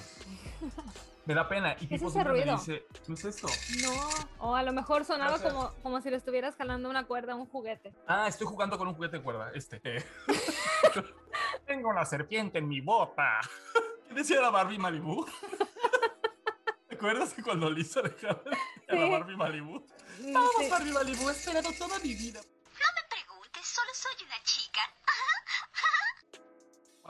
Me 1.27 1.35
da 1.35 1.47
pena. 1.49 1.75
Y 1.81 1.87
¿Qué 1.87 1.97
es 1.97 2.01
Pipo 2.01 2.07
ese 2.07 2.13
siempre 2.15 2.33
me 2.33 2.41
ruido? 2.45 2.57
dice, 2.57 2.87
¿qué 3.07 3.13
es 3.13 3.25
esto? 3.25 3.49
No. 3.83 4.47
O 4.49 4.57
a 4.57 4.63
lo 4.63 4.73
mejor 4.73 5.05
sonaba 5.05 5.33
Gracias. 5.33 5.53
como, 5.53 5.75
como 5.83 6.01
si 6.01 6.11
le 6.11 6.17
estuvieras 6.17 6.57
jalando 6.57 6.89
una 6.89 7.05
cuerda 7.07 7.35
a 7.35 7.37
un 7.37 7.47
juguete. 7.47 7.93
Ah, 8.07 8.27
estoy 8.27 8.47
jugando 8.47 8.79
con 8.79 8.89
un 8.89 8.95
juguete 8.95 9.19
de 9.19 9.23
cuerda, 9.23 9.51
este. 9.55 9.81
Eh. 9.85 10.05
Tengo 11.67 11.91
una 11.91 12.05
serpiente 12.07 12.59
en 12.59 12.69
mi 12.69 12.81
bota. 12.81 13.41
¿Qué 14.11 14.17
decía 14.17 14.41
la 14.41 14.51
Barbie 14.51 14.77
Malibu? 14.77 15.25
¿Te 16.89 16.97
acuerdas 16.97 17.37
de 17.37 17.45
cuando 17.45 17.71
Lisa 17.71 18.03
dejaba 18.03 18.43
a 18.89 18.95
la. 18.97 19.07
Barbie 19.07 19.37
Malibu? 19.37 19.87
Vamos, 20.19 20.51
sí. 20.59 20.69
Barbie 20.69 20.91
Malibu, 20.91 21.29
he 21.29 21.33
esperado 21.33 21.71
toda 21.79 21.97
mi 22.01 22.13
vida. 22.15 22.41
me 22.41 23.09
preguntes, 23.09 23.65
solo 23.69 23.89
soy 23.95 24.27
una 24.27 24.43
chica. 24.43 24.60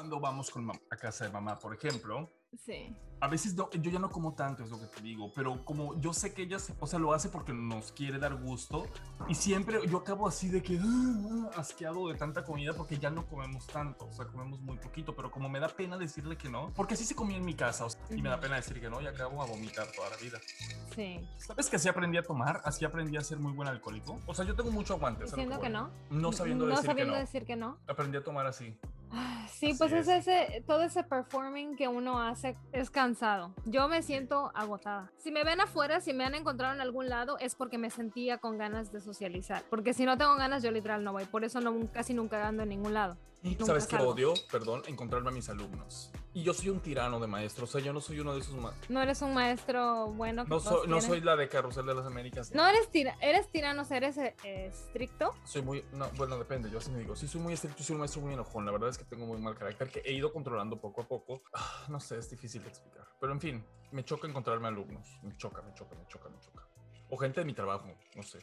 Cuando 0.01 0.19
vamos 0.19 0.49
con 0.51 0.67
a 0.71 0.97
casa 0.97 1.27
de 1.27 1.31
mamá, 1.31 1.59
por 1.59 1.75
ejemplo, 1.75 2.27
Sí. 2.57 2.97
a 3.21 3.29
veces 3.29 3.55
no- 3.55 3.71
yo 3.71 3.91
ya 3.91 3.99
no 3.99 4.09
como 4.09 4.35
tanto, 4.35 4.63
es 4.65 4.71
lo 4.71 4.81
que 4.81 4.87
te 4.87 5.03
digo, 5.03 5.31
pero 5.35 5.63
como 5.63 6.01
yo 6.01 6.15
sé 6.15 6.33
que 6.33 6.41
ella, 6.45 6.57
o 6.81 6.87
sea, 6.87 6.99
lo 6.99 7.13
hace 7.13 7.29
porque 7.29 7.53
nos 7.53 7.93
quiere 7.93 8.19
dar 8.19 8.35
gusto 8.35 8.87
y 9.29 9.35
siempre 9.35 9.79
yo 9.87 9.99
acabo 9.99 10.27
así 10.27 10.49
de 10.49 10.63
que 10.63 10.81
ah, 10.83 11.51
asqueado 11.55 12.09
de 12.09 12.15
tanta 12.15 12.45
comida 12.45 12.73
porque 12.73 12.97
ya 12.97 13.11
no 13.11 13.27
comemos 13.27 13.67
tanto, 13.67 14.07
o 14.07 14.13
sea, 14.15 14.25
comemos 14.27 14.59
muy 14.63 14.79
poquito, 14.79 15.15
pero 15.15 15.31
como 15.31 15.51
me 15.51 15.61
da 15.61 15.69
pena 15.69 15.99
decirle 15.99 16.39
que 16.39 16.49
no, 16.49 16.73
porque 16.75 16.95
así 16.95 17.05
se 17.05 17.15
comía 17.15 17.37
en 17.37 17.45
mi 17.45 17.53
casa 17.55 17.85
o 17.85 17.91
sea, 17.91 18.01
y 18.09 18.23
me 18.23 18.31
da 18.31 18.41
pena 18.41 18.57
decir 18.57 18.81
que 18.81 18.89
no 18.89 19.03
y 19.03 19.07
acabo 19.07 19.43
a 19.43 19.47
vomitar 19.47 19.87
toda 19.93 20.09
la 20.09 20.17
vida. 20.17 20.39
Sí. 20.97 21.29
¿Sabes 21.37 21.69
que 21.69 21.77
así 21.77 21.91
aprendí 21.91 22.17
a 22.17 22.23
tomar? 22.23 22.63
Así 22.65 22.87
aprendí 22.87 23.19
a 23.19 23.21
ser 23.21 23.39
muy 23.39 23.53
buen 23.53 23.69
alcoholico. 23.69 24.19
O 24.27 24.33
sea, 24.35 24.47
yo 24.47 24.57
tengo 24.57 24.71
mucho 24.71 24.95
aguante. 24.95 25.25
Diciendo 25.25 25.57
que 25.61 25.69
voy. 25.69 25.73
no. 25.75 25.91
No 26.09 26.33
sabiendo 26.33 26.65
no 26.65 26.71
decir 26.71 26.87
sabiendo 26.87 27.13
que 27.13 27.19
no. 27.19 27.27
decir 27.27 27.45
que 27.45 27.57
no. 27.57 27.79
Aprendí 27.87 28.17
a 28.17 28.25
tomar 28.25 28.47
así. 28.47 28.75
Ah, 29.11 29.47
Sí, 29.53 29.75
pues 29.77 29.93
es 29.93 30.09
es. 30.09 30.27
ese, 30.27 30.65
todo 30.67 30.83
ese 30.83 31.03
performing 31.03 31.77
que 31.77 31.89
uno 31.89 32.23
hace 32.23 32.57
es 32.73 32.91
cansado. 32.91 33.55
Yo 33.67 33.89
me 33.89 34.03
siento 34.03 34.51
agotada. 34.55 35.13
Si 35.19 35.31
me 35.31 35.45
ven 35.45 35.61
afuera, 35.61 36.01
si 36.01 36.15
me 36.15 36.25
han 36.25 36.35
encontrado 36.35 36.75
en 36.75 36.81
algún 36.81 37.09
lado, 37.09 37.37
es 37.39 37.55
porque 37.55 37.77
me 37.77 37.91
sentía 37.91 38.39
con 38.39 38.57
ganas 38.57 38.93
de 38.93 39.01
socializar. 39.01 39.63
Porque 39.69 39.93
si 39.93 40.05
no 40.07 40.17
tengo 40.17 40.35
ganas, 40.37 40.63
yo 40.63 40.71
literal 40.71 41.05
no 41.05 41.13
voy. 41.13 41.25
Por 41.27 41.45
eso 41.45 41.61
no, 41.61 41.75
casi 41.93 42.15
nunca 42.15 42.47
ando 42.47 42.63
en 42.63 42.71
ningún 42.71 42.95
lado. 42.95 43.19
Nunca 43.43 43.67
¿Sabes 43.67 43.87
qué 43.87 43.97
odio? 43.97 44.35
Perdón, 44.51 44.83
encontrarme 44.87 45.29
a 45.29 45.33
mis 45.33 45.49
alumnos. 45.49 46.11
Y 46.33 46.45
yo 46.45 46.55
soy 46.55 46.69
un 46.69 46.79
tirano 46.79 47.19
de 47.19 47.27
maestro, 47.27 47.65
o 47.65 47.67
sea, 47.67 47.81
yo 47.81 47.93
no 47.93 48.01
soy 48.01 48.21
uno 48.21 48.33
de 48.35 48.41
esos 48.41 48.55
ma- 48.55 48.73
No 48.89 49.03
eres 49.03 49.21
un 49.21 49.35
maestro 49.35 50.07
bueno. 50.13 50.45
que 50.45 50.51
No, 50.51 50.61
soy, 50.61 50.87
no 50.89 51.01
soy 51.01 51.21
la 51.23 51.35
de 51.35 51.49
Carrusel 51.49 51.85
de 51.87 51.95
las 51.95 52.07
Américas. 52.07 52.53
No 52.55 52.65
eres, 52.69 52.89
tira 52.89 53.17
eres 53.21 53.49
tirano, 53.51 53.83
o 53.83 53.85
sea, 53.85 53.97
eres 53.97 54.17
eh, 54.17 54.37
estricto. 54.45 55.35
Soy 55.45 55.63
muy, 55.63 55.85
no, 55.93 56.09
bueno, 56.11 56.39
depende, 56.39 56.71
yo 56.71 56.79
así 56.79 56.93
me 56.93 56.99
digo, 57.01 57.17
sí 57.17 57.27
soy 57.27 57.41
muy 57.41 57.55
estricto, 57.55 57.83
soy 57.83 57.95
un 57.95 58.01
maestro 58.01 58.21
muy 58.23 58.33
enojón, 58.35 58.65
la 58.65 58.71
verdad 58.71 58.91
es 58.91 58.99
que 58.99 59.05
tengo 59.05 59.27
muy 59.27 59.39
mal 59.41 59.57
carácter 59.59 59.91
que 59.91 60.03
he 60.05 60.13
ido 60.13 60.33
controlando 60.33 60.81
poco 60.81 61.03
a 61.03 61.09
poco, 61.09 61.43
Ah, 61.53 61.87
no 61.89 61.99
sé, 61.99 62.17
es 62.19 62.31
difícil 62.31 62.63
de 62.63 62.69
explicar, 62.69 63.07
pero 63.21 63.33
en 63.33 63.41
fin, 63.41 63.65
me 63.91 64.05
choca 64.05 64.29
encontrarme 64.29 64.69
alumnos, 64.69 65.09
me 65.23 65.37
choca, 65.37 65.63
me 65.63 65.75
choca, 65.75 65.97
me 65.97 66.07
choca, 66.07 66.29
me 66.29 66.39
choca, 66.39 66.65
o 67.09 67.17
gente 67.17 67.41
de 67.41 67.45
mi 67.47 67.55
trabajo, 67.55 67.89
no 68.15 68.23
sé. 68.23 68.39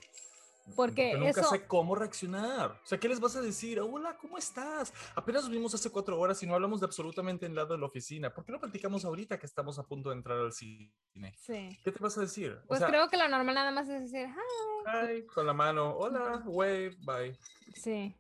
Porque 0.76 1.14
nunca 1.18 1.42
eso- 1.42 1.50
sé 1.50 1.66
cómo 1.66 1.96
reaccionar. 1.96 2.72
O 2.84 2.86
sea, 2.86 3.00
¿qué 3.00 3.08
les 3.08 3.20
vas 3.20 3.36
a 3.36 3.42
decir? 3.42 3.80
Hola, 3.80 4.18
¿cómo 4.18 4.38
estás? 4.38 4.94
Apenas 5.16 5.44
nos 5.44 5.52
vimos 5.52 5.74
hace 5.74 5.90
cuatro 5.90 6.20
horas 6.20 6.42
y 6.44 6.48
no 6.48 6.54
hablamos 6.56 6.80
de 6.82 6.86
absolutamente 6.86 7.48
nada 7.50 7.66
de 7.68 7.78
la 7.78 7.86
oficina. 7.86 8.34
¿Por 8.34 8.44
qué 8.46 8.52
no 8.52 8.60
platicamos 8.60 9.06
ahorita 9.06 9.40
que 9.40 9.46
estamos 9.46 9.80
a 9.80 9.84
punto 9.84 10.10
de 10.10 10.16
entrar 10.18 10.38
al 10.40 10.52
cine? 10.54 10.92
Sí. 11.38 11.70
¿Qué 11.84 11.92
te 11.92 12.00
vas 12.00 12.18
a 12.18 12.22
decir? 12.22 12.52
O 12.64 12.68
Pues 12.68 12.80
sea, 12.80 12.90
creo 12.90 13.08
que 13.10 13.18
lo 13.18 13.28
normal 13.28 13.56
nada 13.56 13.72
más 13.72 13.88
es 13.90 14.12
decir, 14.12 14.28
"Ah". 14.86 15.06
hi, 15.12 15.26
con 15.26 15.46
la 15.48 15.54
mano, 15.54 15.96
hola, 15.96 16.44
wave, 16.46 16.96
bye. 17.06 17.38
Sí. 17.74 18.16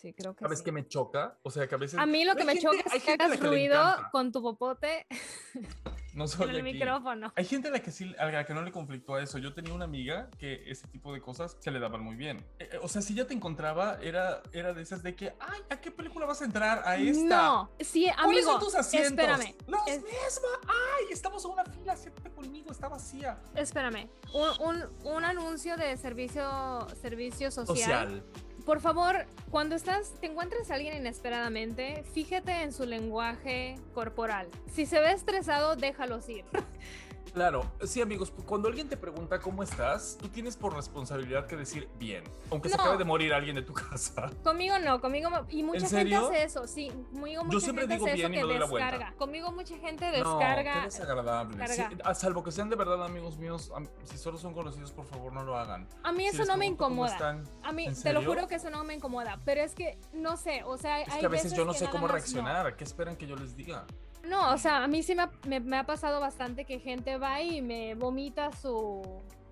Sí, 0.00 0.12
creo 0.14 0.32
que 0.34 0.44
¿Sabes 0.44 0.58
sí. 0.60 0.64
qué 0.64 0.70
me 0.70 0.86
choca? 0.86 1.36
O 1.42 1.50
sea, 1.50 1.66
que 1.66 1.74
a 1.74 1.78
veces... 1.78 1.98
A 1.98 2.06
mí 2.06 2.24
lo 2.24 2.36
que 2.36 2.44
me 2.44 2.52
gente- 2.56 2.78
choca 2.84 2.96
es 2.96 3.02
que 3.02 3.12
hagas 3.12 3.40
ruido 3.40 3.82
con 4.12 4.30
tu 4.30 4.40
popote 4.40 5.06
No 6.14 6.24
en 6.24 6.50
el 6.50 6.56
aquí. 6.56 6.62
micrófono. 6.62 7.32
Hay 7.36 7.44
gente 7.44 7.68
a 7.68 7.70
la 7.70 7.80
que 7.80 7.90
sí, 7.92 8.12
a 8.18 8.26
la 8.26 8.44
que 8.44 8.52
no 8.54 8.62
le 8.62 8.72
conflictó 8.72 9.14
a 9.14 9.22
eso. 9.22 9.38
Yo 9.38 9.54
tenía 9.54 9.72
una 9.72 9.84
amiga 9.84 10.30
que 10.38 10.68
ese 10.68 10.86
tipo 10.88 11.12
de 11.12 11.20
cosas 11.20 11.56
se 11.60 11.70
le 11.70 11.78
daban 11.78 12.00
muy 12.02 12.16
bien. 12.16 12.38
Eh, 12.58 12.70
eh, 12.72 12.78
o 12.82 12.88
sea, 12.88 13.02
si 13.02 13.14
ya 13.14 13.26
te 13.26 13.34
encontraba, 13.34 13.98
era, 14.02 14.42
era 14.52 14.72
de 14.72 14.82
esas 14.82 15.02
de 15.04 15.14
que, 15.14 15.34
ay, 15.38 15.60
¿a 15.70 15.80
qué 15.80 15.90
película 15.92 16.26
vas 16.26 16.42
a 16.42 16.44
entrar? 16.44 16.82
A 16.86 16.96
esta. 16.96 17.22
No, 17.24 17.70
sí, 17.80 18.08
¿Cuáles 18.22 18.44
amigo. 18.46 18.50
son 18.52 18.60
tus 18.60 18.74
asientos? 18.74 19.10
Espérame, 19.12 19.54
Los 19.68 19.86
es- 19.86 20.02
mismos. 20.02 20.58
Ay, 20.66 21.06
estamos 21.12 21.44
en 21.44 21.50
una 21.52 21.64
fila, 21.64 21.96
siéntate 21.96 22.30
conmigo, 22.30 22.72
está 22.72 22.88
vacía. 22.88 23.38
espérame. 23.54 24.08
Un, 24.32 24.66
un, 24.66 25.06
un 25.06 25.24
anuncio 25.24 25.76
de 25.76 25.96
servicio, 25.96 26.86
servicio 27.00 27.50
social. 27.52 27.76
Social. 27.76 28.24
Por 28.68 28.80
favor, 28.80 29.24
cuando 29.50 29.76
estás, 29.76 30.12
te 30.20 30.26
encuentres 30.26 30.70
a 30.70 30.74
alguien 30.74 30.94
inesperadamente, 30.98 32.04
fíjate 32.12 32.52
en 32.52 32.70
su 32.70 32.84
lenguaje 32.84 33.76
corporal. 33.94 34.46
Si 34.70 34.84
se 34.84 35.00
ve 35.00 35.12
estresado, 35.12 35.74
déjalos 35.74 36.28
ir. 36.28 36.44
Claro, 37.32 37.70
sí 37.84 38.00
amigos, 38.00 38.32
cuando 38.46 38.68
alguien 38.68 38.88
te 38.88 38.96
pregunta 38.96 39.38
cómo 39.40 39.62
estás, 39.62 40.16
tú 40.20 40.28
tienes 40.28 40.56
por 40.56 40.74
responsabilidad 40.74 41.46
que 41.46 41.56
decir 41.56 41.88
bien, 41.98 42.24
aunque 42.50 42.68
se 42.68 42.76
No. 42.76 42.82
acabe 42.82 42.98
de 42.98 43.04
morir 43.04 43.32
alguien 43.32 43.54
de 43.56 43.62
tu 43.62 43.72
casa. 43.74 44.30
Conmigo 44.42 44.78
no, 44.78 45.00
conmigo 45.00 45.30
y 45.48 45.62
mucha 45.62 45.88
gente 45.88 46.14
hace 46.16 46.42
eso, 46.44 46.66
sí, 46.66 46.90
conmigo 47.12 47.44
mucha 47.44 47.54
Yo 47.54 47.60
siempre 47.60 47.82
gente 47.82 47.94
digo 47.94 48.06
hace 48.06 48.14
bien 48.16 48.32
eso 48.34 48.40
y 48.40 48.46
me 48.46 48.48
doy 48.52 48.58
la 48.58 48.66
vuelta. 48.66 48.90
descarga. 48.90 49.16
Conmigo 49.18 49.52
mucha 49.52 49.76
gente 49.78 50.06
No, 50.06 50.12
descarga. 50.38 50.74
qué 50.74 50.80
desagradable. 50.86 51.68
Sí, 51.68 51.82
a 52.04 52.14
salvo 52.14 52.42
que 52.42 52.50
sean 52.52 52.68
de 52.70 52.76
verdad 52.76 53.04
amigos 53.04 53.38
míos, 53.38 53.70
si 54.04 54.18
solo 54.18 54.38
son 54.38 54.54
conocidos, 54.54 54.92
por 54.92 55.06
favor 55.06 55.32
no 55.32 55.42
lo 55.44 55.56
hagan. 55.56 55.88
a 56.02 56.12
mí 56.12 56.22
Si 56.24 56.28
eso 56.28 56.38
les 56.38 56.48
no 56.48 56.56
me 56.56 56.66
incomoda. 56.66 57.12
están, 57.12 57.44
A 57.62 57.72
mí, 57.72 57.86
¿En 57.86 58.02
te 58.02 58.12
lo 58.12 58.22
juro 58.24 58.48
que 58.48 58.56
eso 58.56 58.70
no 58.70 58.82
me 58.84 58.94
incomoda, 58.94 59.38
pero 59.44 59.60
es 59.62 59.74
que 59.74 59.98
no 60.12 60.36
sé, 60.36 60.62
o 60.64 60.76
sea, 60.78 61.02
Es 61.02 61.12
hay 61.12 61.20
que 61.20 61.26
a 61.26 61.28
veces 61.28 61.52
yo 61.52 61.64
no 61.64 61.74
sé 61.74 61.86
cómo 61.86 62.02
más 62.02 62.08
no. 62.08 62.14
reaccionar. 62.14 62.76
¿Qué 62.76 62.84
esperan 62.84 63.16
que 63.16 63.26
yo 63.26 63.36
les 63.36 63.54
diga? 63.56 63.84
No, 64.28 64.52
o 64.52 64.58
sea, 64.58 64.84
a 64.84 64.88
mí 64.88 65.02
sí 65.02 65.14
me 65.14 65.22
ha, 65.22 65.30
me- 65.46 65.60
me 65.60 65.76
ha 65.78 65.84
pasado 65.86 66.20
bastante 66.20 66.64
que 66.64 66.78
gente 66.80 67.16
va 67.18 67.40
y 67.42 67.62
me 67.62 67.94
vomita 67.94 68.52
su 68.52 69.02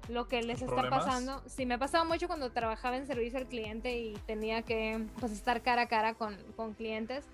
lo 0.08 0.28
que 0.28 0.40
les 0.42 0.60
¿Sus 0.60 0.68
está 0.68 0.88
pasando. 0.88 1.42
Sí, 1.48 1.66
me 1.66 1.74
ha 1.74 1.78
pasado 1.78 2.04
mucho 2.04 2.28
cuando 2.28 2.50
trabajaba 2.52 2.96
en 2.96 3.06
servicio 3.08 3.38
al 3.38 3.46
cliente 3.46 3.98
y 3.98 4.12
tenía 4.26 4.62
que 4.62 5.04
pues 5.18 5.32
estar 5.32 5.62
cara 5.62 5.82
a 5.82 5.88
cara 5.88 6.14
con, 6.14 6.36
con 6.54 6.74
clientes. 6.74 7.24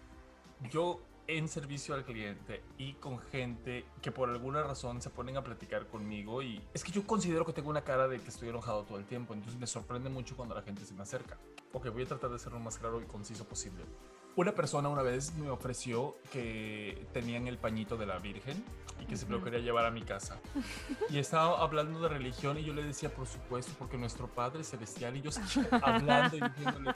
Yo 0.70 1.00
en 1.28 1.48
servicio 1.48 1.94
al 1.94 2.04
cliente 2.04 2.62
y 2.78 2.94
con 2.94 3.18
gente 3.18 3.84
que 4.00 4.10
por 4.10 4.28
alguna 4.30 4.62
razón 4.62 5.00
se 5.02 5.10
ponen 5.10 5.36
a 5.36 5.44
platicar 5.44 5.86
conmigo 5.86 6.42
y 6.42 6.60
es 6.74 6.82
que 6.82 6.90
yo 6.92 7.06
considero 7.06 7.44
que 7.44 7.52
tengo 7.52 7.70
una 7.70 7.82
cara 7.82 8.08
de 8.08 8.18
que 8.20 8.28
estoy 8.28 8.48
enojado 8.48 8.84
todo 8.84 8.98
el 8.98 9.04
tiempo, 9.04 9.34
entonces 9.34 9.58
me 9.60 9.66
sorprende 9.66 10.08
mucho 10.10 10.36
cuando 10.36 10.54
la 10.54 10.62
gente 10.62 10.84
se 10.84 10.94
me 10.94 11.02
acerca. 11.02 11.38
Ok, 11.72 11.88
voy 11.90 12.02
a 12.04 12.06
tratar 12.06 12.30
de 12.30 12.38
ser 12.38 12.52
lo 12.52 12.58
más 12.60 12.78
claro 12.78 13.00
y 13.00 13.04
conciso 13.04 13.44
posible. 13.44 13.84
Una 14.34 14.52
persona 14.52 14.88
una 14.88 15.02
vez 15.02 15.34
me 15.34 15.50
ofreció 15.50 16.16
que 16.32 17.06
tenían 17.12 17.46
el 17.48 17.58
pañito 17.58 17.98
de 17.98 18.06
la 18.06 18.18
Virgen 18.18 18.64
y 19.02 19.04
que 19.04 19.16
se 19.16 19.26
me 19.26 19.32
lo 19.32 19.44
quería 19.44 19.60
llevar 19.60 19.84
a 19.84 19.90
mi 19.90 20.02
casa. 20.02 20.40
Y 21.10 21.18
estaba 21.18 21.60
hablando 21.60 22.00
de 22.00 22.08
religión 22.08 22.58
y 22.58 22.64
yo 22.64 22.72
le 22.72 22.82
decía, 22.82 23.12
por 23.12 23.26
supuesto, 23.26 23.72
porque 23.78 23.98
nuestro 23.98 24.28
Padre 24.28 24.64
Celestial 24.64 25.16
y 25.16 25.22
yo 25.22 25.30
hablando 25.82 26.36
y 26.36 26.40
diciéndole, 26.40 26.94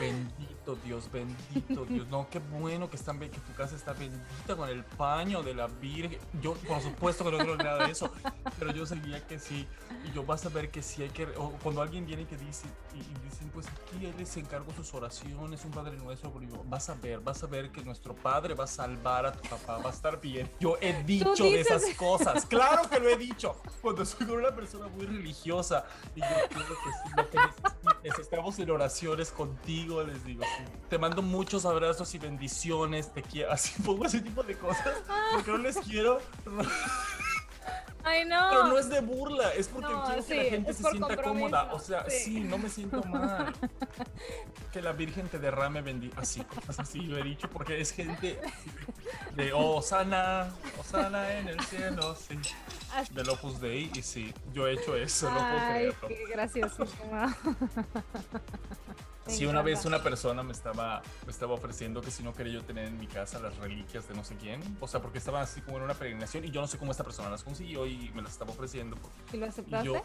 bendito, 0.00 0.76
Dios, 0.84 1.10
bendito 1.12 1.84
Dios. 1.84 2.08
No, 2.08 2.26
qué 2.30 2.38
bueno 2.38 2.88
que, 2.88 2.96
están, 2.96 3.18
que 3.18 3.28
tu 3.28 3.52
casa 3.54 3.76
está 3.76 3.92
bendita 3.92 4.56
con 4.56 4.68
el 4.68 4.84
paño 4.84 5.42
de 5.42 5.54
la 5.54 5.66
Virgen. 5.66 6.18
Yo, 6.40 6.54
por 6.54 6.80
supuesto 6.80 7.24
que 7.24 7.32
no 7.32 7.38
creo 7.38 7.56
nada 7.56 7.86
de 7.86 7.92
eso, 7.92 8.10
pero 8.58 8.72
yo 8.72 8.86
seguía 8.86 9.26
que 9.26 9.38
sí. 9.38 9.66
Y 10.06 10.12
yo 10.12 10.24
vas 10.24 10.46
a 10.46 10.48
ver 10.48 10.70
que 10.70 10.82
sí 10.82 11.02
hay 11.02 11.10
que... 11.10 11.24
O 11.36 11.50
cuando 11.62 11.82
alguien 11.82 12.06
viene 12.06 12.22
y 12.22 12.26
te 12.26 12.36
dice, 12.36 12.66
y, 12.94 12.98
y 12.98 13.28
dicen, 13.28 13.50
pues 13.52 13.66
aquí 13.66 14.06
él 14.06 14.14
les 14.16 14.36
encargo 14.36 14.72
sus 14.72 14.94
oraciones, 14.94 15.64
un 15.64 15.72
Padre 15.72 15.96
Nuestro, 15.96 16.32
pero 16.32 16.46
yo, 16.48 16.64
vas 16.78 16.90
a 16.90 16.94
ver, 16.94 17.18
vas 17.18 17.42
a 17.42 17.48
ver 17.48 17.72
que 17.72 17.82
nuestro 17.82 18.14
Padre 18.14 18.54
va 18.54 18.62
a 18.62 18.68
salvar 18.68 19.26
a 19.26 19.32
tu 19.32 19.48
papá, 19.48 19.78
va 19.78 19.90
a 19.90 19.92
estar 19.92 20.20
bien. 20.20 20.48
Yo 20.60 20.76
he 20.80 21.02
dicho 21.02 21.42
de 21.42 21.60
esas 21.60 21.82
cosas, 21.96 22.46
claro 22.46 22.88
que 22.88 23.00
lo 23.00 23.08
he 23.08 23.16
dicho, 23.16 23.56
cuando 23.82 24.04
soy 24.04 24.30
una 24.30 24.54
persona 24.54 24.86
muy 24.86 25.04
religiosa. 25.04 25.84
Y 26.14 26.20
yo 26.20 26.26
quiero 26.48 26.68
que 27.32 28.10
sí, 28.14 28.20
estamos 28.22 28.56
en 28.60 28.70
oraciones 28.70 29.32
contigo, 29.32 30.04
les 30.04 30.24
digo, 30.24 30.44
sí. 30.44 30.72
Te 30.88 30.98
mando 30.98 31.20
muchos 31.20 31.66
abrazos 31.66 32.14
y 32.14 32.18
bendiciones, 32.20 33.12
te 33.12 33.22
quiero, 33.22 33.50
así 33.50 33.82
pongo 33.82 34.04
ese 34.04 34.20
tipo 34.20 34.44
de 34.44 34.56
cosas, 34.56 35.02
porque 35.32 35.50
no 35.50 35.58
les 35.58 35.78
quiero, 35.78 36.20
Ay, 38.08 38.24
no. 38.24 38.46
pero 38.50 38.64
no 38.68 38.78
es 38.78 38.88
de 38.88 39.00
burla, 39.00 39.50
es 39.50 39.68
porque 39.68 39.92
No, 39.92 40.04
quiero 40.04 40.24
que 40.24 40.34
la 40.36 40.44
gente 40.44 40.72
se 40.72 40.82
sienta 40.82 41.06
compromiso, 41.08 41.44
cómoda. 41.44 41.72
O 41.72 41.78
sea, 41.78 42.08
sí. 42.08 42.18
sí. 42.24 42.40
no 42.40 42.58
me 42.58 42.68
siento 42.68 43.02
mal. 43.04 43.52
que 44.72 44.80
la 44.82 44.92
Virgen 44.92 45.28
te 45.28 45.38
derrame 45.38 45.82
bendi 45.82 46.10
así, 46.16 46.42
cosas 46.42 46.80
así, 46.80 47.00
lo 47.02 47.18
he 47.18 47.22
dicho, 47.22 47.48
porque 47.50 47.80
es 47.80 47.92
gente 47.92 48.40
de 49.34 49.52
Osana, 49.52 50.50
Osana 50.78 51.32
en 51.38 51.48
el 51.48 51.60
cielo, 51.60 52.14
sí. 52.16 52.38
Del 53.12 53.28
Opus 53.28 53.60
Dei, 53.60 53.90
y 53.94 54.02
sí, 54.02 54.32
yo 54.52 54.66
he 54.66 54.72
hecho 54.72 54.96
eso, 54.96 55.30
no 55.30 55.36
puedo 55.36 55.58
Ay, 55.60 55.92
creerlo. 55.92 56.08
qué 56.08 56.24
graciosísima. 56.30 57.36
Sí, 59.28 59.46
una 59.46 59.62
vez 59.62 59.84
una 59.84 60.02
persona 60.02 60.42
me 60.42 60.52
estaba, 60.52 61.02
me 61.26 61.30
estaba 61.32 61.54
ofreciendo 61.54 62.00
que 62.00 62.10
si 62.10 62.22
no 62.22 62.32
quería 62.34 62.54
yo 62.54 62.62
tener 62.64 62.86
en 62.86 62.98
mi 62.98 63.06
casa 63.06 63.38
las 63.38 63.56
reliquias 63.58 64.08
de 64.08 64.14
no 64.14 64.24
sé 64.24 64.36
quién, 64.36 64.60
o 64.80 64.88
sea, 64.88 65.00
porque 65.00 65.18
estaban 65.18 65.42
así 65.42 65.60
como 65.60 65.76
en 65.78 65.84
una 65.84 65.94
peregrinación 65.94 66.44
y 66.44 66.50
yo 66.50 66.60
no 66.60 66.66
sé 66.66 66.78
cómo 66.78 66.90
esta 66.92 67.04
persona 67.04 67.28
las 67.30 67.42
consiguió 67.44 67.86
y 67.86 68.10
me 68.14 68.22
las 68.22 68.32
estaba 68.32 68.50
ofreciendo. 68.52 68.96
¿Y 69.32 69.36
lo 69.36 69.46
Y 69.46 69.48
aceptaste? 69.48 69.86
yo, 69.86 69.94
"Ay, 69.96 70.02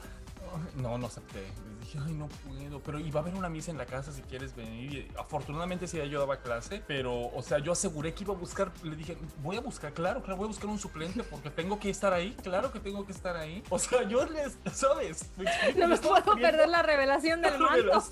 no, 0.76 0.98
no 0.98 1.08
acepté. 1.08 1.39
Les 1.39 1.80
dije, 1.80 2.00
ay, 2.06 2.13
no 2.13 2.28
puedo. 2.28 2.80
Pero 2.82 3.00
iba 3.00 3.20
a 3.20 3.24
haber 3.24 3.36
una 3.36 3.50
misa 3.50 3.72
en 3.72 3.78
la 3.78 3.86
casa 3.86 4.12
si 4.12 4.22
quieres 4.22 4.56
venir. 4.56 4.94
Y 4.94 5.18
afortunadamente 5.18 5.88
sí, 5.88 5.98
yo 6.10 6.20
daba 6.20 6.38
clase. 6.38 6.84
Pero, 6.88 7.28
o 7.28 7.42
sea, 7.42 7.60
yo 7.60 7.72
aseguré 7.72 8.13
que 8.13 8.24
iba 8.24 8.34
a 8.34 8.38
buscar. 8.38 8.72
Le 8.84 8.96
dije, 8.96 9.18
voy 9.42 9.58
a 9.58 9.62
buscar, 9.62 9.94
claro, 9.94 10.22
claro, 10.22 10.38
voy 10.38 10.46
a 10.46 10.48
buscar 10.48 10.68
un 10.68 10.80
suplente 10.80 11.24
porque 11.24 11.50
tengo 11.50 11.80
que 11.80 11.89
estar 11.89 12.13
ahí. 12.13 12.36
Claro 12.44 12.72
que 12.72 12.80
tengo 12.80 13.06
que 13.06 13.12
estar 13.12 13.36
ahí. 13.36 13.63
O 13.70 13.80
sea, 13.80 14.04
yo 14.04 14.26
les, 14.26 14.58
¿sabes? 14.74 15.32
¿Me 15.38 15.46
explico? 15.46 15.80
no 15.80 15.88
me 15.88 15.98
puedo 15.98 16.36
perder 16.36 16.70
la 16.70 16.82
revelación 16.82 17.42
del 17.42 17.54
la 17.54 17.60
manto. 17.60 18.04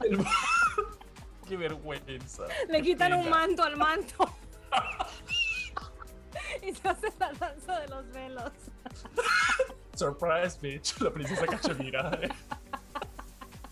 del 0.00 0.24
Qué 1.48 1.56
vergüenza. 1.56 2.44
Le 2.68 2.82
quitan 2.82 3.14
un 3.14 3.30
manto 3.30 3.62
al 3.62 3.76
manto. 3.76 4.30
y 6.62 6.72
se 6.74 6.88
hace 6.88 7.12
la 7.18 7.32
danza 7.32 7.80
de 7.80 7.88
los 7.88 8.08
velos. 8.10 8.52
Surprise, 9.96 10.58
bitch. 10.60 11.00
La 11.00 11.10
princesa 11.10 11.46
Cachemira. 11.46 12.18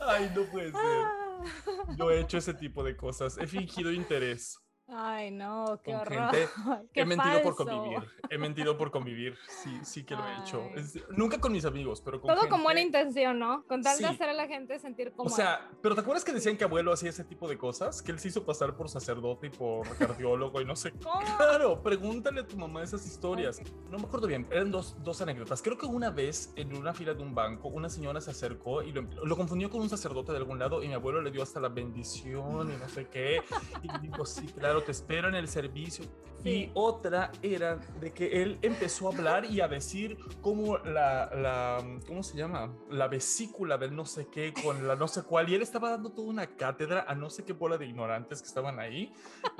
Ay, 0.00 0.32
no 0.34 0.44
puede 0.44 0.72
ser. 0.72 1.96
Yo 1.96 2.10
he 2.10 2.20
hecho 2.20 2.38
ese 2.38 2.54
tipo 2.54 2.82
de 2.82 2.96
cosas. 2.96 3.37
He 3.38 3.46
fingido 3.46 3.92
interés. 3.92 4.58
Ay, 4.87 5.31
no, 5.31 5.81
qué 5.83 5.94
horror. 5.97 6.31
gente, 6.35 6.49
Qué 6.92 7.01
he 7.01 7.07
mentido 7.07 7.42
por 7.42 7.57
falso. 7.57 7.73
convivir. 7.73 8.09
He 8.29 8.37
mentido 8.38 8.77
por 8.77 8.90
convivir. 8.90 9.35
Sí, 9.49 9.81
sí 9.83 10.05
que 10.05 10.14
lo 10.14 10.23
he 10.29 10.40
hecho. 10.40 10.62
Ay. 10.75 10.81
Es- 10.83 10.99
nunca 11.16 11.40
con 11.40 11.53
mis 11.53 11.64
amigos, 11.64 12.03
pero 12.05 12.20
con 12.20 12.29
Todo 12.29 12.40
gente. 12.42 12.51
con 12.51 12.62
buena 12.62 12.83
intención, 12.83 13.38
¿no? 13.38 13.64
Con 13.66 13.83
tal 13.83 13.97
de 13.97 14.05
Sí. 14.07 14.12
hacer 14.14 14.29
a 14.29 14.35
la 14.35 14.47
gente 14.47 14.79
sentir 14.79 15.09
O 15.09 15.16
cómoda. 15.16 15.35
sea, 15.37 15.70
pero 15.81 15.94
¿te 15.94 16.03
acuerdas 16.03 16.23
que 16.23 16.33
decían 16.33 16.59
que 16.59 16.64
abuelo 16.64 16.92
hacía 16.92 17.09
ese 17.09 17.25
tipo 17.25 17.49
de 17.49 17.57
cosas? 17.57 18.03
Que 18.03 18.12
él 18.12 18.18
se 18.18 18.29
hizo 18.29 18.44
pasar 18.44 18.77
por 18.77 18.90
sacerdote 18.90 19.47
y 19.47 19.51
por 19.51 19.88
cardiólogo 19.97 20.61
y 20.61 20.66
no 20.66 20.77
sé. 20.77 20.92
¿Cómo? 21.03 21.18
Claro, 21.38 21.83
pregúntale 21.83 22.43
a 22.43 22.47
tu 22.47 22.59
mamá 22.59 22.82
esas 22.82 23.07
historias. 23.07 23.61
Ok. 23.61 23.66
No 23.91 23.99
me 23.99 24.05
acuerdo 24.05 24.26
bien, 24.26 24.47
eran 24.51 24.70
dos, 24.70 25.03
dos 25.03 25.18
anécdotas. 25.22 25.62
Creo 25.62 25.78
que 25.78 25.87
una 25.87 26.11
vez 26.11 26.53
en 26.57 26.76
una 26.76 26.93
fila 26.93 27.14
de 27.14 27.22
un 27.22 27.35
banco, 27.35 27.68
una 27.68 27.89
señora 27.89 28.20
se 28.20 28.32
acercó 28.32 28.82
y 28.82 28.93
lo, 28.93 29.01
lo 29.03 29.35
confundió 29.37 29.70
con 29.70 29.80
un 29.80 29.89
sacerdote 29.89 30.32
de 30.32 30.39
algún 30.39 30.59
lado 30.59 30.82
y 30.82 30.89
mi 30.89 30.95
abuelo 30.95 31.22
le 31.22 31.30
dio 31.30 31.43
hasta 31.43 31.59
la 31.59 31.68
bendición 31.70 32.70
y 32.70 32.76
no 32.76 32.89
sé 32.91 33.07
qué. 33.09 33.41
Y 33.82 33.89
digo, 34.03 34.26
sí, 34.26 34.47
claro. 34.49 34.74
Claro, 34.75 34.85
te 34.85 34.93
espero 34.93 35.29
en 35.29 35.35
el 35.37 35.49
servicio. 35.49 36.05
Sí. 36.45 36.51
Y 36.51 36.70
otra 36.74 37.32
era 37.42 37.76
de 38.01 38.12
que 38.12 38.42
él 38.42 38.59
empezó 38.62 39.09
a 39.09 39.14
hablar 39.14 39.45
y 39.47 39.61
a 39.61 39.68
decir 39.68 40.18
cómo 40.40 40.78
la, 40.78 41.30
la, 41.34 41.84
¿cómo 42.07 42.22
se 42.22 42.36
llama? 42.36 42.72
La 42.90 43.09
vesícula 43.09 43.78
del 43.78 43.97
no 43.97 44.05
sé 44.05 44.28
qué 44.30 44.53
con 44.62 44.86
la 44.86 44.95
no 44.95 45.09
sé 45.09 45.22
cuál. 45.22 45.49
Y 45.49 45.55
él 45.55 45.62
estaba 45.62 45.90
dando 45.90 46.11
toda 46.11 46.28
una 46.28 46.47
cátedra 46.47 47.07
a 47.09 47.14
no 47.14 47.30
sé 47.30 47.45
qué 47.45 47.53
bola 47.53 47.78
de 47.78 47.86
ignorantes 47.86 48.42
que 48.42 48.49
estaban 48.49 48.78
ahí. 48.78 49.12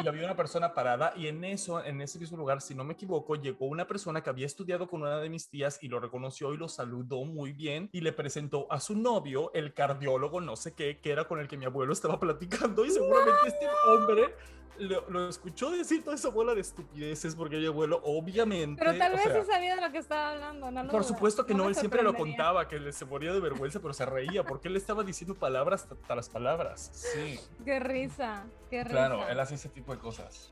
Y 0.03 0.07
había 0.07 0.25
una 0.25 0.37
persona 0.37 0.75
parada 0.75 1.15
y 1.17 1.27
en 1.29 1.45
eso, 1.45 1.83
en 1.83 2.01
ese 2.01 2.19
mismo 2.19 2.37
lugar, 2.37 2.61
si 2.61 2.75
no 2.75 2.85
me 2.85 2.93
equivoco, 2.93 3.37
llegó 3.37 3.67
una 3.67 3.87
persona 3.87 4.23
que 4.23 4.31
había 4.31 4.47
estudiado 4.47 4.87
con 4.87 5.03
una 5.03 5.19
de 5.19 5.31
mis 5.31 5.49
tías 5.49 5.79
y 5.83 5.89
lo 5.89 6.01
reconoció 6.01 6.53
y 6.53 6.57
lo 6.57 6.69
saludó 6.69 7.25
muy 7.25 7.53
bien 7.53 7.89
y 7.93 8.01
le 8.01 8.13
presentó 8.13 8.71
a 8.71 8.81
su 8.81 8.97
novio, 8.97 9.51
el 9.55 9.75
cardiólogo 9.75 10.41
no 10.41 10.57
sé 10.57 10.75
qué, 10.75 11.01
que 11.01 11.11
era 11.11 11.25
con 11.25 11.41
el 11.41 11.49
que 11.49 11.57
mi 11.57 11.65
abuelo 11.65 11.93
estaba 11.93 12.19
platicando 12.21 12.85
y 12.85 12.91
seguramente 12.91 13.49
este 13.49 13.67
hombre 13.89 14.35
lo, 14.79 15.09
lo 15.09 15.29
escuchó 15.29 15.71
decir 15.71 16.03
toda 16.03 16.17
esa 16.17 16.31
bola 16.31 16.55
de 16.55 16.61
estupideces 16.75 17.37
porque 17.37 17.57
mi 17.57 17.67
abuelo 17.67 18.01
obviamente... 18.05 18.83
Pero 18.85 18.99
tal 18.99 19.13
vez 19.13 19.23
sea, 19.23 19.43
sí 19.43 19.51
sabía 19.51 19.77
de 19.77 19.81
lo 19.81 19.93
que 19.93 19.99
estaba 19.99 20.33
hablando, 20.33 20.71
no 20.71 20.83
lo 20.83 20.91
por 20.91 21.03
dudo. 21.03 21.15
supuesto 21.15 21.47
que 21.47 21.55
no, 21.55 21.65
me 21.65 21.69
él 21.71 21.75
siempre 21.77 22.03
lo 22.03 22.15
contaba, 22.15 22.67
que 22.69 22.93
se 22.93 23.05
moría 23.05 23.33
de 23.33 23.41
vergüenza, 23.41 23.81
pero 23.81 23.95
se 23.95 24.05
reía 24.05 24.45
porque 24.45 24.69
él 24.69 24.77
estaba 24.77 25.05
diciendo 25.05 25.35
palabras 25.35 25.87
hasta 25.91 26.15
las 26.17 26.29
palabras. 26.29 26.91
Sí, 26.93 27.39
Qué 27.65 27.79
risa, 27.79 28.45
qué 28.71 28.83
risa. 28.85 28.91
claro, 28.91 29.29
él 29.29 29.39
hace 29.39 29.55
ese 29.55 29.69
tipo 29.69 29.93
de 29.95 29.99
cosas. 30.01 30.51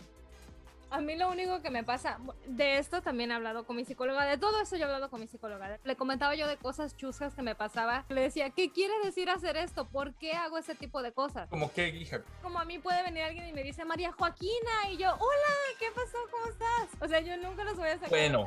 A 0.92 1.00
mí 1.00 1.16
lo 1.16 1.30
único 1.30 1.62
que 1.62 1.70
me 1.70 1.84
pasa, 1.84 2.18
de 2.46 2.76
esto 2.76 3.00
también 3.00 3.30
he 3.30 3.34
hablado 3.34 3.64
con 3.64 3.76
mi 3.76 3.84
psicóloga, 3.86 4.26
de 4.26 4.36
todo 4.36 4.60
eso 4.60 4.76
yo 4.76 4.82
he 4.82 4.84
hablado 4.84 5.08
con 5.08 5.20
mi 5.20 5.26
psicóloga. 5.26 5.78
Le 5.82 5.96
comentaba 5.96 6.34
yo 6.34 6.46
de 6.46 6.58
cosas 6.58 6.94
chuscas 6.98 7.32
que 7.32 7.40
me 7.40 7.54
pasaba. 7.54 8.04
Le 8.10 8.20
decía, 8.20 8.50
¿qué 8.50 8.70
quiere 8.70 8.92
decir 9.02 9.30
hacer 9.30 9.56
esto? 9.56 9.86
¿Por 9.86 10.12
qué 10.16 10.34
hago 10.34 10.58
ese 10.58 10.74
tipo 10.74 11.00
de 11.02 11.12
cosas? 11.12 11.48
Como 11.48 11.72
que, 11.72 11.88
hija, 11.88 12.20
Como 12.42 12.58
a 12.58 12.66
mí 12.66 12.78
puede 12.78 13.02
venir 13.04 13.22
alguien 13.22 13.48
y 13.48 13.54
me 13.54 13.62
dice 13.62 13.86
María 13.86 14.12
Joaquina 14.12 14.90
y 14.90 14.98
yo, 14.98 15.14
hola, 15.14 15.54
¿qué 15.78 15.86
pasó? 15.94 16.18
¿Cómo 16.30 16.44
estás? 16.46 16.88
O 17.00 17.08
sea, 17.08 17.20
yo 17.20 17.38
nunca 17.38 17.64
los 17.64 17.78
voy 17.78 17.88
a 17.88 17.94
sacar. 17.94 18.10
Bueno. 18.10 18.46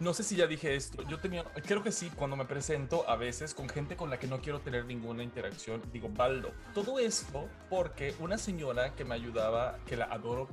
No 0.00 0.14
sé 0.14 0.24
si 0.24 0.34
ya 0.34 0.48
dije 0.48 0.74
esto. 0.74 1.02
Yo 1.04 1.20
tenía, 1.20 1.44
creo 1.44 1.82
que 1.84 1.92
sí, 1.92 2.10
cuando 2.16 2.34
me 2.34 2.44
presento 2.44 3.08
a 3.08 3.14
veces 3.14 3.54
con 3.54 3.68
gente 3.68 3.94
con 3.94 4.10
la 4.10 4.18
que 4.18 4.26
no 4.26 4.40
quiero 4.40 4.60
tener 4.60 4.84
ninguna 4.84 5.22
interacción, 5.22 5.80
digo 5.92 6.08
Baldo. 6.08 6.50
Todo 6.74 6.98
esto 6.98 7.48
porque 7.70 8.12
una 8.18 8.36
señora 8.36 8.96
que 8.96 9.04
me 9.04 9.14
ayudaba, 9.14 9.78
que 9.86 9.96
la 9.96 10.06
adoro, 10.06 10.48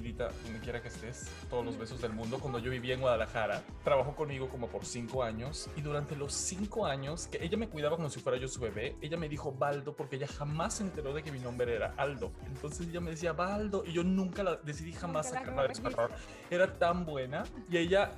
Pirita, 0.00 0.30
donde 0.44 0.60
quiera 0.60 0.80
que 0.80 0.88
estés, 0.88 1.30
todos 1.50 1.62
los 1.62 1.76
besos 1.78 2.00
del 2.00 2.12
mundo, 2.14 2.38
cuando 2.38 2.58
yo 2.58 2.70
vivía 2.70 2.94
en 2.94 3.00
Guadalajara, 3.02 3.62
trabajó 3.84 4.14
conmigo 4.16 4.48
como 4.48 4.68
por 4.68 4.86
cinco 4.86 5.22
años 5.22 5.68
y 5.76 5.82
durante 5.82 6.16
los 6.16 6.32
cinco 6.32 6.86
años 6.86 7.26
que 7.26 7.44
ella 7.44 7.58
me 7.58 7.68
cuidaba 7.68 7.96
como 7.96 8.08
si 8.08 8.18
fuera 8.18 8.38
yo 8.38 8.48
su 8.48 8.60
bebé, 8.60 8.96
ella 9.02 9.18
me 9.18 9.28
dijo 9.28 9.52
Baldo 9.52 9.94
porque 9.94 10.16
ella 10.16 10.26
jamás 10.26 10.74
se 10.74 10.84
enteró 10.84 11.12
de 11.12 11.22
que 11.22 11.30
mi 11.30 11.38
nombre 11.38 11.74
era 11.76 11.92
Aldo. 11.98 12.32
Entonces 12.46 12.88
ella 12.88 13.00
me 13.00 13.10
decía 13.10 13.34
Baldo 13.34 13.84
y 13.86 13.92
yo 13.92 14.02
nunca 14.02 14.42
la 14.42 14.56
decidí 14.56 14.92
jamás 14.92 15.28
sacarla 15.30 15.68
de 15.68 15.74
su 15.74 15.86
error. 15.86 16.10
Era 16.50 16.78
tan 16.78 17.04
buena 17.04 17.44
y 17.68 17.76
ella 17.76 18.10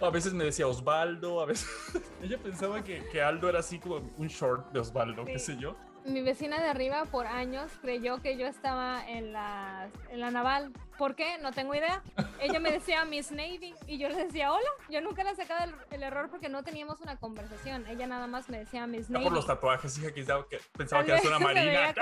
a 0.00 0.10
veces 0.10 0.32
me 0.32 0.44
decía 0.44 0.68
Osvaldo, 0.68 1.40
a 1.40 1.46
veces 1.46 1.68
ella 2.22 2.38
pensaba 2.38 2.84
que, 2.84 3.04
que 3.10 3.20
Aldo 3.20 3.48
era 3.48 3.58
así 3.58 3.80
como 3.80 3.96
un 4.16 4.28
short 4.28 4.70
de 4.72 4.78
Osvaldo, 4.78 5.24
qué 5.24 5.38
Sí. 5.38 5.54
sé 5.54 5.56
yo. 5.58 5.74
Mi 6.06 6.20
vecina 6.20 6.60
de 6.60 6.68
arriba 6.68 7.06
por 7.06 7.26
años 7.26 7.72
creyó 7.80 8.20
que 8.20 8.36
yo 8.36 8.46
estaba 8.46 9.02
en 9.08 9.32
la, 9.32 9.88
en 10.10 10.20
la 10.20 10.30
naval. 10.30 10.70
¿Por 10.98 11.14
qué? 11.16 11.38
No 11.38 11.52
tengo 11.52 11.74
idea. 11.74 12.02
Ella 12.40 12.60
me 12.60 12.70
decía 12.70 13.04
Miss 13.04 13.30
Navy 13.32 13.74
y 13.86 13.98
yo 13.98 14.08
le 14.08 14.14
decía 14.26 14.52
hola. 14.52 14.68
Yo 14.88 15.00
nunca 15.00 15.24
le 15.24 15.34
sacaba 15.34 15.64
el, 15.64 15.74
el 15.90 16.02
error 16.02 16.28
porque 16.30 16.48
no 16.48 16.62
teníamos 16.62 17.00
una 17.00 17.16
conversación. 17.16 17.86
Ella 17.88 18.06
nada 18.06 18.26
más 18.26 18.48
me 18.48 18.58
decía 18.58 18.86
Miss 18.86 19.10
Navy. 19.10 19.24
por 19.24 19.32
los 19.32 19.46
tatuajes, 19.46 19.98
hija, 19.98 20.08
que 20.12 20.20
pensaba 20.20 20.46
que, 20.48 20.60
pensaba 20.76 21.02
Tal 21.04 21.06
que 21.06 21.12
eras 21.12 21.24
una 21.26 21.38
marina. 21.38 21.94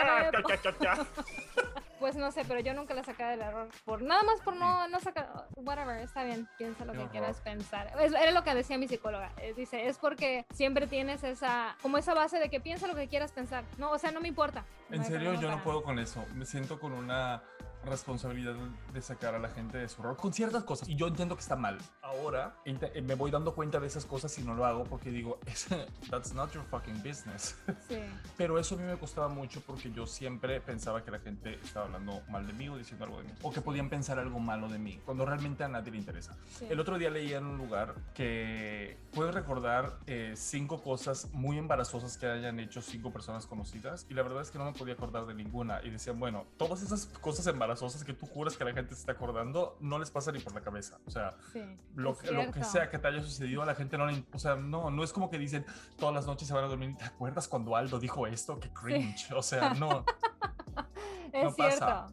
Pues 1.98 2.16
no 2.16 2.32
sé, 2.32 2.44
pero 2.48 2.58
yo 2.58 2.74
nunca 2.74 2.94
le 2.94 3.04
sacaba 3.04 3.32
el 3.34 3.40
error. 3.40 3.68
Por, 3.84 4.02
nada 4.02 4.24
más 4.24 4.40
por 4.40 4.56
no, 4.56 4.88
no 4.88 4.98
sacar. 4.98 5.46
Whatever, 5.54 5.98
está 6.00 6.24
bien. 6.24 6.48
Piensa 6.58 6.84
lo 6.84 6.92
que 6.94 7.06
quieras 7.06 7.40
pensar. 7.40 7.92
Es- 8.00 8.12
era 8.12 8.32
lo 8.32 8.42
que 8.42 8.52
decía 8.54 8.76
mi 8.76 8.88
psicóloga. 8.88 9.30
eh, 9.36 9.54
Dice, 9.56 9.86
es 9.86 9.98
porque 9.98 10.44
siempre 10.52 10.88
tienes 10.88 11.22
esa, 11.22 11.76
como 11.80 11.98
esa 11.98 12.12
base 12.12 12.40
de 12.40 12.48
que 12.50 12.58
piensa 12.60 12.88
lo 12.88 12.96
que 12.96 13.06
quieras 13.06 13.30
pensar. 13.30 13.62
No, 13.78 13.92
o 13.92 13.98
sea, 13.98 14.10
no 14.10 14.20
me 14.20 14.26
importa. 14.26 14.64
No 14.88 14.96
En 14.96 15.04
serio, 15.04 15.34
yo 15.34 15.48
no 15.48 15.62
puedo 15.62 15.84
con 15.84 16.00
eso. 16.00 16.24
Me 16.34 16.44
siento 16.44 16.80
con 16.80 16.92
una 16.92 17.40
responsabilidad 17.84 18.54
de 18.92 19.02
sacar 19.02 19.34
a 19.34 19.38
la 19.38 19.48
gente 19.48 19.78
de 19.78 19.88
su 19.88 20.00
error 20.02 20.16
con 20.16 20.32
ciertas 20.32 20.64
cosas. 20.64 20.88
Y 20.88 20.96
yo 20.96 21.06
entiendo 21.06 21.34
que 21.36 21.42
está 21.42 21.56
mal. 21.56 21.78
Ahora 22.00 22.56
me 23.02 23.14
voy 23.14 23.30
dando 23.30 23.54
cuenta 23.54 23.80
de 23.80 23.86
esas 23.86 24.04
cosas 24.04 24.36
y 24.38 24.42
no 24.42 24.54
lo 24.54 24.64
hago 24.64 24.84
porque 24.84 25.10
digo, 25.10 25.38
that's 26.10 26.32
not 26.34 26.52
your 26.52 26.64
fucking 26.64 27.02
business. 27.02 27.56
Sí. 27.88 27.98
Pero 28.36 28.58
eso 28.58 28.76
a 28.76 28.78
mí 28.78 28.84
me 28.84 28.96
costaba 28.96 29.28
mucho 29.28 29.60
porque 29.62 29.90
yo 29.90 30.06
siempre 30.06 30.60
pensaba 30.60 31.02
que 31.02 31.10
la 31.10 31.18
gente 31.18 31.58
estaba 31.64 31.86
hablando 31.86 32.22
mal 32.30 32.46
de 32.46 32.52
mí 32.52 32.68
o 32.68 32.76
diciendo 32.76 33.04
algo 33.04 33.18
de 33.18 33.24
mí. 33.24 33.32
O 33.42 33.50
que 33.50 33.60
podían 33.60 33.88
pensar 33.90 34.18
algo 34.18 34.38
malo 34.38 34.68
de 34.68 34.78
mí, 34.78 35.00
cuando 35.04 35.24
realmente 35.24 35.64
a 35.64 35.68
nadie 35.68 35.90
le 35.90 35.98
interesa. 35.98 36.36
sí. 36.58 36.66
El 36.70 36.78
otro 36.78 36.96
día 36.96 37.10
leía 37.10 37.38
en 37.38 37.46
un 37.46 37.58
lugar 37.58 37.94
que 38.14 38.98
puedes 39.12 39.34
recordar 39.34 39.98
eh, 40.06 40.34
cinco 40.36 40.80
cosas 40.82 41.28
muy 41.32 41.58
embarazosas 41.58 42.16
que 42.16 42.26
hayan 42.26 42.60
hecho 42.60 42.80
cinco 42.80 43.10
personas 43.10 43.46
conocidas 43.46 44.06
y 44.08 44.14
la 44.14 44.22
verdad 44.22 44.42
es 44.42 44.50
que 44.50 44.58
no 44.58 44.64
me 44.64 44.72
podía 44.72 44.94
acordar 44.94 45.26
de 45.26 45.34
ninguna 45.34 45.80
y 45.82 45.90
decían, 45.90 46.20
bueno, 46.20 46.46
todas 46.56 46.82
esas 46.82 47.06
cosas 47.06 47.46
embarazosas 47.48 47.71
que 48.04 48.12
tú 48.14 48.26
juras 48.26 48.56
que 48.56 48.64
la 48.64 48.72
gente 48.72 48.94
se 48.94 49.00
está 49.00 49.12
acordando 49.12 49.76
no 49.80 49.98
les 49.98 50.10
pasa 50.10 50.32
ni 50.32 50.38
por 50.40 50.54
la 50.54 50.60
cabeza. 50.62 50.98
O 51.06 51.10
sea, 51.10 51.34
Sí, 51.52 51.60
lo, 51.94 52.16
que- 52.16 52.30
lo 52.30 52.50
que 52.50 52.64
sea 52.64 52.88
que 52.90 52.98
te 52.98 53.08
haya 53.08 53.22
sucedido 53.22 53.62
a 53.62 53.66
la 53.66 53.74
gente 53.74 53.96
no 53.98 54.06
le, 54.06 54.24
o 54.32 54.38
sea, 54.38 54.56
no, 54.56 54.90
no 54.90 55.02
es 55.04 55.12
como 55.12 55.30
que 55.30 55.38
dicen 55.38 55.64
todas 55.98 56.14
las 56.14 56.26
noches 56.26 56.48
se 56.48 56.54
van 56.54 56.64
a 56.64 56.68
dormir 56.68 56.90
y 56.90 56.94
te 56.94 57.04
acuerdas 57.04 57.48
cuando 57.48 57.74
Aldo 57.76 57.98
dijo 57.98 58.26
esto, 58.26 58.58
qué 58.60 58.70
cringe. 58.72 59.30
O 59.32 59.42
sea, 59.42 59.74
no. 59.74 60.04
Es 61.32 61.44
no 61.44 61.50
cierto. 61.52 61.78
pasa. 61.80 62.06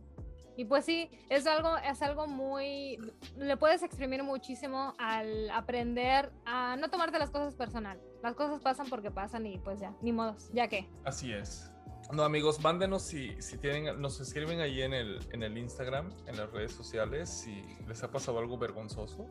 Y 0.56 0.66
pues 0.66 0.84
sí, 0.86 1.10
es 1.30 1.48
algo, 1.48 1.78
es 1.78 2.02
algo 2.02 2.28
muy, 2.28 2.98
le 3.38 3.56
puedes 3.56 3.82
exprimir 3.82 4.24
muchísimo 4.24 4.94
al 4.98 5.50
aprender 5.52 6.34
a 6.46 6.76
no 6.76 6.90
tomarte 6.90 7.18
las 7.18 7.30
cosas 7.30 7.56
personal. 7.56 7.98
Las 8.22 8.36
cosas 8.36 8.60
pasan 8.62 8.88
porque 8.90 9.10
pasan 9.10 9.46
y 9.46 9.58
pues 9.60 9.80
ya, 9.80 9.94
ni 10.02 10.12
modos, 10.12 10.50
ya 10.54 10.68
que. 10.68 10.90
Así 11.06 11.32
es. 11.32 11.72
No, 12.12 12.24
amigos, 12.24 12.60
mándenos 12.62 13.04
si, 13.04 13.40
si 13.40 13.60
tienen, 13.60 14.02
nos 14.02 14.20
escriben 14.20 14.60
ahí 14.62 14.82
en 14.82 14.94
el, 14.94 15.20
en 15.32 15.44
el 15.44 15.56
Instagram, 15.60 16.10
en 16.26 16.38
las 16.38 16.52
redes 16.52 16.72
sociales, 16.72 17.30
si 17.30 17.62
les 17.88 18.02
ha 18.02 18.10
pasado 18.10 18.40
algo 18.40 18.58
vergonzoso. 18.58 19.28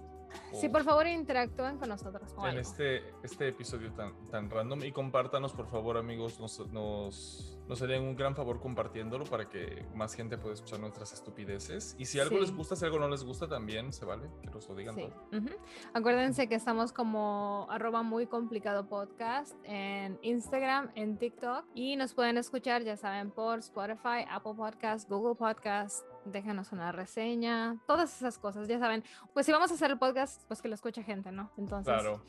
Sí, 0.53 0.69
por 0.69 0.85
favor, 0.85 1.07
interactúen 1.07 1.79
con 1.79 1.89
nosotros. 1.89 2.33
En 2.39 2.45
algo. 2.45 2.61
este, 2.61 3.03
este 3.23 3.49
episodio 3.49 3.93
tan, 3.93 4.13
tan 4.31 4.51
random 4.51 4.83
y 4.85 4.93
compártanos, 4.93 5.53
por 5.53 5.67
favor, 5.69 5.97
amigos. 5.97 6.39
Nos, 6.41 6.59
nos, 6.73 7.59
nos 7.69 7.83
harían 7.83 8.03
un 8.03 8.17
gran 8.17 8.35
favor 8.35 8.61
compartiéndolo 8.61 9.25
para 9.25 9.49
que 9.49 9.85
más 9.95 10.15
gente 10.15 10.39
pueda 10.39 10.55
escuchar 10.55 10.81
nuestras 10.81 11.13
estupideces. 11.13 11.95
Y 11.99 12.05
si 12.07 12.19
algo 12.21 12.37
Sí. 12.37 12.41
les 12.43 12.55
gusta, 12.55 12.77
si 12.77 12.85
algo 12.85 12.99
no 12.99 13.09
les 13.09 13.25
gusta, 13.25 13.49
también 13.49 13.93
se 13.93 14.05
vale 14.05 14.29
que 14.43 14.51
nos 14.51 14.69
lo 14.69 14.75
digan 14.75 14.95
Sí. 14.95 15.03
todo. 15.03 15.39
ujú. 15.39 15.49
Acuérdense 15.95 16.49
que 16.49 16.55
estamos 16.55 16.93
como 16.93 17.67
arroba 17.71 18.03
muy 18.03 18.27
complicado 18.27 18.89
podcast 18.89 19.55
en 19.65 20.19
Instagram, 20.23 20.91
en 20.95 21.19
TikTok 21.19 21.65
y 21.75 21.97
nos 21.97 22.15
pueden 22.15 22.39
escuchar, 22.39 22.83
ya 22.83 22.97
saben, 22.97 23.31
por 23.31 23.59
Spotify, 23.61 24.25
Apple 24.31 24.55
Podcast, 24.57 25.09
Google 25.09 25.35
Podcast. 25.35 26.05
Déjanos 26.33 26.73
una 26.73 26.93
reseña, 26.93 27.77
todas 27.87 28.15
esas 28.17 28.39
cosas, 28.39 28.69
ya 28.69 28.79
saben. 28.79 29.03
Pues 29.35 29.47
si 29.47 29.53
vamos 29.53 29.71
a 29.71 29.75
hacer 29.75 29.91
el 29.91 29.99
podcast, 29.99 30.43
pues 30.49 30.61
que 30.63 30.69
lo 30.69 30.75
escuche 30.75 31.03
gente, 31.03 31.33
¿no? 31.33 31.51
Entonces, 31.57 31.93
Claro. 31.93 32.23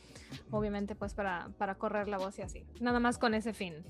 obviamente, 0.51 0.95
pues 0.95 1.13
para, 1.13 1.49
para 1.57 1.75
correr 1.75 2.07
la 2.07 2.17
voz 2.17 2.37
y 2.39 2.41
así. 2.41 2.65
Nada 2.79 2.99
más 2.99 3.17
con 3.17 3.33
ese 3.33 3.53
fin. 3.53 3.83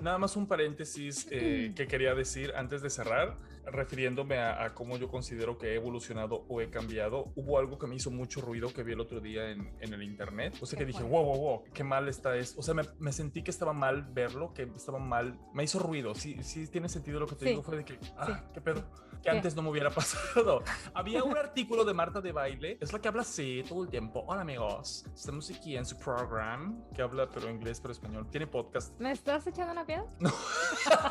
Nada 0.00 0.18
más 0.18 0.36
un 0.36 0.48
paréntesis 0.48 1.28
eh, 1.30 1.72
que 1.76 1.86
quería 1.86 2.14
decir 2.14 2.52
antes 2.56 2.82
de 2.82 2.90
cerrar, 2.90 3.38
refiriéndome 3.66 4.38
a, 4.38 4.64
a 4.64 4.74
cómo 4.74 4.96
yo 4.96 5.08
considero 5.08 5.58
que 5.58 5.68
he 5.68 5.74
evolucionado 5.76 6.44
o 6.48 6.60
he 6.60 6.70
cambiado. 6.70 7.30
Hubo 7.36 7.58
algo 7.58 7.78
que 7.78 7.86
me 7.86 7.94
hizo 7.94 8.10
mucho 8.10 8.40
ruido 8.40 8.72
que 8.72 8.82
vi 8.82 8.92
el 8.94 9.00
otro 9.00 9.20
día 9.20 9.50
en, 9.50 9.72
en 9.80 9.92
el 9.94 10.02
internet. 10.02 10.56
O 10.60 10.66
sea, 10.66 10.76
¿Qué 10.76 10.84
que 10.84 10.92
dije, 10.92 11.04
wow, 11.04 11.22
wow, 11.24 11.38
wow, 11.38 11.64
qué 11.72 11.84
mal 11.84 12.08
está 12.08 12.34
esto. 12.36 12.58
O 12.58 12.62
sea, 12.64 12.74
me, 12.74 12.82
me 12.98 13.12
sentí 13.12 13.44
que 13.44 13.52
estaba 13.52 13.72
mal 13.72 14.02
verlo, 14.10 14.52
que 14.54 14.62
estaba 14.74 14.98
mal. 14.98 15.38
Me 15.54 15.62
hizo 15.62 15.78
ruido. 15.78 16.16
Sí, 16.16 16.36
sí 16.42 16.66
tiene 16.66 16.88
sentido 16.88 17.20
lo 17.20 17.28
que 17.28 17.36
te 17.36 17.44
Sí. 17.44 17.50
digo. 17.50 17.62
Fue 17.62 17.76
de 17.76 17.84
que, 17.84 18.00
ah, 18.16 18.26
Sí. 18.26 18.32
qué 18.54 18.60
pedo. 18.60 18.82
Que 19.22 19.30
¿Qué? 19.30 19.36
antes 19.36 19.54
no 19.54 19.62
me 19.62 19.70
hubiera 19.70 19.88
pasado. 19.94 20.64
Había 20.94 21.22
un 21.22 21.36
artículo 21.36 21.84
de 21.84 21.94
Marta 21.94 22.20
de 22.20 22.32
Baile, 22.32 22.76
es 22.80 22.92
la 22.92 22.98
que 23.00 23.06
habla 23.06 23.22
así 23.22 23.64
todo 23.68 23.84
el 23.84 23.88
tiempo. 23.88 24.24
Hola 24.26 24.40
amigos, 24.40 25.04
estamos 25.14 25.48
aquí 25.50 25.76
en 25.76 25.86
su 25.86 25.96
programa, 25.96 26.74
que 26.92 27.02
habla 27.02 27.28
pero 27.32 27.48
inglés, 27.48 27.80
pero 27.80 27.92
español. 27.92 28.26
Tiene 28.30 28.48
podcast. 28.48 28.98
¿Me 28.98 29.12
estás 29.12 29.46
echando 29.46 29.72
una 29.72 29.86
piedra? 29.86 30.06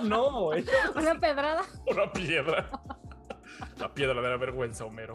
no, 0.03 0.51
ella 0.53 0.71
¿Una 0.93 1.17
pedrada? 1.19 1.61
una 1.87 2.11
piedra. 2.11 2.69
La 3.77 3.93
piedra 3.93 4.21
de 4.21 4.29
la 4.29 4.37
vergüenza, 4.37 4.85
Homero. 4.85 5.13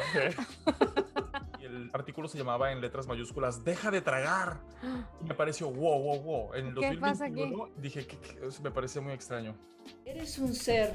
Y 1.60 1.64
el 1.64 1.90
artículo 1.92 2.28
se 2.28 2.38
llamaba 2.38 2.72
en 2.72 2.80
letras 2.80 3.06
mayúsculas, 3.06 3.62
deja 3.64 3.90
de 3.90 4.00
tragar. 4.00 4.60
Y 5.20 5.24
me 5.24 5.34
pareció, 5.34 5.70
wow, 5.70 6.00
wow, 6.02 6.22
wow. 6.22 6.54
En 6.54 6.68
el 6.68 6.74
¿Qué 6.74 6.96
pasa 6.98 7.26
aquí? 7.26 7.40
2021 7.40 7.72
dije 7.76 8.06
que, 8.06 8.18
que- 8.18 8.38
me 8.62 8.70
parecía 8.70 9.02
muy 9.02 9.12
extraño. 9.12 9.54
¿Eres 10.04 10.38
un 10.38 10.52
ser 10.54 10.94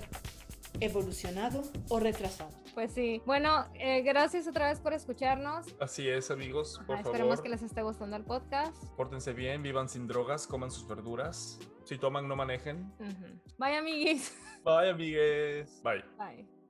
evolucionado 0.79 1.61
o 1.89 1.99
retrasado? 1.99 2.49
Pues 2.73 2.91
sí. 2.93 3.21
Bueno, 3.25 3.65
eh, 3.75 4.01
gracias 4.01 4.47
otra 4.47 4.69
vez 4.69 4.79
por 4.79 4.93
escucharnos. 4.93 5.67
Así 5.79 6.07
es, 6.07 6.31
amigos, 6.31 6.79
por 6.87 6.97
Ah, 6.97 7.01
esperemos 7.01 7.35
favor. 7.35 7.43
que 7.43 7.49
les 7.49 7.61
esté 7.63 7.81
gustando 7.83 8.15
el 8.15 8.23
podcast. 8.23 8.75
Pórtense 8.95 9.33
bien, 9.33 9.61
vivan 9.61 9.89
sin 9.89 10.07
drogas, 10.07 10.47
coman 10.47 10.71
sus 10.71 10.87
verduras. 10.87 11.59
Si 11.83 11.97
toman, 11.97 12.27
no 12.27 12.35
manejen. 12.35 12.91
Ujú. 12.99 13.39
Bye, 13.57 13.75
amiguis. 13.77 14.33
Bye, 14.63 14.89
amigues. 14.89 15.81
Bye. 15.83 16.03
Bye. 16.17 16.60